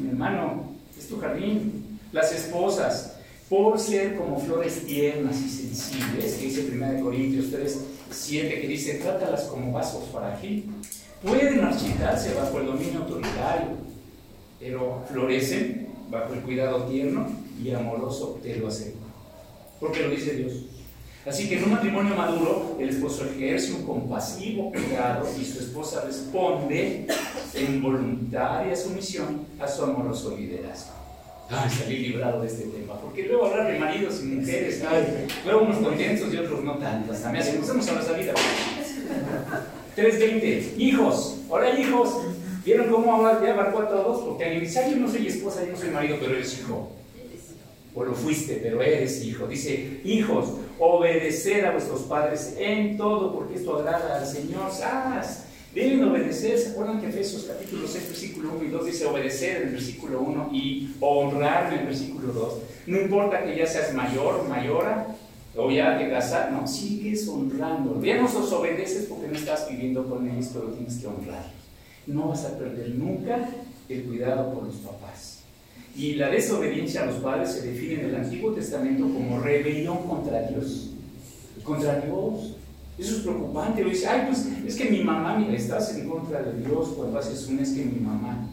Mi 0.00 0.08
hermano, 0.08 0.72
es 0.98 1.08
tu 1.08 1.18
jardín. 1.18 1.81
Las 2.12 2.32
esposas, 2.32 3.14
por 3.48 3.78
ser 3.78 4.16
como 4.16 4.38
flores 4.38 4.86
tiernas 4.86 5.36
y 5.40 5.48
sensibles, 5.48 6.34
que 6.34 6.44
dice 6.44 6.68
1 6.70 7.02
Corintios 7.02 7.50
3, 7.50 7.78
7, 8.10 8.60
que 8.60 8.68
dice, 8.68 8.94
trátalas 8.94 9.44
como 9.44 9.72
vasos 9.72 10.04
aquí 10.22 10.68
pueden 11.22 11.62
marchitarse 11.62 12.34
bajo 12.34 12.58
el 12.58 12.66
dominio 12.66 13.00
autoritario, 13.00 13.68
pero 14.58 15.04
florecen 15.10 15.88
bajo 16.10 16.34
el 16.34 16.40
cuidado 16.40 16.84
tierno 16.84 17.28
y 17.62 17.70
amoroso, 17.70 18.38
te 18.42 18.56
lo 18.56 18.68
aseguro. 18.68 19.06
Porque 19.80 20.02
lo 20.02 20.10
dice 20.10 20.34
Dios. 20.34 20.52
Así 21.24 21.48
que 21.48 21.58
en 21.58 21.64
un 21.64 21.72
matrimonio 21.72 22.16
maduro, 22.16 22.76
el 22.80 22.88
esposo 22.88 23.24
ejerce 23.24 23.72
un 23.72 23.86
compasivo 23.86 24.72
cuidado 24.72 25.28
y 25.40 25.44
su 25.44 25.60
esposa 25.60 26.02
responde 26.04 27.06
en 27.54 27.82
voluntaria 27.82 28.74
sumisión 28.74 29.46
a 29.60 29.68
su 29.68 29.84
amoroso 29.84 30.36
liderazgo. 30.36 31.01
Ay, 31.54 31.68
salí 31.68 31.98
librado 31.98 32.40
de 32.40 32.48
este 32.48 32.64
tema, 32.64 32.98
porque 32.98 33.24
luego 33.24 33.44
hablar 33.44 33.70
de 33.70 33.78
maridos 33.78 34.22
y 34.22 34.26
mujeres, 34.26 34.82
ay, 34.88 35.26
luego 35.44 35.64
unos 35.64 35.76
contentos 35.78 36.32
y 36.32 36.36
otros 36.38 36.64
no 36.64 36.78
tanto, 36.78 37.12
hasta 37.12 37.30
me 37.30 37.40
hacen, 37.40 37.60
a 37.62 37.92
la 37.92 38.02
salida. 38.02 38.32
3.20. 39.94 40.78
Hijos. 40.78 41.40
Hola, 41.50 41.78
hijos. 41.78 42.22
¿Vieron 42.64 42.90
cómo 42.90 43.22
ya 43.42 43.52
abarcó 43.52 43.80
a 43.80 43.88
todos? 43.88 44.22
Porque 44.22 44.44
al 44.46 44.56
iniciar 44.56 44.88
yo 44.88 44.96
no 44.96 45.10
soy 45.10 45.26
esposa, 45.26 45.62
yo 45.66 45.72
no 45.72 45.76
soy 45.78 45.90
marido, 45.90 46.16
pero 46.18 46.34
eres 46.34 46.58
hijo. 46.58 46.90
O 47.94 48.04
lo 48.04 48.14
fuiste, 48.14 48.58
pero 48.62 48.80
eres 48.80 49.22
hijo. 49.22 49.46
Dice, 49.46 50.00
hijos, 50.04 50.54
obedeced 50.78 51.66
a 51.66 51.72
vuestros 51.72 52.00
padres 52.02 52.54
en 52.58 52.96
todo, 52.96 53.34
porque 53.34 53.56
esto 53.56 53.76
agrada 53.76 54.20
al 54.20 54.26
Señor. 54.26 54.72
¡Sas! 54.72 55.44
Deben 55.74 56.04
obedecer. 56.04 56.58
¿Se 56.58 56.70
acuerdan 56.70 57.00
que 57.00 57.08
Efesios 57.08 57.44
capítulo 57.44 57.88
6, 57.88 58.08
versículo 58.08 58.52
1 58.56 58.64
y 58.64 58.68
2 58.68 58.86
dice 58.86 59.06
obedecer 59.06 59.56
en 59.56 59.68
el 59.68 59.74
versículo 59.74 60.20
1 60.20 60.50
y 60.52 60.94
honrar 61.00 61.72
en 61.72 61.80
el 61.80 61.86
versículo 61.86 62.32
2? 62.32 62.54
No 62.86 63.00
importa 63.00 63.42
que 63.42 63.56
ya 63.56 63.66
seas 63.66 63.94
mayor 63.94 64.46
mayora, 64.48 65.16
o 65.56 65.70
ya 65.70 65.98
te 65.98 66.08
casar, 66.08 66.52
no, 66.52 66.66
sigues 66.66 67.28
honrando. 67.28 68.02
Ya 68.02 68.16
no 68.16 68.22
los 68.22 68.52
obedeces 68.52 69.06
porque 69.06 69.28
no 69.28 69.34
estás 69.34 69.68
viviendo 69.68 70.08
con 70.08 70.28
ellos, 70.28 70.50
pero 70.52 70.68
tienes 70.68 70.96
que 70.96 71.06
honrar. 71.06 71.50
No 72.06 72.28
vas 72.28 72.44
a 72.44 72.58
perder 72.58 72.90
nunca 72.90 73.48
el 73.88 74.04
cuidado 74.04 74.52
por 74.52 74.64
los 74.64 74.76
papás. 74.76 75.42
Y 75.94 76.14
la 76.14 76.30
desobediencia 76.30 77.02
a 77.02 77.06
los 77.06 77.16
padres 77.16 77.50
se 77.52 77.70
define 77.70 78.00
en 78.00 78.08
el 78.08 78.16
Antiguo 78.16 78.52
Testamento 78.52 79.04
como 79.04 79.40
rebelión 79.40 80.08
contra 80.08 80.48
Dios. 80.48 80.90
Contra 81.62 82.00
Dios. 82.00 82.56
Eso 82.98 83.16
es 83.16 83.22
preocupante. 83.22 83.84
dice, 83.84 84.06
ay, 84.06 84.26
pues 84.26 84.46
es 84.66 84.76
que 84.76 84.90
mi 84.90 85.02
mamá, 85.02 85.36
mira, 85.38 85.54
estás 85.54 85.94
en 85.94 86.08
contra 86.08 86.42
de 86.42 86.60
Dios 86.60 86.90
cuando 86.96 87.18
haces 87.18 87.46
un 87.48 87.58
es 87.58 87.70
que 87.70 87.84
mi 87.84 88.00
mamá. 88.00 88.48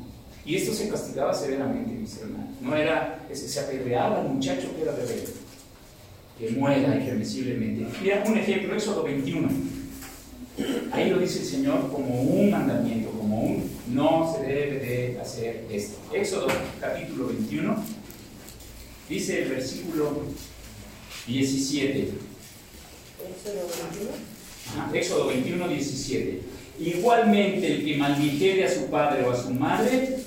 Y 0.46 0.56
esto 0.56 0.74
se 0.74 0.90
castigaba 0.90 1.34
severamente, 1.34 1.92
mis 1.92 2.18
hermanos. 2.18 2.56
No 2.62 2.76
era, 2.76 3.28
se 3.32 3.60
apedreaba 3.60 4.22
al 4.22 4.30
muchacho 4.30 4.76
que 4.76 4.82
era 4.82 4.94
rebelde 4.94 5.50
que 6.40 6.52
muera 6.52 6.96
irremisiblemente. 6.96 7.86
Mira 8.02 8.24
un 8.26 8.38
ejemplo, 8.38 8.74
Éxodo 8.74 9.04
21. 9.04 9.50
Ahí 10.92 11.10
lo 11.10 11.20
dice 11.20 11.40
el 11.40 11.46
Señor 11.46 11.92
como 11.92 12.22
un 12.22 12.50
mandamiento, 12.50 13.10
como 13.12 13.42
un 13.42 13.70
no 13.90 14.34
se 14.34 14.46
debe 14.46 14.80
de 14.80 15.20
hacer 15.20 15.66
esto. 15.70 16.00
Éxodo 16.14 16.48
capítulo 16.80 17.28
21, 17.28 17.76
dice 19.10 19.44
el 19.44 19.50
versículo 19.50 20.24
17. 21.28 22.29
Éxodo 23.30 23.68
21. 24.92 24.96
Éxodo 24.96 25.28
21, 25.28 25.68
17. 25.68 26.42
Igualmente 26.80 27.68
el 27.68 27.86
que 27.86 27.98
maldijere 27.98 28.66
a 28.66 28.74
su 28.74 28.86
padre 28.86 29.24
o 29.26 29.32
a 29.32 29.42
su 29.42 29.52
madre, 29.52 30.18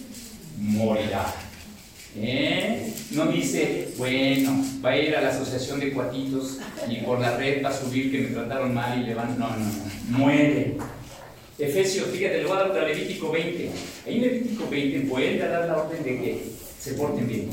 morirá. 0.58 1.34
¿Eh? 2.14 2.92
No 3.12 3.26
dice, 3.32 3.88
bueno, 3.96 4.62
va 4.84 4.90
a 4.90 4.98
ir 4.98 5.16
a 5.16 5.22
la 5.22 5.30
asociación 5.30 5.80
de 5.80 5.92
cuatitos 5.92 6.58
y 6.88 6.96
por 6.96 7.20
la 7.20 7.38
red 7.38 7.64
va 7.64 7.70
a 7.70 7.78
subir 7.78 8.12
que 8.12 8.18
me 8.18 8.28
trataron 8.28 8.74
mal 8.74 9.00
y 9.00 9.06
le 9.06 9.14
van. 9.14 9.38
No, 9.38 9.48
no, 9.48 9.56
no. 10.10 10.18
Muere. 10.18 10.76
Efesios, 11.58 12.08
fíjate, 12.08 12.38
le 12.38 12.44
voy 12.44 12.56
a 12.56 12.60
dar 12.60 12.70
otra 12.70 12.88
Levítico 12.88 13.30
20. 13.30 13.70
Ahí 14.06 14.16
en 14.16 14.22
Levítico 14.22 14.68
20 14.68 14.98
vuelve 15.08 15.42
a 15.42 15.48
dar 15.48 15.68
la 15.68 15.76
orden 15.78 16.02
de 16.02 16.20
que 16.20 16.42
se 16.78 16.94
porten 16.94 17.26
bien. 17.26 17.48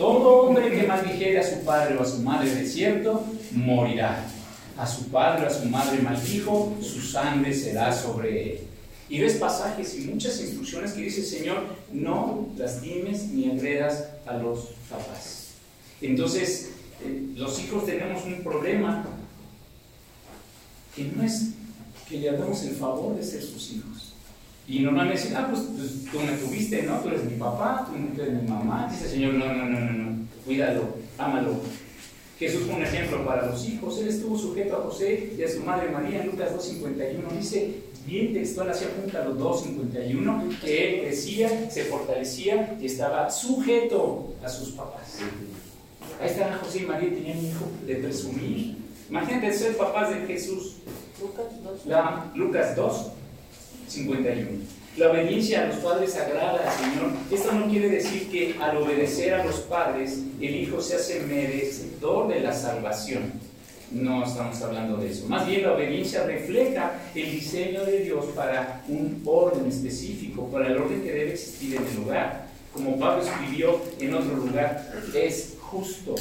Todo 0.00 0.46
hombre 0.46 0.70
que 0.70 0.86
maldijere 0.86 1.40
a 1.40 1.42
su 1.42 1.62
padre 1.62 1.94
o 1.98 2.00
a 2.00 2.06
su 2.06 2.22
madre 2.22 2.54
de 2.54 2.66
cierto, 2.66 3.22
morirá. 3.52 4.24
A 4.78 4.86
su 4.86 5.10
padre 5.10 5.44
o 5.44 5.46
a 5.46 5.52
su 5.52 5.66
madre 5.66 6.00
maldijo, 6.00 6.74
su 6.80 7.02
sangre 7.02 7.52
será 7.52 7.92
sobre 7.92 8.42
él. 8.42 8.60
Y 9.10 9.20
ves 9.20 9.34
pasajes 9.34 9.94
y 9.98 10.06
muchas 10.06 10.40
instrucciones 10.40 10.92
que 10.92 11.02
dice 11.02 11.20
el 11.20 11.26
Señor, 11.26 11.64
no 11.92 12.48
lastimes 12.56 13.28
ni 13.28 13.50
agredas 13.50 14.06
a 14.24 14.38
los 14.38 14.70
papás. 14.88 15.48
Entonces, 16.00 16.70
eh, 17.04 17.34
los 17.36 17.62
hijos 17.62 17.84
tenemos 17.84 18.24
un 18.24 18.42
problema 18.42 19.04
que 20.96 21.04
no 21.14 21.22
es 21.22 21.50
que 22.08 22.20
le 22.20 22.30
hagamos 22.30 22.62
el 22.62 22.74
favor 22.74 23.16
de 23.16 23.22
ser 23.22 23.42
sus 23.42 23.70
hijos. 23.72 23.99
Y 24.70 24.78
normalmente 24.78 25.20
dicen, 25.20 25.36
ah, 25.36 25.48
pues, 25.50 25.62
pues, 25.76 26.04
tú 26.12 26.20
me 26.20 26.30
tuviste, 26.36 26.84
¿no? 26.84 27.00
Tú 27.00 27.08
eres 27.08 27.24
mi 27.24 27.36
papá, 27.36 27.88
tú 27.88 28.22
eres 28.22 28.40
mi 28.40 28.48
mamá. 28.48 28.86
Dice 28.88 29.06
el 29.06 29.10
Señor, 29.10 29.34
no, 29.34 29.52
no, 29.52 29.64
no, 29.64 29.80
no, 29.80 29.92
no, 29.92 30.26
cuídalo, 30.44 30.82
ámalo. 31.18 31.60
Jesús 32.38 32.62
fue 32.66 32.76
un 32.76 32.84
ejemplo 32.84 33.26
para 33.26 33.46
los 33.46 33.68
hijos. 33.68 33.98
Él 33.98 34.06
estuvo 34.06 34.38
sujeto 34.38 34.76
a 34.76 34.82
José 34.82 35.32
y 35.36 35.42
a 35.42 35.50
su 35.50 35.60
madre 35.62 35.90
María 35.90 36.22
en 36.22 36.28
Lucas 36.28 36.52
2.51. 36.52 37.36
Dice, 37.36 37.74
bien 38.06 38.32
textual, 38.32 38.70
hacía 38.70 38.94
punta 38.94 39.24
los 39.24 39.38
2.51, 39.38 40.60
que 40.60 40.88
él 40.88 41.00
crecía, 41.00 41.68
se 41.68 41.86
fortalecía 41.86 42.78
y 42.80 42.86
estaba 42.86 43.28
sujeto 43.28 44.34
a 44.40 44.48
sus 44.48 44.70
papás. 44.70 45.18
Ahí 46.20 46.28
estaban 46.28 46.60
José 46.60 46.82
y 46.82 46.86
María, 46.86 47.10
tenían 47.10 47.38
un 47.38 47.46
hijo 47.46 47.66
de 47.88 47.96
presumir. 47.96 48.76
Imagínate 49.08 49.52
ser 49.52 49.76
papás 49.76 50.10
de 50.10 50.26
Jesús. 50.26 50.76
Lucas 52.36 52.76
2, 52.76 53.12
51. 53.90 54.48
La 54.96 55.10
obediencia 55.10 55.62
a 55.62 55.66
los 55.66 55.76
padres 55.76 56.16
agrada 56.16 56.70
al 56.70 56.78
Señor. 56.78 57.10
Esto 57.30 57.52
no 57.52 57.68
quiere 57.68 57.88
decir 57.88 58.28
que 58.30 58.56
al 58.60 58.76
obedecer 58.76 59.34
a 59.34 59.44
los 59.44 59.56
padres 59.60 60.18
el 60.40 60.56
hijo 60.56 60.80
se 60.80 60.96
hace 60.96 61.20
merecedor 61.20 62.28
de 62.28 62.40
la 62.40 62.52
salvación. 62.52 63.32
no 63.92 64.24
estamos 64.24 64.60
hablando 64.62 64.96
de 64.98 65.10
eso. 65.10 65.26
Más 65.28 65.46
bien 65.46 65.62
la 65.62 65.72
obediencia 65.72 66.24
refleja 66.24 66.92
el 67.14 67.32
diseño 67.32 67.84
de 67.84 68.04
Dios 68.04 68.26
para 68.36 68.84
un 68.88 69.20
orden 69.24 69.66
específico, 69.66 70.46
para 70.48 70.68
el 70.68 70.76
orden 70.76 71.02
que 71.02 71.12
debe 71.12 71.32
existir 71.32 71.76
en 71.76 71.86
el 71.86 71.96
lugar. 71.96 72.46
Como 72.72 72.98
Pablo 73.00 73.24
escribió 73.24 73.80
en 73.98 74.14
otro 74.14 74.36
lugar, 74.36 74.92
es 75.12 75.56
justo, 75.60 76.14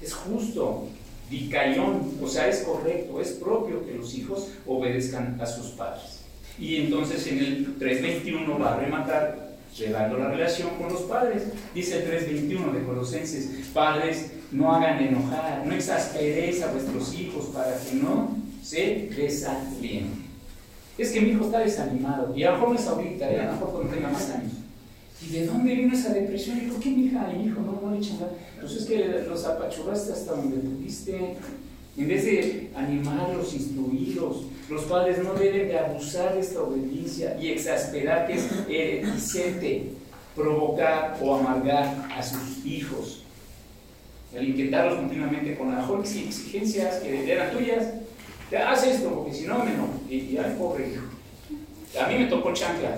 es 0.00 0.12
justo, 0.14 0.86
dicayón, 1.28 2.14
o 2.22 2.26
sea, 2.26 2.48
es 2.48 2.60
correcto, 2.60 3.20
es 3.20 3.32
propio 3.32 3.84
que 3.84 3.94
los 3.94 4.14
hijos 4.14 4.48
obedezcan 4.66 5.38
a 5.38 5.46
sus 5.46 5.72
padres. 5.72 6.19
Y 6.60 6.76
entonces 6.76 7.26
en 7.26 7.38
el 7.38 7.78
3.21 7.78 8.60
va 8.60 8.74
a 8.74 8.80
rematar 8.80 9.50
llevando 9.76 10.18
la 10.18 10.28
relación 10.28 10.70
con 10.78 10.92
los 10.92 11.02
padres. 11.02 11.44
Dice 11.74 12.02
el 12.02 12.28
3.21 12.28 12.72
de 12.72 12.84
Colosenses, 12.84 13.68
padres, 13.72 14.32
no 14.52 14.74
hagan 14.74 15.02
enojar, 15.02 15.66
no 15.66 15.74
exasperéis 15.74 16.62
a 16.62 16.72
vuestros 16.72 17.14
hijos 17.14 17.46
para 17.46 17.78
que 17.78 17.94
no 17.94 18.36
se 18.62 19.08
desanimen. 19.16 20.28
Es 20.98 21.12
que 21.12 21.20
mi 21.20 21.30
hijo 21.30 21.46
está 21.46 21.60
desanimado, 21.60 22.36
y 22.36 22.42
a 22.42 22.50
lo 22.50 22.56
mejor 22.56 22.68
no 22.70 22.78
es 22.78 22.86
ahorita, 22.86 23.30
¿eh? 23.30 23.40
a 23.40 23.46
lo 23.46 23.52
mejor 23.52 23.70
cuando 23.72 23.94
tenga 23.94 24.10
más 24.10 24.30
años. 24.30 24.52
¿Y 25.22 25.32
de 25.32 25.46
dónde 25.46 25.74
vino 25.74 25.94
esa 25.94 26.12
depresión? 26.12 26.58
Y 26.58 26.70
¿por 26.70 26.80
qué 26.80 26.90
mi 26.90 27.06
hija 27.06 27.30
y 27.32 27.38
mi 27.38 27.44
hijo 27.46 27.60
no, 27.60 27.80
no 27.80 27.92
le 27.92 27.98
echan 27.98 28.18
Pues 28.58 28.72
es 28.72 28.84
que 28.84 29.24
los 29.26 29.44
apachurraste 29.44 30.12
hasta 30.12 30.32
donde 30.32 30.56
pudiste. 30.56 31.36
En 31.96 32.08
vez 32.08 32.24
de 32.24 32.70
animarlos, 32.74 33.52
instruirlos, 33.54 34.44
los 34.70 34.84
padres 34.84 35.18
no 35.18 35.34
deben 35.34 35.68
de 35.68 35.78
abusar 35.78 36.34
de 36.34 36.40
esta 36.40 36.62
obediencia 36.62 37.36
y 37.40 37.50
exasperar, 37.50 38.28
que 38.28 38.34
es 38.34 38.46
eh, 38.68 39.90
provocar 40.36 41.18
o 41.20 41.34
amargar 41.34 42.08
a 42.16 42.22
sus 42.22 42.64
hijos. 42.64 43.24
El 44.32 44.50
inquietarlos 44.50 44.94
continuamente 44.94 45.58
con 45.58 45.74
las 45.74 45.90
exigencias 46.14 47.00
que 47.00 47.32
eran 47.32 47.50
tuyas. 47.50 47.84
Haz 48.64 48.86
esto, 48.86 49.12
porque 49.12 49.32
si 49.32 49.46
no, 49.46 49.58
me 49.64 49.72
no. 49.72 49.88
Y, 50.08 50.36
ay, 50.36 50.54
pobre 50.56 50.88
hijo. 50.88 51.02
A 52.00 52.06
mí 52.06 52.18
me 52.18 52.26
tocó 52.26 52.52
chancla. 52.52 52.96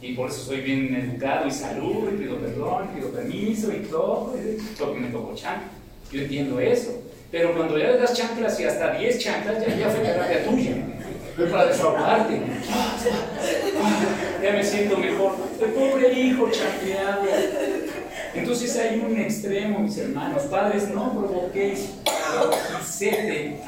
Y 0.00 0.14
por 0.14 0.30
eso 0.30 0.38
soy 0.38 0.60
bien 0.60 0.94
educado 0.94 1.48
y 1.48 1.50
salud, 1.50 2.12
y 2.12 2.16
pido 2.16 2.38
perdón, 2.38 2.90
y 2.92 2.96
pido 2.96 3.10
permiso 3.10 3.72
y 3.72 3.80
todo. 3.86 4.36
Lo 4.78 4.94
que 4.94 5.00
me 5.00 5.08
tocó 5.08 5.34
chancla. 5.34 5.68
Yo 6.12 6.22
entiendo 6.22 6.60
eso. 6.60 7.02
Pero 7.32 7.54
cuando 7.54 7.76
ya 7.76 7.88
le 7.88 7.98
das 7.98 8.14
chanclas 8.14 8.58
y 8.60 8.64
hasta 8.64 8.96
10 8.96 9.18
chanclas, 9.18 9.66
ya, 9.66 9.76
ya 9.76 9.88
fue 9.90 10.00
terapia 10.00 10.44
tuya. 10.44 10.76
Fue 11.38 11.46
para 11.46 11.66
desahogarte. 11.66 12.42
Ya 14.42 14.52
me 14.52 14.64
siento 14.64 14.98
mejor. 14.98 15.36
El 15.60 15.70
pobre 15.70 16.12
hijo 16.12 16.50
chancleado. 16.50 17.22
Entonces 18.34 18.76
hay 18.76 18.98
un 18.98 19.16
extremo, 19.16 19.78
mis 19.78 19.96
hermanos. 19.98 20.42
Padres, 20.50 20.88
no 20.88 21.12
provoquéis 21.12 21.90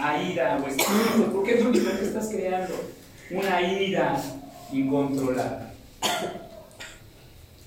a 0.01 0.21
ira 0.21 0.59
vuestros 0.59 0.89
hijos, 0.89 1.29
porque 1.33 1.59
es 1.59 1.64
lo 1.64 1.71
que 1.71 1.79
estás 1.79 2.29
creando. 2.29 2.75
Una 3.31 3.62
ira 3.62 4.21
incontrolable. 4.73 5.66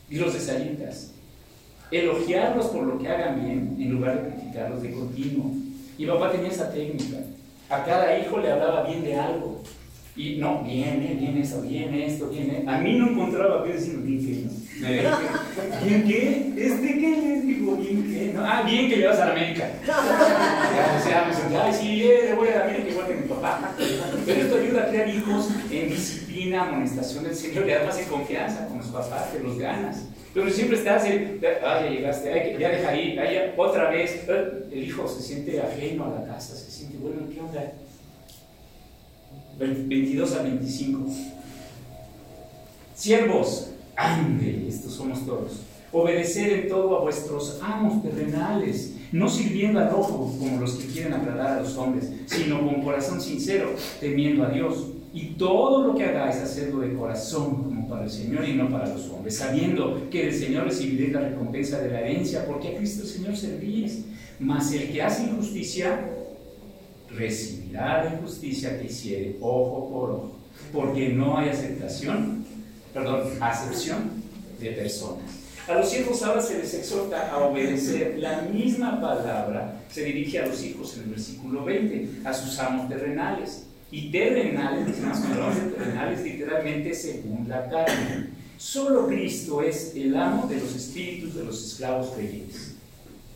Y 0.09 0.17
los 0.17 0.33
desalientas. 0.33 1.11
Elogiarlos 1.91 2.65
por 2.65 2.83
lo 2.83 2.99
que 2.99 3.07
hagan 3.07 3.45
bien 3.45 3.77
en 3.79 3.89
lugar 3.89 4.21
de 4.21 4.31
criticarlos 4.31 4.81
de 4.81 4.91
continuo. 4.91 5.53
Y 5.97 6.05
papá 6.05 6.29
tenía 6.29 6.49
esa 6.49 6.69
técnica. 6.73 7.19
A 7.69 7.85
cada 7.85 8.17
hijo 8.17 8.37
le 8.39 8.51
hablaba 8.51 8.83
bien 8.83 9.05
de 9.05 9.17
algo. 9.17 9.63
Y 10.15 10.35
no, 10.35 10.63
viene, 10.63 11.15
viene 11.19 11.41
eso, 11.41 11.61
viene 11.63 12.05
esto, 12.05 12.29
viene. 12.29 12.63
A 12.67 12.77
mí 12.77 12.99
no 12.99 13.09
encontraba 13.09 13.63
qué 13.63 13.73
decir, 13.73 13.97
bien 13.97 14.23
que 14.23 14.43
no. 14.43 14.63
¿Bien 15.85 16.03
qué? 16.03 16.53
¿Este 16.55 16.99
qué 16.99 17.33
es? 17.33 17.47
Digo, 17.47 17.75
bien 17.77 18.03
qué. 18.03 18.31
No. 18.33 18.45
Ah, 18.45 18.61
bien 18.63 18.89
que 18.89 18.97
le 18.97 19.07
vas 19.07 19.19
a 19.19 19.25
la 19.25 19.31
América. 19.31 19.69
Ya, 19.87 20.99
o 20.99 21.03
sea, 21.03 21.25
me 21.25 21.33
sentía, 21.33 21.65
ay, 21.65 21.73
sí, 21.73 22.03
eh, 22.03 22.25
le 22.25 22.35
voy 22.35 22.47
a 22.49 22.57
la 22.57 22.63
América 22.65 22.89
igual 22.89 23.07
que 23.07 23.15
mi 23.15 23.27
papá. 23.27 23.71
Pero 24.25 24.41
esto 24.41 24.55
ayuda 24.57 24.83
a 24.83 24.89
crear 24.89 25.09
hijos 25.09 25.49
en 25.71 25.89
disciplina, 25.89 26.63
amonestación 26.63 27.23
del 27.23 27.35
Señor 27.35 27.67
y 27.67 27.71
además 27.71 27.97
en 27.97 28.05
confianza 28.05 28.67
con 28.67 28.77
los 28.77 28.87
papás, 28.87 29.29
que 29.31 29.39
los 29.39 29.57
ganas. 29.57 30.05
Pero 30.33 30.49
siempre 30.51 30.77
estás, 30.77 31.05
en, 31.05 31.39
ah, 31.65 31.81
ya 31.83 31.89
llegaste, 31.89 32.57
ya 32.59 32.69
deja 32.69 32.95
ir, 32.95 33.19
otra 33.57 33.89
vez. 33.89 34.27
El 34.71 34.83
hijo 34.83 35.07
se 35.07 35.23
siente 35.23 35.59
ajeno 35.59 36.05
a 36.05 36.19
la 36.19 36.33
casa, 36.33 36.55
se 36.55 36.69
siente, 36.69 36.97
bueno, 36.97 37.21
¿qué 37.33 37.39
onda? 37.39 37.71
22 39.57 40.33
a 40.33 40.43
25. 40.43 41.09
Siervos, 42.95 43.69
ande, 43.95 44.67
estos 44.67 44.93
somos 44.93 45.25
todos. 45.25 45.51
Obedecer 45.91 46.51
en 46.53 46.69
todo 46.69 46.97
a 46.97 47.01
vuestros 47.01 47.59
amos 47.61 48.01
terrenales, 48.01 48.95
no 49.11 49.29
sirviendo 49.29 49.79
al 49.79 49.93
ojo 49.93 50.35
como 50.39 50.59
los 50.59 50.73
que 50.73 50.87
quieren 50.87 51.13
agradar 51.13 51.59
a 51.59 51.61
los 51.61 51.77
hombres, 51.77 52.11
sino 52.25 52.65
con 52.65 52.81
corazón 52.81 53.21
sincero, 53.21 53.69
temiendo 53.99 54.43
a 54.43 54.49
Dios. 54.49 54.87
Y 55.13 55.35
todo 55.35 55.85
lo 55.85 55.95
que 55.95 56.05
hagáis, 56.05 56.37
hacedlo 56.37 56.79
de 56.79 56.95
corazón, 56.95 57.63
como 57.63 57.87
para 57.87 58.05
el 58.05 58.09
Señor 58.09 58.49
y 58.49 58.53
no 58.53 58.69
para 58.71 58.87
los 58.89 59.07
hombres, 59.09 59.37
sabiendo 59.37 60.09
que 60.09 60.25
del 60.25 60.33
Señor 60.33 60.65
recibiréis 60.65 61.13
la 61.13 61.29
recompensa 61.29 61.79
de 61.79 61.91
la 61.91 62.01
herencia, 62.01 62.45
porque 62.47 62.69
a 62.69 62.77
Cristo 62.77 63.03
el 63.03 63.09
Señor 63.09 63.37
servís. 63.37 64.05
Mas 64.39 64.73
el 64.73 64.91
que 64.91 65.03
hace 65.03 65.23
injusticia, 65.23 66.12
recibirá 67.15 68.03
la 68.03 68.15
injusticia 68.15 68.79
que 68.79 68.87
hiciere 68.87 69.37
ojo 69.41 69.89
por 69.89 70.11
ojo, 70.11 70.39
porque 70.71 71.09
no 71.09 71.37
hay 71.37 71.49
aceptación, 71.49 72.45
perdón, 72.93 73.29
acepción 73.39 74.11
de 74.59 74.71
personas. 74.71 75.43
A 75.67 75.75
los 75.75 75.89
siervos 75.89 76.21
ahora 76.23 76.41
se 76.41 76.57
les 76.57 76.73
exhorta 76.73 77.31
a 77.31 77.37
obedecer. 77.37 78.17
La 78.19 78.41
misma 78.41 78.99
palabra 78.99 79.81
se 79.89 80.03
dirige 80.03 80.39
a 80.39 80.47
los 80.47 80.61
hijos 80.61 80.97
en 80.97 81.03
el 81.03 81.09
versículo 81.11 81.63
20, 81.63 82.27
a 82.27 82.33
sus 82.33 82.59
amos 82.59 82.89
terrenales. 82.89 83.67
Y 83.89 84.11
terrenales, 84.11 84.97
terrenales 85.77 86.23
literalmente 86.23 86.93
según 86.93 87.47
la 87.47 87.69
carne. 87.69 88.29
Solo 88.57 89.07
Cristo 89.07 89.61
es 89.61 89.93
el 89.95 90.15
amo 90.17 90.47
de 90.47 90.59
los 90.59 90.75
espíritus 90.75 91.35
de 91.35 91.45
los 91.45 91.63
esclavos 91.63 92.09
creyentes. 92.15 92.75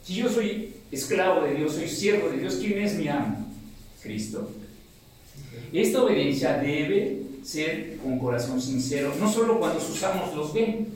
Si 0.03 0.15
yo 0.15 0.28
soy 0.30 0.73
esclavo 0.91 1.45
de 1.45 1.53
Dios, 1.53 1.75
soy 1.75 1.88
siervo 1.88 2.30
de 2.30 2.39
Dios, 2.39 2.55
¿quién 2.55 2.80
es 2.80 2.95
mi 2.95 3.07
amo? 3.07 3.46
Cristo. 4.01 4.49
Esta 5.71 6.03
obediencia 6.03 6.57
debe 6.57 7.23
ser 7.43 7.97
con 7.97 8.19
corazón 8.19 8.61
sincero, 8.61 9.13
no 9.19 9.31
solo 9.31 9.59
cuando 9.59 9.79
sus 9.79 10.01
amos 10.03 10.35
los 10.35 10.53
ven. 10.53 10.87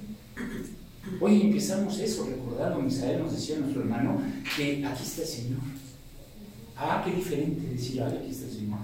Hoy 1.20 1.41
empezamos 1.41 1.99
eso 1.99 2.26
recordando, 2.26 2.82
Misael 2.82 3.20
nos 3.20 3.34
decía 3.34 3.58
nuestro 3.58 3.82
hermano, 3.82 4.22
que 4.56 4.86
aquí 4.86 5.04
está 5.04 5.22
el 5.22 5.28
Señor. 5.28 5.60
Ah, 6.76 7.04
qué 7.06 7.16
diferente 7.16 7.74
decir, 7.74 8.02
aquí 8.02 8.32
está 8.32 8.45
el 8.45 8.52
Señor. 8.52 8.80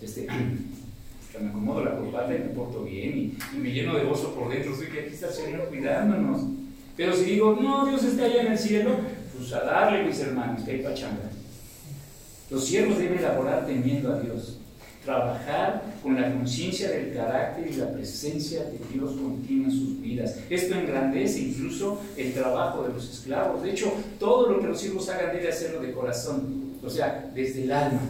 Este, 0.00 0.26
me 1.40 1.48
acomodo 1.48 1.84
la 1.84 1.96
corbata 1.96 2.34
y 2.34 2.38
me 2.38 2.44
porto 2.46 2.84
bien 2.84 3.36
y, 3.52 3.58
me 3.58 3.72
lleno 3.72 3.96
de 3.96 4.04
gozo 4.04 4.34
por 4.34 4.52
dentro, 4.52 4.76
sé 4.76 4.88
que 4.88 5.00
aquí 5.00 5.14
está 5.14 5.28
el 5.28 5.34
Señor 5.34 5.68
cuidándonos. 5.68 6.42
Pero 6.96 7.14
si 7.14 7.24
digo, 7.24 7.58
no, 7.60 7.86
Dios 7.86 8.04
está 8.04 8.24
allá 8.24 8.42
en 8.42 8.52
el 8.52 8.58
cielo, 8.58 8.96
pues 9.36 9.52
a 9.52 9.60
darle, 9.64 10.04
mis 10.04 10.20
hermanos, 10.20 10.62
que 10.62 10.70
hay 10.70 10.82
pachanga. 10.82 11.30
Los 12.50 12.66
siervos 12.66 12.98
deben 12.98 13.22
laborar 13.22 13.66
temiendo 13.66 14.12
a 14.12 14.20
Dios, 14.20 14.58
trabajar 15.02 15.82
con 16.02 16.20
la 16.20 16.32
conciencia 16.32 16.90
del 16.90 17.14
carácter 17.14 17.70
y 17.70 17.76
la 17.76 17.90
presencia 17.90 18.64
de 18.64 18.78
Dios 18.92 19.12
continua 19.12 19.68
en 19.68 19.72
sus 19.72 20.00
vidas. 20.00 20.38
Esto 20.50 20.74
engrandece 20.74 21.40
incluso 21.40 22.00
el 22.16 22.34
trabajo 22.34 22.82
de 22.82 22.92
los 22.92 23.10
esclavos. 23.10 23.62
De 23.62 23.70
hecho, 23.70 23.92
todo 24.18 24.50
lo 24.50 24.60
que 24.60 24.66
los 24.66 24.80
siervos 24.80 25.08
hagan 25.08 25.34
debe 25.34 25.48
hacerlo 25.48 25.80
de 25.80 25.92
corazón, 25.92 26.74
o 26.82 26.90
sea, 26.90 27.30
desde 27.34 27.64
el 27.64 27.72
alma, 27.72 28.00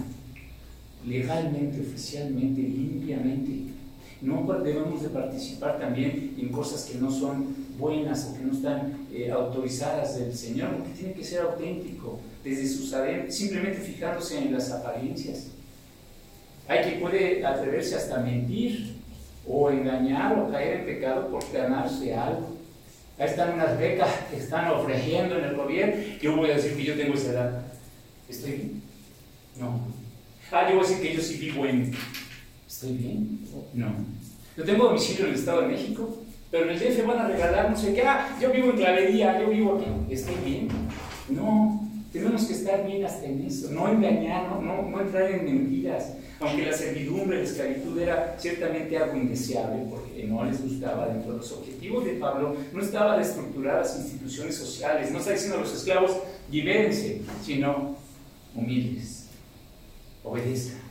legalmente, 1.06 1.80
oficialmente, 1.80 2.60
limpiamente. 2.60 3.72
No 4.20 4.46
debemos 4.64 5.02
de 5.02 5.10
participar 5.10 5.78
también 5.78 6.34
en 6.38 6.48
cosas 6.48 6.84
que 6.84 6.98
no 6.98 7.10
son 7.10 7.54
buenas 7.78 8.30
o 8.30 8.36
que 8.36 8.44
no 8.44 8.52
están 8.52 9.06
eh, 9.12 9.30
autorizadas 9.30 10.18
del 10.18 10.34
Señor, 10.34 10.70
porque 10.76 10.92
tiene 10.92 11.14
que 11.14 11.24
ser 11.24 11.42
auténtico 11.42 12.20
desde 12.44 12.68
sus 12.68 12.92
adentros, 12.92 13.34
simplemente 13.34 13.80
fijándose 13.80 14.38
en 14.38 14.52
las 14.52 14.70
apariencias. 14.70 15.48
Hay 16.68 16.84
que 16.84 16.98
puede 16.98 17.44
atreverse 17.44 17.96
hasta 17.96 18.18
mentir 18.18 18.96
o 19.46 19.70
engañar 19.70 20.38
o 20.38 20.50
caer 20.50 20.80
en 20.80 20.86
pecado 20.86 21.28
por 21.28 21.42
ganarse 21.52 22.14
algo. 22.14 22.54
Ahí 23.18 23.28
están 23.28 23.54
unas 23.54 23.78
becas 23.78 24.10
que 24.30 24.36
están 24.36 24.70
ofreciendo 24.70 25.38
en 25.38 25.44
el 25.44 25.56
gobierno. 25.56 25.94
Yo 26.20 26.36
voy 26.36 26.50
a 26.50 26.56
decir 26.56 26.76
que 26.76 26.84
yo 26.84 26.96
tengo 26.96 27.14
esa 27.14 27.32
edad. 27.32 27.62
¿Estoy 28.28 28.50
bien? 28.52 28.82
No. 29.58 29.80
Ah, 30.50 30.68
yo 30.68 30.76
voy 30.76 30.84
a 30.84 30.88
decir 30.88 31.02
que 31.02 31.14
yo 31.14 31.22
sí 31.22 31.38
vivo 31.38 31.64
en. 31.64 31.92
¿Estoy 32.66 32.92
bien? 32.92 33.40
No. 33.72 33.94
Yo 34.56 34.64
tengo 34.64 34.86
domicilio 34.86 35.24
en 35.24 35.32
el 35.32 35.38
Estado 35.38 35.62
de 35.62 35.68
México, 35.68 36.18
pero 36.50 36.64
en 36.64 36.70
el 36.70 36.78
DF 36.78 37.06
van 37.06 37.18
a 37.18 37.28
regalar 37.28 37.70
no 37.70 37.76
sé 37.76 37.94
qué. 37.94 38.02
Ah, 38.02 38.36
yo 38.40 38.50
vivo 38.50 38.70
en 38.70 38.76
Clavería, 38.76 39.40
yo 39.40 39.48
vivo 39.48 39.78
aquí. 39.78 40.12
¿Estoy 40.12 40.34
bien? 40.44 40.68
No. 41.28 41.83
Tenemos 42.14 42.44
que 42.44 42.52
estar 42.52 42.86
bien 42.86 43.04
hasta 43.04 43.26
en 43.26 43.44
eso, 43.44 43.72
no 43.72 43.88
engañar, 43.88 44.48
no, 44.48 44.62
no, 44.62 45.00
entrar 45.00 45.28
en 45.32 45.44
mentiras. 45.44 46.12
Aunque 46.38 46.66
la 46.66 46.72
servidumbre, 46.72 47.38
la 47.38 47.42
esclavitud 47.42 47.98
era 47.98 48.36
ciertamente 48.38 48.96
algo 48.96 49.16
indeseable 49.16 49.84
porque 49.90 50.22
no 50.22 50.44
les 50.44 50.62
gustaba 50.62 51.08
dentro 51.08 51.32
de 51.32 51.38
los 51.38 51.50
objetivos 51.50 52.04
de 52.04 52.12
Pablo, 52.12 52.54
no 52.72 52.80
estaba 52.80 53.16
de 53.16 53.24
estructurar 53.24 53.80
las 53.80 53.98
instituciones 53.98 54.54
sociales, 54.54 55.10
no 55.10 55.18
está 55.18 55.32
diciendo 55.32 55.56
a 55.56 55.62
los 55.62 55.74
esclavos 55.74 56.18
libérense, 56.52 57.22
sino 57.42 57.96
humildes. 58.54 59.26
obedezcan, 60.22 60.82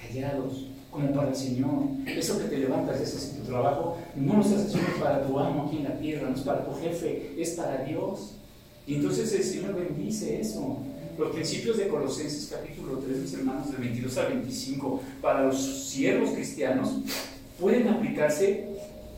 callados, 0.00 0.68
como 0.90 1.12
para 1.12 1.28
el 1.28 1.36
Señor. 1.36 1.88
Eso 2.06 2.38
que 2.38 2.46
te 2.46 2.56
levantas, 2.56 3.02
ese 3.02 3.18
es 3.18 3.36
tu 3.36 3.42
trabajo, 3.42 3.98
no 4.16 4.36
lo 4.36 4.40
estás 4.40 4.64
haciendo 4.64 4.98
para 4.98 5.26
tu 5.26 5.38
amo 5.38 5.66
aquí 5.66 5.76
en 5.76 5.84
la 5.84 5.98
tierra, 5.98 6.30
no 6.30 6.34
es 6.34 6.40
para 6.40 6.64
tu 6.64 6.72
jefe, 6.80 7.34
es 7.36 7.50
para 7.50 7.84
Dios. 7.84 8.36
Y 8.86 8.96
entonces 8.96 9.32
el 9.32 9.42
Señor 9.42 9.74
bendice 9.74 10.40
eso. 10.40 10.78
Los 11.18 11.30
principios 11.30 11.78
de 11.78 11.88
Colosenses 11.88 12.50
capítulo 12.52 12.98
3, 12.98 13.18
mis 13.18 13.34
hermanos, 13.34 13.70
de 13.70 13.78
22 13.78 14.18
a 14.18 14.28
25, 14.28 15.02
para 15.22 15.44
los 15.44 15.86
siervos 15.86 16.30
cristianos, 16.30 16.90
pueden 17.58 17.88
aplicarse 17.88 18.66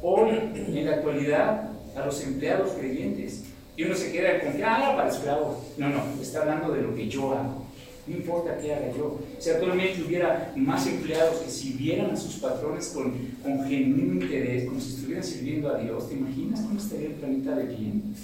hoy, 0.03 0.31
en 0.55 0.85
la 0.85 0.97
actualidad, 0.97 1.71
a 1.97 2.07
los 2.07 2.23
empleados 2.23 2.73
creyentes. 2.73 3.45
Y 3.77 3.85
uno 3.85 3.95
se 3.95 4.12
queda 4.12 4.41
con 4.41 4.62
ah, 4.62 4.95
para 4.97 5.11
esclavos. 5.11 5.59
No, 5.79 5.89
no, 5.89 6.03
está 6.21 6.43
hablando 6.43 6.73
de 6.73 6.83
lo 6.83 6.95
que 6.95 7.09
yo 7.09 7.33
hago. 7.33 7.67
No 8.07 8.17
importa 8.17 8.57
qué 8.59 8.73
haga 8.73 8.93
yo. 8.97 9.19
Si 9.39 9.51
actualmente 9.51 10.03
hubiera 10.03 10.53
más 10.55 10.87
empleados 10.87 11.41
que 11.41 11.51
sirvieran 11.51 12.11
a 12.12 12.17
sus 12.17 12.37
patrones 12.37 12.89
con, 12.95 13.12
con 13.43 13.67
genuino 13.67 14.23
interés, 14.23 14.67
como 14.67 14.81
si 14.81 14.95
estuvieran 14.95 15.25
sirviendo 15.25 15.69
a 15.71 15.79
Dios, 15.79 16.09
¿te 16.09 16.14
imaginas 16.14 16.61
cómo 16.61 16.79
estaría 16.79 17.09
el 17.09 17.14
planeta 17.14 17.57
de 17.57 17.64
bien? 17.64 18.14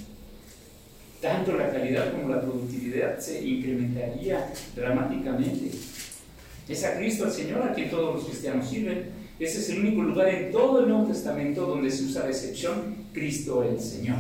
Tanto 1.23 1.57
la 1.57 1.71
calidad 1.71 2.13
como 2.13 2.29
la 2.29 2.43
productividad 2.43 3.19
se 3.19 3.43
incrementaría 3.43 4.53
dramáticamente. 4.75 5.71
Es 6.69 6.85
a 6.85 6.97
Cristo, 6.99 7.25
al 7.25 7.33
Señor, 7.33 7.63
a 7.63 7.73
quien 7.73 7.89
todos 7.89 8.17
los 8.17 8.25
cristianos 8.25 8.69
sirven. 8.69 9.05
Ese 9.39 9.61
es 9.61 9.71
el 9.71 9.81
único 9.81 10.03
lugar 10.03 10.29
en 10.29 10.51
todo 10.51 10.81
el 10.81 10.89
Nuevo 10.89 11.07
Testamento 11.07 11.65
donde 11.65 11.91
se 11.91 12.05
usa 12.05 12.25
la 12.25 12.31
excepción 12.31 12.97
Cristo 13.13 13.63
el 13.63 13.81
Señor. 13.81 14.17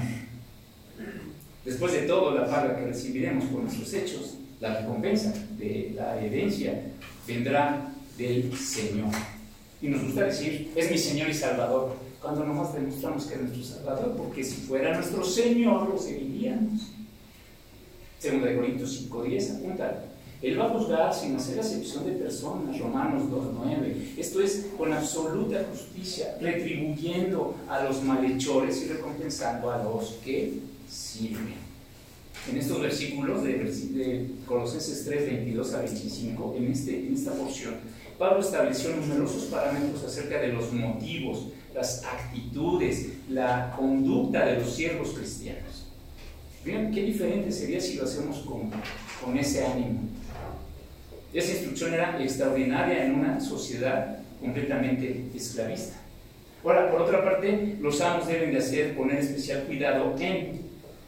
Después 1.64 1.92
de 1.92 2.02
todo, 2.02 2.34
la 2.36 2.46
paga 2.46 2.76
que 2.76 2.86
recibiremos 2.86 3.44
por 3.46 3.62
nuestros 3.62 3.92
hechos, 3.94 4.38
la 4.60 4.80
recompensa 4.80 5.34
de 5.58 5.92
la 5.96 6.20
herencia, 6.20 6.82
vendrá 7.26 7.92
del 8.16 8.56
Señor. 8.56 9.10
Y 9.80 9.88
nos 9.88 10.04
gusta 10.04 10.24
decir, 10.24 10.70
es 10.76 10.90
mi 10.90 10.98
Señor 10.98 11.28
y 11.28 11.34
Salvador 11.34 11.96
cuando 12.22 12.44
nomás 12.44 12.72
demostramos 12.72 13.26
que 13.26 13.34
es 13.34 13.40
nuestro 13.40 13.64
Salvador, 13.64 14.14
porque 14.16 14.44
si 14.44 14.62
fuera 14.62 14.94
nuestro 14.94 15.24
Señor 15.24 15.88
lo 15.88 15.98
seguiríamos. 15.98 16.92
Segundo 18.18 18.46
de 18.46 18.56
Corintios 18.56 19.10
5.10, 19.10 19.56
apunta. 19.56 20.04
Él 20.40 20.58
va 20.58 20.66
a 20.66 20.70
juzgar 20.70 21.12
sin 21.12 21.36
hacer 21.36 21.58
acepción 21.58 22.06
de 22.06 22.12
personas, 22.12 22.78
Romanos 22.78 23.24
2.9. 23.24 24.16
Esto 24.16 24.40
es 24.40 24.66
con 24.78 24.92
absoluta 24.92 25.64
justicia, 25.70 26.36
retribuyendo 26.40 27.56
a 27.68 27.82
los 27.84 28.02
malhechores 28.02 28.82
y 28.82 28.88
recompensando 28.88 29.70
a 29.70 29.82
los 29.82 30.18
que 30.24 30.60
sirven. 30.88 31.54
En 32.50 32.56
estos 32.56 32.80
versículos 32.80 33.44
de, 33.44 33.52
de 33.54 34.30
Colosenses 34.46 35.04
3, 35.04 35.26
22 35.26 35.74
a 35.74 35.78
25, 35.80 36.54
en, 36.56 36.72
este, 36.72 37.06
en 37.06 37.14
esta 37.14 37.32
porción, 37.32 37.74
Pablo 38.18 38.40
estableció 38.40 38.94
numerosos 38.96 39.44
parámetros 39.44 40.02
acerca 40.04 40.40
de 40.40 40.48
los 40.52 40.72
motivos 40.72 41.48
las 41.74 42.04
actitudes, 42.04 43.08
la 43.28 43.74
conducta 43.76 44.46
de 44.46 44.60
los 44.60 44.74
siervos 44.74 45.10
cristianos. 45.10 45.86
Vean 46.64 46.92
qué 46.92 47.02
diferente 47.02 47.50
sería 47.50 47.80
si 47.80 47.96
lo 47.96 48.04
hacemos 48.04 48.38
con, 48.40 48.70
con 49.22 49.36
ese 49.36 49.64
ánimo. 49.64 50.00
Esa 51.32 51.52
instrucción 51.52 51.94
era 51.94 52.22
extraordinaria 52.22 53.06
en 53.06 53.14
una 53.14 53.40
sociedad 53.40 54.18
completamente 54.40 55.24
esclavista. 55.34 55.96
Ahora, 56.62 56.90
por 56.90 57.02
otra 57.02 57.24
parte, 57.24 57.76
los 57.80 58.00
amos 58.00 58.28
deben 58.28 58.52
de 58.52 58.58
hacer, 58.58 58.94
poner 58.94 59.18
especial 59.18 59.64
cuidado 59.64 60.14
en, 60.18 60.60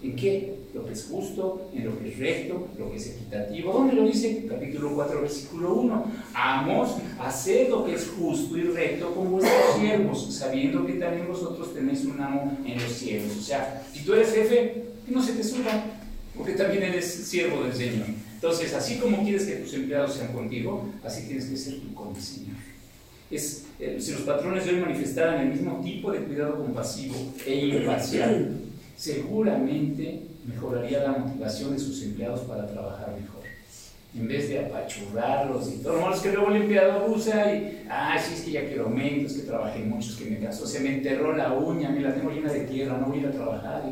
¿en 0.03 0.17
qué? 0.17 0.54
Lo 0.75 0.85
que 0.85 0.93
es 0.93 1.05
justo, 1.05 1.70
en 1.72 1.85
lo 1.85 1.99
que 1.99 2.09
es 2.09 2.18
recto, 2.18 2.68
lo 2.77 2.91
que 2.91 2.97
es 2.97 3.07
equitativo. 3.07 3.72
¿Dónde 3.72 3.95
lo 3.95 4.05
dice? 4.05 4.45
Capítulo 4.49 4.93
4, 4.97 5.20
versículo 5.20 5.75
1. 5.75 6.12
Amos, 6.35 6.97
haced 7.20 7.68
lo 7.70 7.87
que 7.87 7.95
es 7.95 8.11
justo 8.18 8.59
y 8.59 8.62
recto 8.62 9.14
con 9.14 9.31
vuestros 9.31 9.77
siervos, 9.79 10.35
sabiendo 10.35 10.85
que 10.85 10.95
también 10.95 11.29
vosotros 11.29 11.72
tenéis 11.72 12.05
un 12.05 12.20
amo 12.20 12.59
en 12.66 12.83
los 12.83 12.93
cielos. 12.93 13.37
O 13.39 13.41
sea, 13.41 13.87
si 13.93 14.05
tú 14.05 14.14
eres 14.14 14.33
jefe, 14.33 14.85
no 15.07 15.22
se 15.22 15.35
te 15.35 15.45
suba, 15.45 15.85
porque 16.37 16.55
también 16.55 16.83
eres 16.83 17.07
siervo 17.07 17.62
del 17.62 17.75
Señor. 17.75 18.07
Entonces, 18.35 18.75
así 18.75 18.97
como 18.97 19.22
quieres 19.22 19.47
que 19.47 19.55
tus 19.55 19.75
empleados 19.75 20.14
sean 20.14 20.33
contigo, 20.33 20.89
así 21.05 21.27
tienes 21.29 21.47
que 21.47 21.57
ser 21.57 21.81
tú 21.81 21.95
con 21.95 22.16
el 22.16 22.20
Señor. 22.20 22.57
Es, 23.31 23.66
eh, 23.79 23.99
si 24.01 24.12
los 24.12 24.22
patrones 24.22 24.66
hoy 24.66 24.77
manifestaran 24.77 25.41
el 25.41 25.53
mismo 25.53 25.81
tipo 25.83 26.11
de 26.11 26.18
cuidado 26.18 26.57
compasivo 26.57 27.14
e 27.47 27.66
imparcial, 27.66 28.61
seguramente 28.97 30.34
mejoraría 30.47 31.05
la 31.05 31.13
motivación 31.13 31.73
de 31.73 31.79
sus 31.79 32.03
empleados 32.03 32.41
para 32.41 32.67
trabajar 32.67 33.15
mejor. 33.21 33.43
En 34.17 34.29
vez 34.29 34.49
de 34.49 34.65
apachurrarlos 34.65 35.69
y 35.73 35.79
todo, 35.79 36.13
es 36.13 36.21
que 36.21 36.31
luego 36.31 36.51
el 36.51 36.63
empleado 36.63 36.93
abusa 36.93 37.53
y, 37.53 37.85
ah, 37.91 38.17
sí, 38.17 38.35
es 38.35 38.41
que 38.43 38.53
ya 38.53 38.67
quiero 38.67 38.85
aumento, 38.85 39.27
es 39.27 39.33
que 39.33 39.43
trabajé 39.43 39.81
mucho, 39.81 40.11
es 40.11 40.17
que 40.17 40.31
me 40.31 40.39
casó, 40.39 40.67
se 40.67 40.81
me 40.81 40.95
enterró 40.95 41.37
la 41.37 41.53
uña, 41.53 41.91
me 41.91 42.01
la 42.01 42.15
tengo 42.15 42.31
llena 42.31 42.53
de 42.53 42.61
tierra, 42.61 42.97
no 42.99 43.09
voy 43.09 43.25
a 43.25 43.33
trabajar 43.33 43.83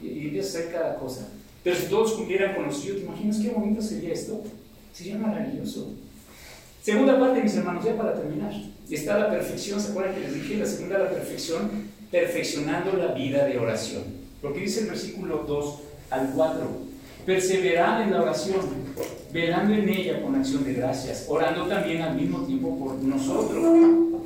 y, 0.00 0.06
y, 0.06 0.26
empieza 0.26 0.58
a 0.58 0.60
hacer 0.60 0.72
cada 0.72 0.94
cosa. 0.96 1.28
Pero 1.64 1.74
si 1.74 1.86
todos 1.86 2.12
cumplieran 2.12 2.54
con 2.54 2.66
los 2.66 2.76
suyos, 2.76 2.98
¿te 2.98 3.02
imaginas 3.02 3.38
qué 3.38 3.50
bonito 3.50 3.82
sería 3.82 4.12
esto? 4.12 4.42
Sería 4.92 5.18
maravilloso. 5.18 5.94
Segunda 6.82 7.18
parte, 7.18 7.42
mis 7.42 7.56
hermanos, 7.56 7.84
ya 7.84 7.96
para 7.96 8.14
terminar. 8.14 8.52
Está 8.90 9.18
la 9.18 9.30
perfección, 9.30 9.80
¿se 9.80 9.90
acuerdan 9.90 10.14
que 10.14 10.20
les 10.20 10.34
dije? 10.34 10.56
La 10.58 10.66
segunda, 10.66 10.98
la 10.98 11.10
perfección, 11.10 11.70
perfeccionando 12.10 12.92
la 12.92 13.14
vida 13.14 13.46
de 13.46 13.58
oración. 13.58 14.02
Porque 14.40 14.60
dice 14.60 14.80
el 14.80 14.86
versículo 14.88 15.44
2, 15.46 15.78
al 16.12 16.30
4. 16.34 16.92
Perseverar 17.24 18.02
en 18.02 18.10
la 18.10 18.22
oración, 18.22 18.60
velando 19.32 19.74
en 19.74 19.88
ella 19.88 20.22
con 20.22 20.34
acción 20.34 20.64
de 20.64 20.74
gracias, 20.74 21.26
orando 21.28 21.66
también 21.66 22.02
al 22.02 22.16
mismo 22.16 22.40
tiempo 22.40 22.78
por 22.78 22.94
nosotros. 22.96 23.62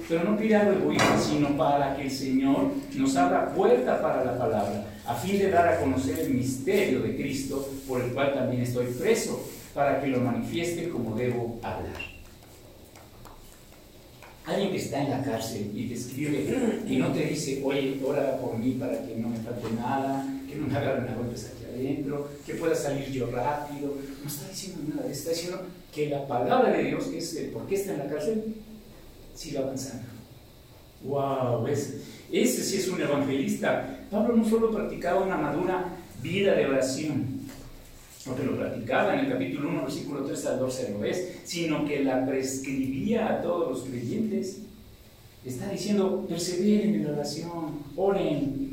Pero 0.09 0.24
no 0.24 0.37
pide 0.37 0.57
algo 0.57 0.80
egoísta, 0.80 1.18
sino 1.18 1.57
para 1.57 1.97
que 1.97 2.03
el 2.03 2.11
Señor 2.11 2.70
nos 2.95 3.16
abra 3.16 3.53
puerta 3.55 4.01
para 4.01 4.24
la 4.24 4.39
palabra, 4.39 4.84
a 5.07 5.14
fin 5.14 5.39
de 5.39 5.51
dar 5.51 5.68
a 5.68 5.80
conocer 5.80 6.18
el 6.20 6.30
misterio 6.30 7.01
de 7.01 7.16
Cristo, 7.16 7.68
por 7.87 8.01
el 8.01 8.12
cual 8.12 8.34
también 8.34 8.62
estoy 8.62 8.87
preso, 8.87 9.49
para 9.74 10.01
que 10.01 10.07
lo 10.09 10.20
manifieste 10.20 10.89
como 10.89 11.14
debo 11.16 11.59
hablar. 11.62 12.16
Alguien 14.47 14.70
que 14.70 14.76
está 14.76 15.03
en 15.03 15.11
la 15.11 15.22
cárcel 15.22 15.72
y 15.74 15.89
te 15.89 15.95
escribe 15.95 16.82
y 16.87 16.97
no 16.97 17.09
te 17.09 17.26
dice, 17.26 17.61
oye, 17.64 18.01
ora 18.07 18.39
por 18.39 18.57
mí 18.57 18.72
para 18.72 19.05
que 19.05 19.16
no 19.16 19.28
me 19.28 19.39
falte 19.39 19.66
nada, 19.76 20.24
que 20.57 20.62
no 20.62 20.68
me 20.68 20.76
agarren 20.76 21.09
a 21.09 21.14
golpes 21.14 21.52
dentro, 21.76 22.28
que 22.44 22.54
pueda 22.54 22.74
salir 22.74 23.11
yo 23.11 23.30
rápido. 23.30 23.94
No 24.22 24.28
está 24.28 24.48
diciendo 24.48 24.94
nada, 24.94 25.11
está 25.11 25.30
diciendo 25.30 25.62
que 25.94 26.09
la 26.09 26.26
palabra 26.26 26.72
de 26.72 26.84
Dios, 26.84 27.07
es 27.09 27.36
el 27.36 27.50
por 27.50 27.66
qué 27.66 27.74
está 27.74 27.92
en 27.92 27.98
la 27.98 28.07
cárcel, 28.07 28.54
siga 29.34 29.61
avanzando. 29.61 30.07
¡Wow! 31.04 31.66
Ese, 31.66 32.00
ese 32.32 32.64
sí 32.64 32.78
es 32.78 32.88
un 32.88 33.00
evangelista. 33.00 34.07
Pablo 34.11 34.34
no 34.36 34.48
solo 34.48 34.70
practicaba 34.70 35.22
una 35.22 35.36
madura 35.36 35.84
vida 36.22 36.54
de 36.54 36.66
oración, 36.66 37.40
porque 38.24 38.44
lo 38.44 38.57
practicaba 38.57 39.14
en 39.14 39.26
el 39.26 39.32
capítulo 39.32 39.68
1, 39.68 39.82
versículo 39.82 40.24
3 40.24 40.46
al 40.46 40.59
12 40.59 40.90
lo 40.92 40.98
ves, 41.00 41.38
sino 41.44 41.84
que 41.84 42.02
la 42.02 42.26
prescribía 42.26 43.28
a 43.28 43.42
todos 43.42 43.70
los 43.70 43.88
creyentes. 43.88 44.62
Está 45.44 45.70
diciendo, 45.70 46.26
perseveren 46.28 46.94
en 46.94 47.04
la 47.04 47.12
oración, 47.12 47.78
oren, 47.94 48.65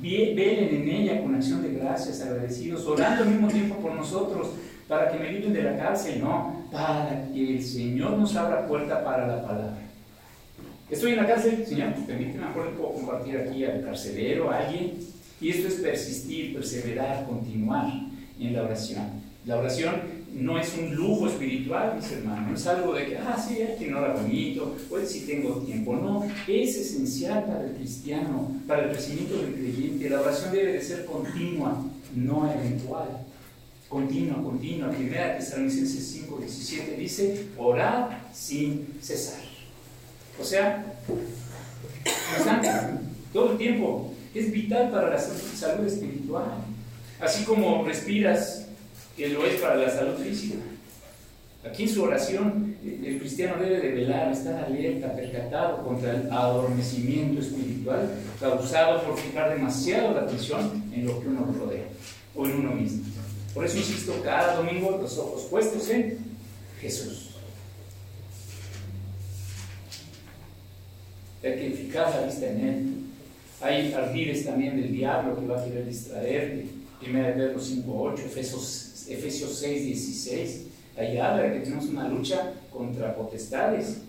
velen 0.00 0.74
en 0.74 0.88
ella 0.88 1.22
con 1.22 1.34
acción 1.34 1.62
de 1.62 1.72
gracias, 1.72 2.20
agradecidos, 2.22 2.86
orando 2.86 3.24
al 3.24 3.30
mismo 3.30 3.48
tiempo 3.48 3.76
por 3.76 3.94
nosotros, 3.94 4.48
para 4.86 5.10
que 5.10 5.18
me 5.18 5.32
libren 5.32 5.52
de 5.52 5.62
la 5.62 5.76
cárcel, 5.76 6.20
no, 6.20 6.64
para 6.72 7.28
que 7.32 7.56
el 7.56 7.62
Señor 7.62 8.12
nos 8.12 8.34
abra 8.36 8.66
puerta 8.66 9.04
para 9.04 9.26
la 9.26 9.46
palabra. 9.46 9.78
Estoy 10.90 11.12
en 11.12 11.16
la 11.18 11.26
cárcel, 11.26 11.66
Señor, 11.66 11.92
permíteme, 12.06 12.46
mejor 12.46 12.70
puedo 12.70 12.94
compartir 12.94 13.36
aquí 13.36 13.64
al 13.64 13.84
carcelero, 13.84 14.50
a 14.50 14.58
alguien, 14.58 14.94
y 15.40 15.50
esto 15.50 15.68
es 15.68 15.74
persistir, 15.74 16.54
perseverar, 16.54 17.26
continuar 17.26 17.92
en 18.40 18.52
la 18.54 18.62
oración. 18.62 19.04
La 19.44 19.58
oración 19.58 20.17
no 20.34 20.58
es 20.58 20.74
un 20.78 20.94
lujo 20.94 21.28
espiritual, 21.28 21.96
mis 21.96 22.12
hermanos, 22.12 22.50
no 22.50 22.56
es 22.56 22.66
algo 22.66 22.94
de 22.94 23.06
que, 23.06 23.18
ah, 23.18 23.36
sí, 23.36 23.62
hay 23.62 23.76
quien 23.76 23.94
ora 23.94 24.14
bonito, 24.14 24.76
pues 24.88 25.10
si 25.10 25.20
tengo 25.20 25.56
tiempo. 25.62 25.96
No, 25.96 26.24
es 26.46 26.76
esencial 26.76 27.44
para 27.44 27.64
el 27.64 27.74
cristiano, 27.74 28.52
para 28.66 28.84
el 28.84 28.90
crecimiento 28.90 29.36
del 29.38 29.54
creyente. 29.54 30.10
La 30.10 30.20
oración 30.20 30.52
debe 30.52 30.72
de 30.72 30.82
ser 30.82 31.04
continua, 31.04 31.84
no 32.14 32.52
eventual. 32.52 33.26
Continua, 33.88 34.42
continua. 34.42 34.90
Primera 34.90 35.38
Tesalonicenses 35.38 36.06
5, 36.06 36.38
17 36.38 36.96
dice, 36.96 37.46
orar 37.56 38.28
sin 38.32 38.86
cesar. 39.00 39.40
O 40.40 40.44
sea, 40.44 40.94
todo 43.32 43.52
el 43.52 43.58
tiempo. 43.58 44.14
Es 44.34 44.52
vital 44.52 44.90
para 44.90 45.10
la 45.10 45.18
salud 45.18 45.86
espiritual. 45.86 46.44
Así 47.18 47.44
como 47.44 47.82
respiras 47.84 48.67
que 49.18 49.28
lo 49.30 49.44
es 49.44 49.60
para 49.60 49.74
la 49.74 49.90
salud 49.90 50.14
física. 50.14 50.58
Aquí 51.68 51.82
en 51.82 51.88
su 51.88 52.04
oración 52.04 52.76
el 52.84 53.18
cristiano 53.18 53.60
debe 53.60 53.80
de 53.80 53.92
velar, 53.92 54.30
estar 54.30 54.64
alerta, 54.64 55.12
percatado 55.12 55.84
contra 55.84 56.12
el 56.12 56.30
adormecimiento 56.30 57.40
espiritual 57.40 58.08
causado 58.38 59.02
por 59.02 59.18
fijar 59.18 59.50
demasiado 59.50 60.14
la 60.14 60.20
atención 60.20 60.84
en 60.94 61.04
lo 61.04 61.20
que 61.20 61.26
uno 61.26 61.52
rodea 61.58 61.86
o 62.36 62.46
en 62.46 62.52
uno 62.60 62.70
mismo. 62.76 63.04
Por 63.52 63.64
eso 63.66 63.78
insisto, 63.78 64.14
cada 64.22 64.54
domingo 64.54 64.98
los 65.02 65.18
ojos 65.18 65.48
puestos 65.50 65.90
en 65.90 66.18
Jesús. 66.80 67.30
Hay 71.42 71.54
que 71.54 71.70
fijar 71.70 72.10
la 72.10 72.46
en 72.46 72.60
Él. 72.60 72.94
Hay 73.60 73.92
ardides 73.92 74.44
también 74.44 74.80
del 74.80 74.92
diablo 74.92 75.40
que 75.40 75.46
va 75.46 75.60
a 75.60 75.64
querer 75.64 75.86
distraerte. 75.86 76.66
Primera 77.00 77.28
de 77.28 77.34
Pedro 77.34 77.60
5.8, 77.60 78.18
Efesios 78.20 78.88
Efesios 79.08 79.62
6.16. 79.62 80.62
Ahí 80.96 81.18
habla 81.18 81.44
de 81.44 81.54
que 81.54 81.60
tenemos 81.60 81.86
una 81.86 82.08
lucha 82.08 82.54
contra 82.72 83.14
potestades. 83.14 84.02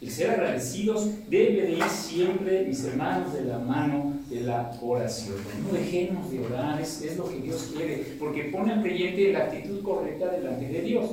El 0.00 0.10
ser 0.10 0.30
agradecidos 0.30 1.08
debe 1.28 1.62
de 1.62 1.72
ir 1.72 1.84
siempre, 1.84 2.64
mis 2.64 2.82
hermanos, 2.84 3.34
de 3.34 3.44
la 3.44 3.58
mano 3.58 4.14
de 4.30 4.40
la 4.40 4.72
oración. 4.80 5.36
No 5.62 5.78
dejemos 5.78 6.30
de 6.30 6.40
orar, 6.40 6.80
es, 6.80 7.02
es 7.02 7.18
lo 7.18 7.28
que 7.28 7.36
Dios 7.36 7.72
quiere, 7.76 8.16
porque 8.18 8.44
pone 8.44 8.72
al 8.72 8.82
creyente 8.82 9.26
en 9.26 9.32
la 9.34 9.40
actitud 9.40 9.82
correcta 9.82 10.30
delante 10.30 10.68
de 10.68 10.80
Dios. 10.80 11.10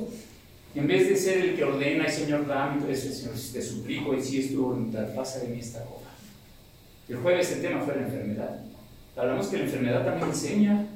En 0.74 0.86
vez 0.86 1.08
de 1.08 1.16
ser 1.16 1.38
el 1.38 1.56
que 1.56 1.64
ordena, 1.64 2.08
Señor, 2.08 2.46
dame, 2.46 2.80
entonces, 2.80 3.18
Señor, 3.18 3.34
te 3.34 3.60
suplico, 3.60 4.14
y 4.14 4.22
si 4.22 4.40
es 4.40 4.52
tu 4.52 4.62
voluntad, 4.62 5.14
pasa 5.14 5.40
de 5.40 5.48
mí 5.48 5.60
esta 5.60 5.84
copa. 5.84 6.08
El 7.08 7.16
jueves 7.16 7.52
el 7.52 7.62
tema 7.62 7.80
fue 7.82 7.96
la 7.96 8.02
enfermedad. 8.02 8.60
Hablamos 9.16 9.48
que 9.48 9.58
la 9.58 9.64
enfermedad 9.64 10.04
también 10.04 10.28
enseña, 10.28 10.86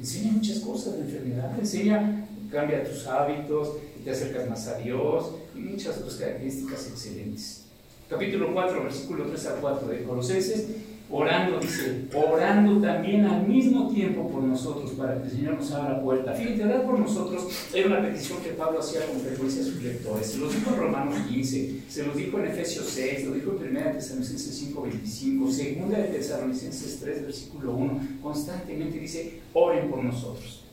enseña 0.00 0.32
muchas 0.32 0.58
cosas 0.60 0.94
la 0.98 1.04
enfermedad, 1.04 1.58
enseña, 1.58 2.26
cambia 2.50 2.82
tus 2.82 3.06
hábitos, 3.06 3.76
te 4.02 4.10
acercas 4.10 4.48
más 4.48 4.66
a 4.66 4.78
Dios, 4.78 5.32
y 5.54 5.60
muchas 5.60 5.98
otras 5.98 6.14
características 6.14 6.88
excelentes. 6.88 7.64
Capítulo 8.08 8.52
4, 8.52 8.82
versículo 8.82 9.24
3 9.26 9.46
a 9.46 9.54
4 9.60 9.88
de 9.88 10.02
Colosenses 10.02 10.66
orando, 11.10 11.58
dice, 11.58 12.04
orando 12.14 12.80
también 12.80 13.24
al 13.24 13.46
mismo 13.46 13.88
tiempo 13.88 14.28
por 14.28 14.42
nosotros 14.42 14.92
para 14.92 15.20
que 15.20 15.24
el 15.24 15.30
Señor 15.30 15.54
nos 15.54 15.72
abra 15.72 15.94
la 15.94 16.02
puerta. 16.02 16.32
Fíjate, 16.32 16.64
orar 16.64 16.84
por 16.84 16.98
nosotros 16.98 17.48
era 17.74 17.88
una 17.88 18.02
petición 18.02 18.38
que 18.42 18.50
Pablo 18.50 18.78
hacía 18.78 19.06
con 19.06 19.20
frecuencia 19.20 19.62
a 19.62 19.64
sus 19.64 19.82
lectores. 19.82 20.26
Se 20.26 20.38
los 20.38 20.54
dijo 20.54 20.70
en 20.70 20.76
Romanos 20.76 21.18
15, 21.28 21.80
se 21.88 22.06
los 22.06 22.16
dijo 22.16 22.38
en 22.38 22.46
Efesios 22.46 22.86
6, 22.86 23.26
lo 23.26 23.34
dijo 23.34 23.56
en 23.60 23.76
1 23.76 23.92
Tesalonicenses 23.92 24.54
5, 24.56 24.82
25, 24.82 25.44
2 25.46 25.56
de 25.90 26.02
Tesalonicenses 26.04 27.00
3, 27.00 27.22
versículo 27.22 27.72
1. 27.74 28.00
Constantemente 28.22 28.98
dice, 28.98 29.40
oren 29.52 29.90
por 29.90 30.04
nosotros. 30.04 30.64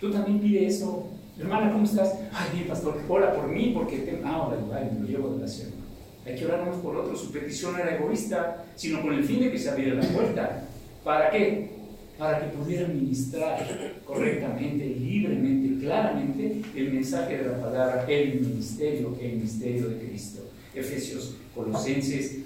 Tú 0.00 0.10
también 0.10 0.40
pide 0.40 0.66
eso. 0.66 1.08
Hermana, 1.38 1.72
¿cómo 1.72 1.84
estás? 1.84 2.16
Ay, 2.32 2.50
bien, 2.54 2.68
pastor, 2.68 3.00
ora 3.08 3.34
por 3.34 3.48
mí 3.48 3.72
porque 3.74 3.98
te... 3.98 4.20
Ah, 4.24 4.34
ahora, 4.34 4.58
lo 5.00 5.06
llevo 5.06 5.34
de 5.34 5.40
la 5.40 5.48
sierra. 5.48 5.79
Hay 6.26 6.36
que 6.36 6.46
orar 6.46 6.62
unos 6.62 6.76
por 6.76 6.96
otros. 6.96 7.20
Su 7.20 7.32
petición 7.32 7.78
era 7.78 7.96
egoísta, 7.96 8.64
sino 8.76 9.00
con 9.02 9.14
el 9.14 9.24
fin 9.24 9.40
de 9.40 9.50
que 9.50 9.58
se 9.58 9.70
abriera 9.70 9.94
la 9.94 10.08
puerta. 10.08 10.64
¿Para 11.02 11.30
qué? 11.30 11.70
Para 12.18 12.40
que 12.40 12.56
pudieran 12.56 12.94
ministrar 12.94 13.66
correctamente, 14.04 14.84
libremente, 14.84 15.84
claramente 15.84 16.62
el 16.74 16.92
mensaje 16.92 17.38
de 17.38 17.44
la 17.44 17.60
palabra, 17.60 18.04
el 18.06 18.40
ministerio, 18.40 19.16
el 19.20 19.32
ministerio 19.36 19.88
de 19.88 19.98
Cristo. 19.98 20.50
Efesios, 20.74 21.36
Colosenses. 21.54 22.38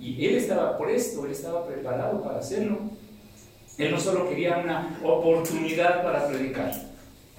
Y 0.00 0.26
él 0.26 0.34
estaba 0.34 0.76
por 0.76 0.90
esto, 0.90 1.24
él 1.24 1.32
estaba 1.32 1.66
preparado 1.66 2.22
para 2.22 2.40
hacerlo. 2.40 2.80
Él 3.78 3.90
no 3.90 3.98
solo 3.98 4.28
quería 4.28 4.58
una 4.58 4.98
oportunidad 5.02 6.02
para 6.02 6.28
predicar, 6.28 6.72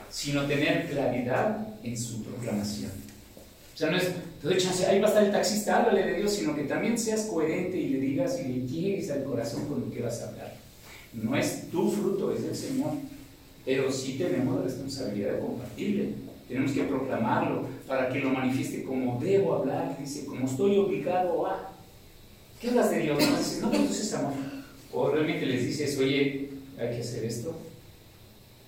sino 0.09 0.45
tener 0.45 0.89
claridad 0.89 1.67
en 1.83 1.97
su 1.97 2.23
proclamación. 2.23 3.04
O 3.75 3.77
sea, 3.77 3.91
no 3.91 3.97
es, 3.97 4.09
te 4.41 4.47
doy 4.47 4.57
ahí 4.87 5.01
va 5.01 5.07
a 5.07 5.09
estar 5.09 5.23
el 5.25 5.31
taxista, 5.33 5.83
háblale 5.83 6.05
de 6.05 6.19
Dios, 6.19 6.31
sino 6.31 6.55
que 6.55 6.63
también 6.63 6.97
seas 6.97 7.25
coherente 7.25 7.77
y 7.77 7.89
le 7.89 7.99
digas 7.99 8.39
y 8.39 8.47
le 8.47 8.65
llegues 8.65 9.11
al 9.11 9.25
corazón 9.25 9.65
con 9.65 9.81
lo 9.81 9.91
que 9.91 10.01
vas 10.01 10.21
a 10.21 10.29
hablar. 10.29 10.55
No 11.11 11.35
es 11.35 11.69
tu 11.69 11.91
fruto, 11.91 12.31
es 12.31 12.43
del 12.43 12.55
Señor. 12.55 12.91
Pero 13.65 13.91
sí 13.91 14.17
tenemos 14.17 14.55
la 14.55 14.61
responsabilidad 14.61 15.33
de 15.33 15.39
compartirle. 15.39 16.09
Tenemos 16.47 16.71
que 16.71 16.83
proclamarlo 16.83 17.67
para 17.85 18.07
que 18.07 18.19
lo 18.19 18.29
manifieste 18.29 18.85
como 18.85 19.19
debo 19.19 19.55
hablar, 19.55 19.97
dice, 19.99 20.25
como 20.25 20.45
estoy 20.45 20.77
obligado 20.77 21.45
a. 21.45 21.73
¿Qué 22.61 22.69
hablas 22.69 22.91
de 22.91 22.99
Dios? 22.99 23.19
No, 23.19 23.37
dices, 23.37 23.61
no, 23.61 23.73
entonces 23.73 24.13
amor. 24.13 24.33
O 24.93 25.09
realmente 25.09 25.45
les 25.45 25.65
dices, 25.65 25.97
oye, 25.97 26.49
hay 26.79 26.95
que 26.95 27.01
hacer 27.01 27.25
esto. 27.25 27.53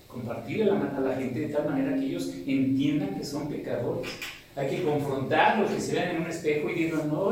Compartirle 0.06 0.70
a 0.70 1.00
la 1.00 1.16
gente 1.16 1.40
de 1.40 1.48
tal 1.48 1.64
manera 1.64 1.94
que 1.94 2.04
ellos 2.04 2.30
entiendan 2.46 3.16
que 3.16 3.24
son 3.24 3.48
pecadores 3.48 4.10
hay 4.56 4.68
que 4.68 4.82
confrontarlos, 4.82 5.70
que 5.70 5.80
se 5.80 5.92
vean 5.92 6.16
en 6.16 6.22
un 6.22 6.30
espejo 6.30 6.70
y 6.70 6.74
digan, 6.74 7.08
no, 7.08 7.30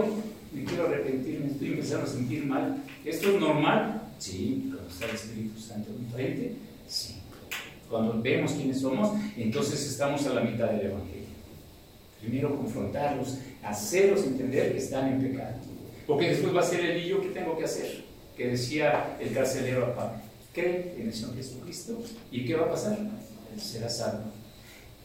me 0.52 0.64
quiero 0.64 0.86
arrepentir, 0.86 1.40
me 1.40 1.52
estoy 1.52 1.68
empezando 1.68 2.06
a 2.06 2.08
sentir 2.08 2.44
mal. 2.46 2.82
¿Esto 3.04 3.30
es 3.30 3.40
normal? 3.40 4.02
Sí, 4.18 4.70
cuando 4.70 4.88
está 4.88 5.04
el 5.06 5.14
Espíritu 5.14 5.60
Santo 5.60 5.90
enfrente, 5.90 6.54
sí. 6.86 7.16
Cuando 7.90 8.20
vemos 8.20 8.52
quiénes 8.52 8.80
somos, 8.80 9.16
entonces 9.36 9.86
estamos 9.86 10.26
a 10.26 10.34
la 10.34 10.40
mitad 10.40 10.70
del 10.70 10.86
Evangelio. 10.86 11.26
Primero 12.20 12.56
confrontarlos, 12.56 13.38
hacerlos 13.62 14.24
entender 14.24 14.72
que 14.72 14.78
están 14.78 15.12
en 15.12 15.22
pecado. 15.22 15.56
Porque 16.06 16.30
después 16.30 16.54
va 16.54 16.60
a 16.60 16.64
ser 16.64 16.80
el 16.80 17.04
yo 17.04 17.20
que 17.20 17.28
tengo 17.28 17.56
que 17.58 17.64
hacer, 17.64 18.04
que 18.36 18.48
decía 18.48 19.16
el 19.20 19.32
carcelero 19.32 19.86
a 19.86 19.94
Pablo. 19.94 20.18
Cree 20.52 20.94
en 20.98 21.08
el 21.08 21.12
Señor 21.12 21.36
Jesucristo 21.36 22.02
y 22.30 22.44
¿qué 22.44 22.54
va 22.54 22.66
a 22.66 22.70
pasar? 22.70 22.98
Será 23.58 23.88
salvo. 23.88 24.24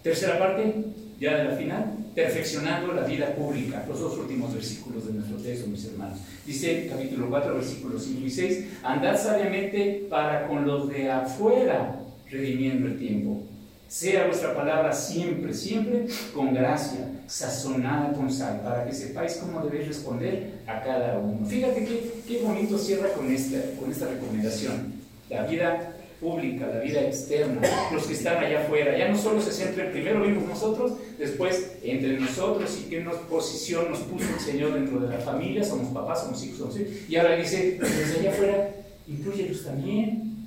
Tercera 0.02 0.40
parte, 0.40 0.74
ya 1.22 1.38
de 1.38 1.44
la 1.44 1.56
final, 1.56 1.94
perfeccionando 2.16 2.94
la 2.94 3.04
vida 3.04 3.36
pública. 3.36 3.86
Los 3.88 4.00
dos 4.00 4.18
últimos 4.18 4.56
versículos 4.56 5.06
de 5.06 5.14
nuestro 5.14 5.38
texto, 5.38 5.68
mis 5.68 5.86
hermanos. 5.86 6.18
Dice 6.48 6.88
capítulo 6.90 7.30
4, 7.30 7.54
versículos 7.54 8.04
5 8.04 8.26
y 8.26 8.30
6, 8.32 8.66
andad 8.82 9.16
sabiamente 9.16 10.08
para 10.10 10.48
con 10.48 10.66
los 10.66 10.90
de 10.90 11.12
afuera, 11.12 12.02
redimiendo 12.28 12.88
el 12.88 12.98
tiempo. 12.98 13.44
Sea 13.88 14.26
vuestra 14.26 14.56
palabra 14.56 14.92
siempre, 14.94 15.54
siempre 15.54 16.08
con 16.34 16.56
gracia, 16.56 17.08
sazonada 17.28 18.14
con 18.14 18.32
sal, 18.32 18.62
para 18.64 18.86
que 18.86 18.94
sepáis 18.94 19.36
cómo 19.36 19.64
debéis 19.64 19.90
responder 19.90 20.62
a 20.66 20.82
cada 20.82 21.20
uno. 21.20 21.46
Fíjate 21.46 21.86
qué, 21.86 22.12
qué 22.28 22.42
bonito 22.42 22.80
cierra 22.80 23.10
con 23.14 23.32
esta, 23.32 23.60
con 23.80 23.92
esta 23.92 24.08
recomendación. 24.08 24.94
La 25.30 25.46
vida 25.46 25.91
pública, 26.22 26.68
la 26.68 26.80
vida 26.80 27.02
externa, 27.02 27.60
los 27.92 28.06
que 28.06 28.14
están 28.14 28.38
allá 28.38 28.62
afuera. 28.62 28.96
Ya 28.96 29.10
no 29.10 29.18
solo 29.18 29.42
se 29.42 29.52
centra, 29.52 29.92
primero 29.92 30.22
vimos 30.22 30.48
nosotros, 30.48 30.94
después 31.18 31.74
entre 31.84 32.20
nosotros 32.20 32.80
y 32.80 32.90
qué 32.90 33.02
posición 33.28 33.90
nos 33.90 34.00
puso 34.02 34.26
el 34.32 34.40
Señor 34.40 34.74
dentro 34.74 35.00
de 35.00 35.10
la 35.10 35.20
familia, 35.20 35.64
somos 35.64 35.92
papás, 35.92 36.22
somos 36.22 36.44
hijos, 36.46 36.60
somos 36.60 36.80
hijos. 36.80 36.92
Y 37.10 37.16
ahora 37.16 37.36
dice, 37.36 37.80
desde 37.82 38.20
allá 38.20 38.30
afuera, 38.30 38.70
incluyelos 39.08 39.66
también. 39.66 40.46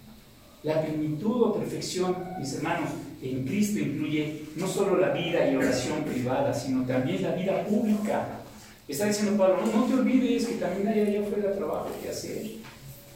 La 0.63 0.81
plenitud 0.81 1.43
o 1.43 1.55
perfección, 1.55 2.17
mis 2.39 2.55
hermanos, 2.55 2.89
en 3.21 3.45
Cristo 3.45 3.81
incluye 3.81 4.45
no 4.57 4.67
solo 4.67 4.97
la 4.97 5.11
vida 5.11 5.51
y 5.51 5.57
oración 5.57 6.05
privada, 6.05 6.55
sino 6.55 6.87
también 6.87 7.23
la 7.23 7.33
vida 7.33 7.65
pública. 7.65 8.41
Está 8.89 9.07
diciendo 9.07 9.37
Pablo, 9.37 9.59
no, 9.67 9.81
no 9.81 9.85
te 9.87 9.95
olvides 9.95 10.47
que 10.47 10.55
también 10.55 10.89
hay 10.89 11.01
allá 11.01 11.21
afuera 11.21 11.55
trabajo 11.55 11.89
que 12.03 12.09
hacer. 12.09 12.64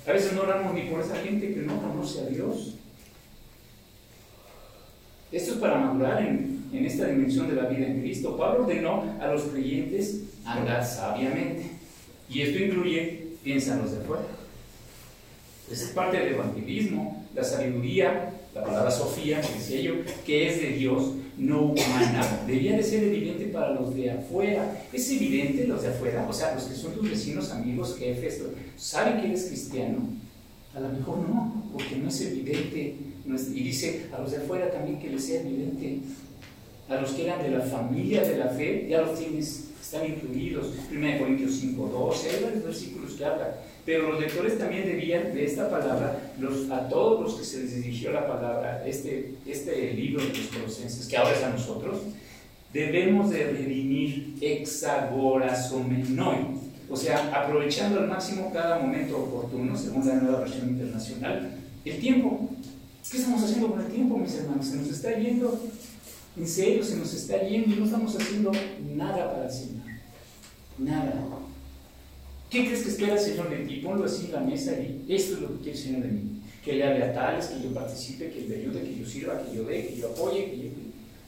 A 0.08 0.12
veces 0.12 0.32
no 0.32 0.42
oramos 0.42 0.72
ni 0.72 0.82
por 0.82 1.00
esa 1.00 1.16
gente 1.16 1.52
que 1.52 1.60
no 1.60 1.82
conoce 1.82 2.20
a 2.20 2.26
Dios. 2.26 2.76
Esto 5.30 5.52
es 5.52 5.58
para 5.58 5.78
madurar 5.78 6.22
en, 6.22 6.64
en 6.72 6.86
esta 6.86 7.08
dimensión 7.08 7.46
de 7.46 7.56
la 7.56 7.68
vida 7.68 7.86
en 7.86 8.00
Cristo. 8.00 8.34
Pablo 8.38 8.64
ordenó 8.64 9.04
a 9.20 9.26
los 9.26 9.42
creyentes 9.42 10.22
andar 10.46 10.82
sabiamente. 10.82 11.66
Y 12.30 12.40
esto 12.40 12.58
incluye, 12.58 13.26
piensan 13.44 13.82
los 13.82 13.92
de 13.92 13.98
afuera. 13.98 14.22
Es 15.70 15.82
parte 15.94 16.16
del 16.16 16.34
evangelismo, 16.34 17.26
la 17.34 17.44
sabiduría, 17.44 18.32
la 18.54 18.64
palabra 18.64 18.90
Sofía, 18.90 19.42
que 19.42 19.52
decía 19.52 19.80
yo, 19.82 19.92
que 20.24 20.48
es 20.48 20.62
de 20.62 20.68
Dios, 20.68 21.12
no 21.36 21.64
humana. 21.64 22.44
Debía 22.46 22.78
de 22.78 22.82
ser 22.82 23.04
evidente 23.04 23.37
para 23.58 23.74
los 23.74 23.94
de 23.94 24.10
afuera. 24.10 24.82
Es 24.92 25.10
evidente 25.10 25.66
los 25.66 25.82
de 25.82 25.88
afuera, 25.88 26.26
o 26.28 26.32
sea, 26.32 26.54
los 26.54 26.64
que 26.64 26.74
son 26.74 26.92
tus 26.92 27.10
vecinos, 27.10 27.50
amigos, 27.50 27.96
jefes, 27.98 28.42
¿saben 28.76 29.20
que 29.20 29.28
eres 29.28 29.46
cristiano? 29.46 29.98
A 30.74 30.80
lo 30.80 30.88
mejor 30.90 31.18
no, 31.18 31.64
porque 31.72 31.96
no 31.96 32.08
es 32.08 32.20
evidente. 32.20 32.94
y 33.26 33.62
dice 33.62 34.06
a 34.16 34.20
los 34.20 34.30
de 34.30 34.38
afuera 34.38 34.70
también 34.70 34.98
que 34.98 35.10
les 35.10 35.24
sea 35.24 35.40
evidente. 35.40 35.98
A 36.88 37.00
los 37.00 37.10
que 37.10 37.24
eran 37.24 37.42
de 37.42 37.50
la 37.50 37.60
familia 37.60 38.22
de 38.22 38.38
la 38.38 38.48
fe, 38.48 38.86
ya 38.88 39.02
los 39.02 39.18
tienes, 39.18 39.64
están 39.80 40.06
incluidos. 40.06 40.68
1 40.90 41.18
Corintios 41.18 41.56
5, 41.56 41.86
12, 41.86 42.30
hay 42.30 42.42
varios 42.44 42.64
versículos 42.64 43.12
que 43.12 43.24
hablan 43.24 43.48
pero 43.88 44.10
los 44.10 44.20
lectores 44.20 44.58
también 44.58 44.84
debían 44.84 45.32
de 45.32 45.46
esta 45.46 45.70
palabra, 45.70 46.20
los, 46.38 46.70
a 46.70 46.90
todos 46.90 47.22
los 47.22 47.34
que 47.36 47.44
se 47.46 47.60
les 47.60 47.76
dirigió 47.76 48.12
la 48.12 48.28
palabra, 48.28 48.86
este, 48.86 49.32
este 49.46 49.94
libro 49.94 50.22
de 50.22 50.28
los 50.28 50.46
Colosenses, 50.48 51.06
que 51.06 51.16
ahora 51.16 51.34
es 51.34 51.42
a 51.42 51.48
nosotros, 51.48 52.02
debemos 52.72 53.30
de 53.30 53.44
redimir 53.44 54.36
hexagorazomenoi, 54.40 56.58
o 56.90 56.96
sea, 56.96 57.30
aprovechando 57.34 58.00
al 58.00 58.08
máximo 58.08 58.50
cada 58.52 58.78
momento 58.78 59.18
oportuno, 59.18 59.76
según 59.76 60.06
la 60.06 60.14
nueva 60.14 60.40
versión 60.40 60.70
internacional, 60.70 61.50
el 61.84 61.98
tiempo. 61.98 62.48
¿Qué 63.10 63.18
estamos 63.18 63.42
haciendo 63.42 63.70
con 63.70 63.80
el 63.80 63.86
tiempo, 63.86 64.18
mis 64.18 64.34
hermanos? 64.34 64.66
Se 64.66 64.76
nos 64.76 64.88
está 64.88 65.18
yendo, 65.18 65.58
en 66.36 66.46
serio, 66.46 66.84
se 66.84 66.96
nos 66.96 67.14
está 67.14 67.42
yendo 67.42 67.74
y 67.74 67.78
no 67.78 67.86
estamos 67.86 68.14
haciendo 68.14 68.52
nada 68.94 69.32
para 69.32 69.46
el 69.46 69.52
Señor. 69.52 69.86
Nada. 70.78 71.14
¿Qué 72.50 72.66
crees 72.66 72.82
que 72.82 72.90
espera 72.90 73.14
el 73.14 73.20
Señor 73.20 73.50
de 73.50 73.58
ti? 73.58 73.76
Ponlo 73.76 74.04
así 74.04 74.26
en 74.26 74.32
la 74.32 74.40
mesa 74.40 74.72
y 74.72 75.06
esto 75.08 75.34
es 75.34 75.40
lo 75.40 75.48
que 75.48 75.64
quiere 75.64 75.78
el 75.78 75.84
Señor 75.84 76.02
de 76.02 76.08
mí. 76.08 76.22
Que 76.64 76.72
le 76.74 76.84
hable 76.84 77.04
a 77.04 77.14
tales, 77.14 77.46
que 77.46 77.62
yo 77.62 77.72
participe, 77.72 78.30
que 78.30 78.42
le 78.42 78.56
ayude, 78.56 78.82
que 78.82 78.98
yo 78.98 79.06
sirva, 79.06 79.42
que 79.42 79.56
yo 79.56 79.64
dé, 79.64 79.86
que 79.86 79.96
yo 79.96 80.08
apoye, 80.08 80.50
que 80.50 80.58
yo... 80.58 80.68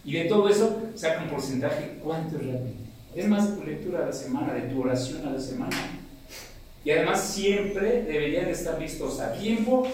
Y 0.05 0.15
de 0.15 0.25
todo 0.25 0.49
eso 0.49 0.83
saca 0.95 1.23
un 1.23 1.31
porcentaje, 1.31 1.99
¿cuánto 2.03 2.37
es 2.37 2.45
realmente? 2.45 2.85
Es 3.15 3.27
más 3.29 3.55
tu 3.57 3.65
lectura 3.65 4.03
a 4.03 4.07
la 4.07 4.13
semana, 4.13 4.55
de 4.55 4.63
tu 4.63 4.81
oración 4.81 5.27
a 5.27 5.33
la 5.33 5.41
semana. 5.41 5.77
Y 6.85 6.91
además 6.91 7.21
siempre 7.23 8.03
deberían 8.03 8.49
estar 8.49 8.81
listos 8.81 9.21
a 9.21 9.33
tiempo 9.33 9.87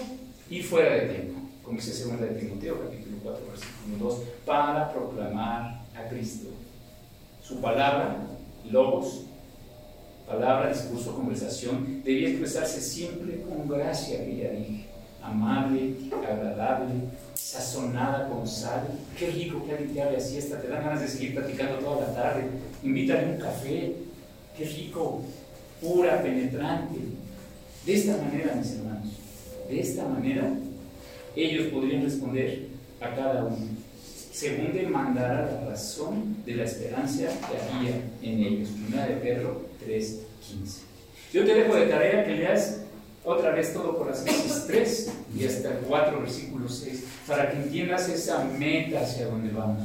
y 0.49 0.61
fuera 0.61 0.93
de 0.95 1.01
tiempo, 1.07 1.41
como 1.63 1.77
dice 1.77 2.05
2 2.05 2.21
de 2.21 2.27
Timoteo, 2.27 2.81
capítulo 2.81 3.17
4, 3.23 3.45
versículo 3.47 4.09
2, 4.09 4.21
para 4.45 4.93
proclamar 4.93 5.85
a 5.95 6.07
Cristo. 6.09 6.49
Su 7.43 7.59
palabra, 7.59 8.17
logos, 8.71 9.23
palabra, 10.25 10.69
discurso, 10.69 11.15
conversación, 11.15 12.01
debía 12.03 12.29
expresarse 12.29 12.79
siempre 12.79 13.41
con 13.41 13.67
gracia, 13.67 14.23
que 14.23 14.37
ya 14.37 14.49
dije, 14.51 14.85
amable, 15.27 15.95
agradable, 16.11 16.93
sazonada 17.33 18.29
con 18.29 18.47
sal. 18.47 18.87
Qué 19.17 19.27
rico 19.27 19.65
que 19.65 19.71
alguien 19.73 19.93
te 19.93 20.01
hable 20.01 20.17
así, 20.17 20.37
esta 20.37 20.61
te 20.61 20.67
dan 20.67 20.83
ganas 20.83 21.01
de 21.01 21.07
seguir 21.07 21.35
platicando 21.35 21.77
toda 21.79 22.07
la 22.07 22.13
tarde. 22.13 22.43
Invítale 22.83 23.33
un 23.33 23.37
café, 23.37 23.93
qué 24.57 24.65
rico, 24.65 25.21
pura, 25.81 26.21
penetrante. 26.21 26.99
De 27.85 27.93
esta 27.93 28.17
manera, 28.17 28.55
mis 28.55 28.71
hermanos, 28.73 29.07
de 29.69 29.79
esta 29.79 30.07
manera, 30.07 30.51
ellos 31.35 31.67
podrían 31.67 32.03
responder 32.03 32.67
a 32.99 33.15
cada 33.15 33.45
uno, 33.45 33.67
según 34.31 34.73
demandara 34.73 35.51
la 35.51 35.69
razón 35.69 36.37
de 36.45 36.55
la 36.55 36.63
esperanza 36.63 37.23
que 37.27 37.75
había 37.75 37.95
en 38.21 38.39
ellos. 38.43 38.69
Primera 38.69 39.07
de 39.07 39.15
Pedro 39.15 39.67
3.15. 39.85 40.17
Yo 41.33 41.45
te 41.45 41.53
dejo 41.53 41.75
de 41.75 41.87
tarea 41.87 42.25
que 42.25 42.35
leas 42.35 42.81
otra 43.27 43.51
vez 43.51 43.73
todo 43.73 43.97
crisis 44.23 44.63
3 44.67 45.11
y 45.37 45.45
hasta 45.45 45.71
el 45.71 45.77
4, 45.79 46.21
versículo 46.21 46.69
6, 46.69 47.03
para 47.27 47.51
que 47.51 47.57
entiendas 47.57 48.07
esa 48.07 48.45
meta 48.45 49.01
hacia 49.01 49.25
donde 49.25 49.51
vamos. 49.51 49.83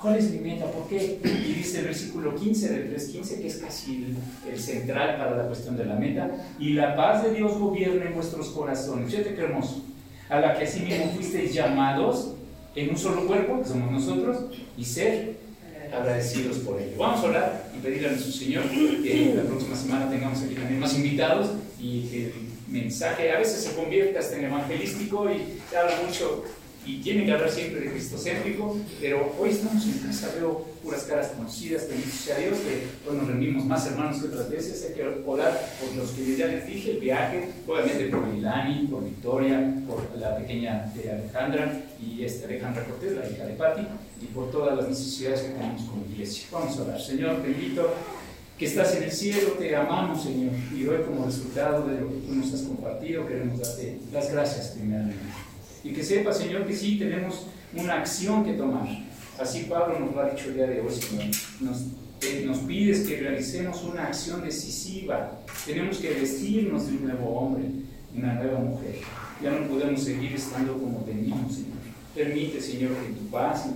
¿Cuál 0.00 0.16
es 0.16 0.30
mi 0.30 0.38
meta? 0.38 0.66
¿Por 0.66 0.88
qué? 0.88 1.18
Y 1.24 1.54
dice 1.54 1.80
el 1.80 1.86
versículo 1.86 2.36
15 2.36 2.68
del 2.68 2.94
3.15, 2.94 3.40
que 3.40 3.46
es 3.48 3.56
casi 3.56 4.14
el, 4.48 4.60
central 4.60 5.16
para 5.16 5.36
la 5.36 5.46
cuestión 5.48 5.76
de 5.76 5.84
la 5.84 5.96
meta, 5.96 6.30
y 6.60 6.74
la 6.74 6.94
paz 6.94 7.24
de 7.24 7.34
Dios 7.34 7.58
gobierna 7.58 8.04
en 8.04 8.14
vuestros 8.14 8.50
corazones. 8.50 9.10
Fíjate 9.10 9.34
qué 9.34 9.40
hermoso. 9.40 9.82
A 10.28 10.40
la 10.40 10.56
que 10.56 10.64
así 10.64 10.80
mismo 10.80 11.10
fuisteis 11.12 11.54
llamados 11.54 12.34
en 12.76 12.90
un 12.90 12.96
solo 12.96 13.26
cuerpo, 13.26 13.62
que 13.62 13.68
somos 13.68 13.90
nosotros, 13.90 14.44
y 14.76 14.84
ser 14.84 15.36
agradecidos 15.92 16.58
por 16.58 16.80
ello. 16.80 16.96
Vamos 16.98 17.24
a 17.24 17.28
orar 17.28 17.70
y 17.76 17.80
pedirle 17.80 18.08
a 18.08 18.10
nuestro 18.12 18.32
Señor 18.32 18.64
que 18.68 19.32
la 19.34 19.42
próxima 19.42 19.74
semana 19.74 20.08
tengamos 20.08 20.40
aquí 20.42 20.54
también 20.54 20.78
más 20.78 20.94
invitados 20.94 21.50
y 21.80 22.02
que 22.02 22.45
mensaje 22.68 23.30
a 23.32 23.38
veces 23.38 23.64
se 23.64 23.74
convierte 23.74 24.18
hasta 24.18 24.36
en 24.36 24.46
evangelístico 24.46 25.30
y 25.30 25.60
habla 25.74 26.00
mucho 26.04 26.44
y 26.86 27.00
tiene 27.00 27.24
que 27.24 27.32
hablar 27.32 27.50
siempre 27.50 27.80
de 27.80 27.90
cristocéntrico, 27.90 28.78
pero 29.00 29.34
hoy 29.40 29.50
estamos 29.50 29.84
en 29.86 29.98
casa, 29.98 30.30
veo 30.36 30.64
puras 30.82 31.02
caras 31.02 31.32
conocidas, 31.36 31.88
bendito 31.88 32.16
sea 32.16 32.38
Dios, 32.38 32.58
que 32.60 33.10
hoy 33.10 33.16
nos 33.16 33.26
reunimos 33.26 33.64
más 33.64 33.86
hermanos 33.88 34.20
que 34.20 34.28
otras 34.28 34.48
veces, 34.48 34.86
hay 34.86 34.94
que 34.94 35.02
orar 35.02 35.74
por 35.80 35.96
los 35.96 36.10
que 36.10 36.36
ya 36.36 36.46
les 36.46 36.64
dije, 36.64 36.92
el 36.92 36.98
viaje, 36.98 37.48
obviamente 37.66 38.06
por 38.06 38.26
Milani, 38.26 38.86
por 38.86 39.04
Victoria, 39.04 39.74
por 39.88 40.16
la 40.16 40.36
pequeña 40.36 40.92
de 40.94 41.10
Alejandra 41.10 41.82
y 42.00 42.22
esta 42.22 42.46
Alejandra 42.46 42.84
Cortés, 42.84 43.16
la 43.16 43.28
hija 43.28 43.46
de 43.46 43.54
Patti, 43.54 43.82
y 44.22 44.26
por 44.26 44.52
todas 44.52 44.76
las 44.76 44.88
necesidades 44.88 45.40
que 45.40 45.48
tenemos 45.54 45.82
como 45.82 46.04
iglesia. 46.06 46.46
Vamos 46.52 46.78
a 46.78 46.82
orar, 46.82 47.00
Señor, 47.00 47.42
bendito 47.42 47.92
que 48.58 48.64
estás 48.64 48.96
en 48.96 49.02
el 49.02 49.12
cielo, 49.12 49.50
te 49.58 49.76
amamos, 49.76 50.22
Señor. 50.22 50.52
Y 50.74 50.86
hoy, 50.86 51.02
como 51.06 51.26
resultado 51.26 51.86
de 51.86 52.00
lo 52.00 52.08
que 52.08 52.26
tú 52.26 52.34
nos 52.34 52.52
has 52.54 52.62
compartido, 52.62 53.26
queremos 53.26 53.58
darte 53.60 53.98
las 54.12 54.32
gracias 54.32 54.68
primeramente. 54.68 55.20
Y 55.84 55.92
que 55.92 56.02
sepa, 56.02 56.32
Señor, 56.32 56.66
que 56.66 56.74
sí 56.74 56.98
tenemos 56.98 57.46
una 57.74 58.00
acción 58.00 58.44
que 58.44 58.54
tomar. 58.54 58.88
Así 59.38 59.66
Pablo 59.68 60.00
nos 60.00 60.14
lo 60.14 60.20
ha 60.20 60.30
dicho 60.30 60.48
el 60.48 60.54
día 60.54 60.66
de 60.66 60.80
hoy, 60.80 60.90
Señor. 60.90 61.26
Nos, 61.60 61.84
nos 62.46 62.58
pides 62.60 63.06
que 63.06 63.18
realicemos 63.18 63.82
una 63.84 64.04
acción 64.04 64.42
decisiva. 64.42 65.38
Tenemos 65.66 65.98
que 65.98 66.14
vestirnos 66.14 66.86
de 66.86 66.96
un 66.96 67.04
nuevo 67.04 67.38
hombre, 67.38 67.64
una 68.16 68.34
nueva 68.34 68.58
mujer. 68.60 68.96
Ya 69.42 69.50
no 69.50 69.68
podemos 69.68 70.02
seguir 70.02 70.32
estando 70.32 70.72
como 70.78 71.00
teníamos, 71.04 71.52
Señor. 71.52 71.76
Permite, 72.14 72.62
Señor, 72.62 72.92
que 72.92 73.12
tu 73.12 73.26
paz, 73.26 73.66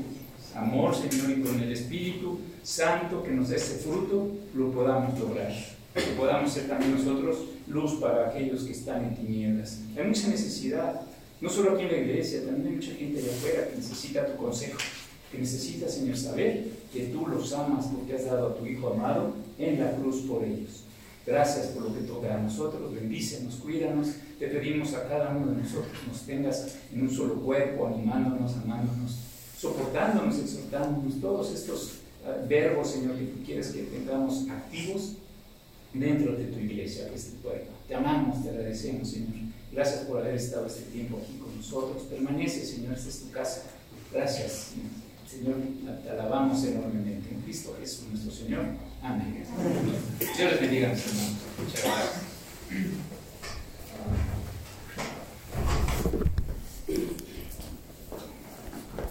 amor, 0.55 0.95
Señor, 0.97 1.31
y 1.31 1.43
con 1.43 1.61
el 1.61 1.71
Espíritu 1.71 2.41
Santo 2.63 3.23
que 3.23 3.31
nos 3.31 3.49
dé 3.49 3.57
ese 3.57 3.79
fruto, 3.79 4.29
lo 4.55 4.71
podamos 4.71 5.19
lograr. 5.19 5.53
Que 5.95 6.13
podamos 6.17 6.53
ser 6.53 6.69
también 6.69 6.97
nosotros 6.97 7.39
luz 7.67 8.01
para 8.01 8.29
aquellos 8.29 8.65
que 8.65 8.73
están 8.73 9.05
en 9.05 9.17
tinieblas. 9.17 9.81
Hay 9.97 10.07
mucha 10.07 10.29
necesidad, 10.29 11.01
no 11.41 11.49
solo 11.49 11.73
aquí 11.73 11.85
en 11.85 11.93
la 11.93 11.99
iglesia, 11.99 12.45
también 12.45 12.69
hay 12.69 12.75
mucha 12.75 12.93
gente 12.93 13.23
de 13.23 13.31
afuera 13.31 13.69
que 13.69 13.77
necesita 13.77 14.27
tu 14.27 14.37
consejo, 14.37 14.79
que 15.33 15.39
necesita, 15.39 15.89
Señor, 15.89 16.17
saber 16.17 16.69
que 16.93 17.07
tú 17.07 17.27
los 17.27 17.53
amas 17.53 17.87
porque 17.87 18.15
has 18.15 18.27
dado 18.27 18.49
a 18.49 18.57
tu 18.57 18.67
Hijo 18.67 18.93
amado 18.93 19.35
en 19.59 19.81
la 19.81 19.93
cruz 19.93 20.23
por 20.23 20.45
ellos. 20.45 20.85
Gracias 21.27 21.67
por 21.69 21.83
lo 21.85 21.95
que 21.95 22.01
toca 22.01 22.35
a 22.35 22.39
nosotros, 22.39 22.95
bendícenos, 22.95 23.57
cuídanos. 23.57 24.09
Te 24.39 24.49
pedimos 24.49 24.95
a 24.95 25.07
cada 25.07 25.31
uno 25.31 25.53
de 25.53 25.63
nosotros 25.63 25.93
nos 26.09 26.23
tengas 26.23 26.77
en 26.93 27.03
un 27.03 27.11
solo 27.11 27.35
cuerpo, 27.37 27.87
animándonos, 27.87 28.57
amándonos, 28.57 29.17
soportándonos, 29.59 30.39
exhortándonos, 30.39 31.21
todos 31.21 31.53
estos 31.53 32.00
eh, 32.25 32.45
verbo 32.49 32.85
Señor, 32.85 33.17
que 33.17 33.25
tú 33.25 33.45
quieres 33.45 33.69
que 33.69 33.83
tengamos 33.85 34.49
activos 34.49 35.17
dentro 35.93 36.37
de 36.37 36.45
tu 36.45 36.59
iglesia, 36.59 37.09
que 37.09 37.17
es 37.17 37.31
tu 37.31 37.37
pueblo. 37.37 37.65
Te 37.89 37.95
amamos, 37.95 38.43
te 38.43 38.51
agradecemos, 38.51 39.11
Señor. 39.11 39.31
Gracias 39.73 40.01
por 40.01 40.19
haber 40.19 40.35
estado 40.35 40.67
este 40.67 40.83
tiempo 40.91 41.19
aquí 41.23 41.39
con 41.39 41.57
nosotros. 41.57 42.03
Permanece, 42.05 42.65
Señor, 42.65 42.95
esta 42.95 43.09
es 43.09 43.21
tu 43.21 43.31
casa. 43.31 43.63
Gracias, 44.13 44.73
Señor. 45.29 45.57
Te 46.03 46.11
alabamos 46.11 46.65
enormemente. 46.65 47.31
En 47.31 47.41
Cristo 47.43 47.77
Jesús, 47.81 48.09
nuestro 48.11 48.33
Señor. 48.33 48.65
Amén. 49.03 49.45
Dios 50.19 50.51
les 50.51 50.61
bendiga, 50.61 50.89
mis. 50.89 51.05
Muchas 51.59 51.85
gracias. 51.85 52.31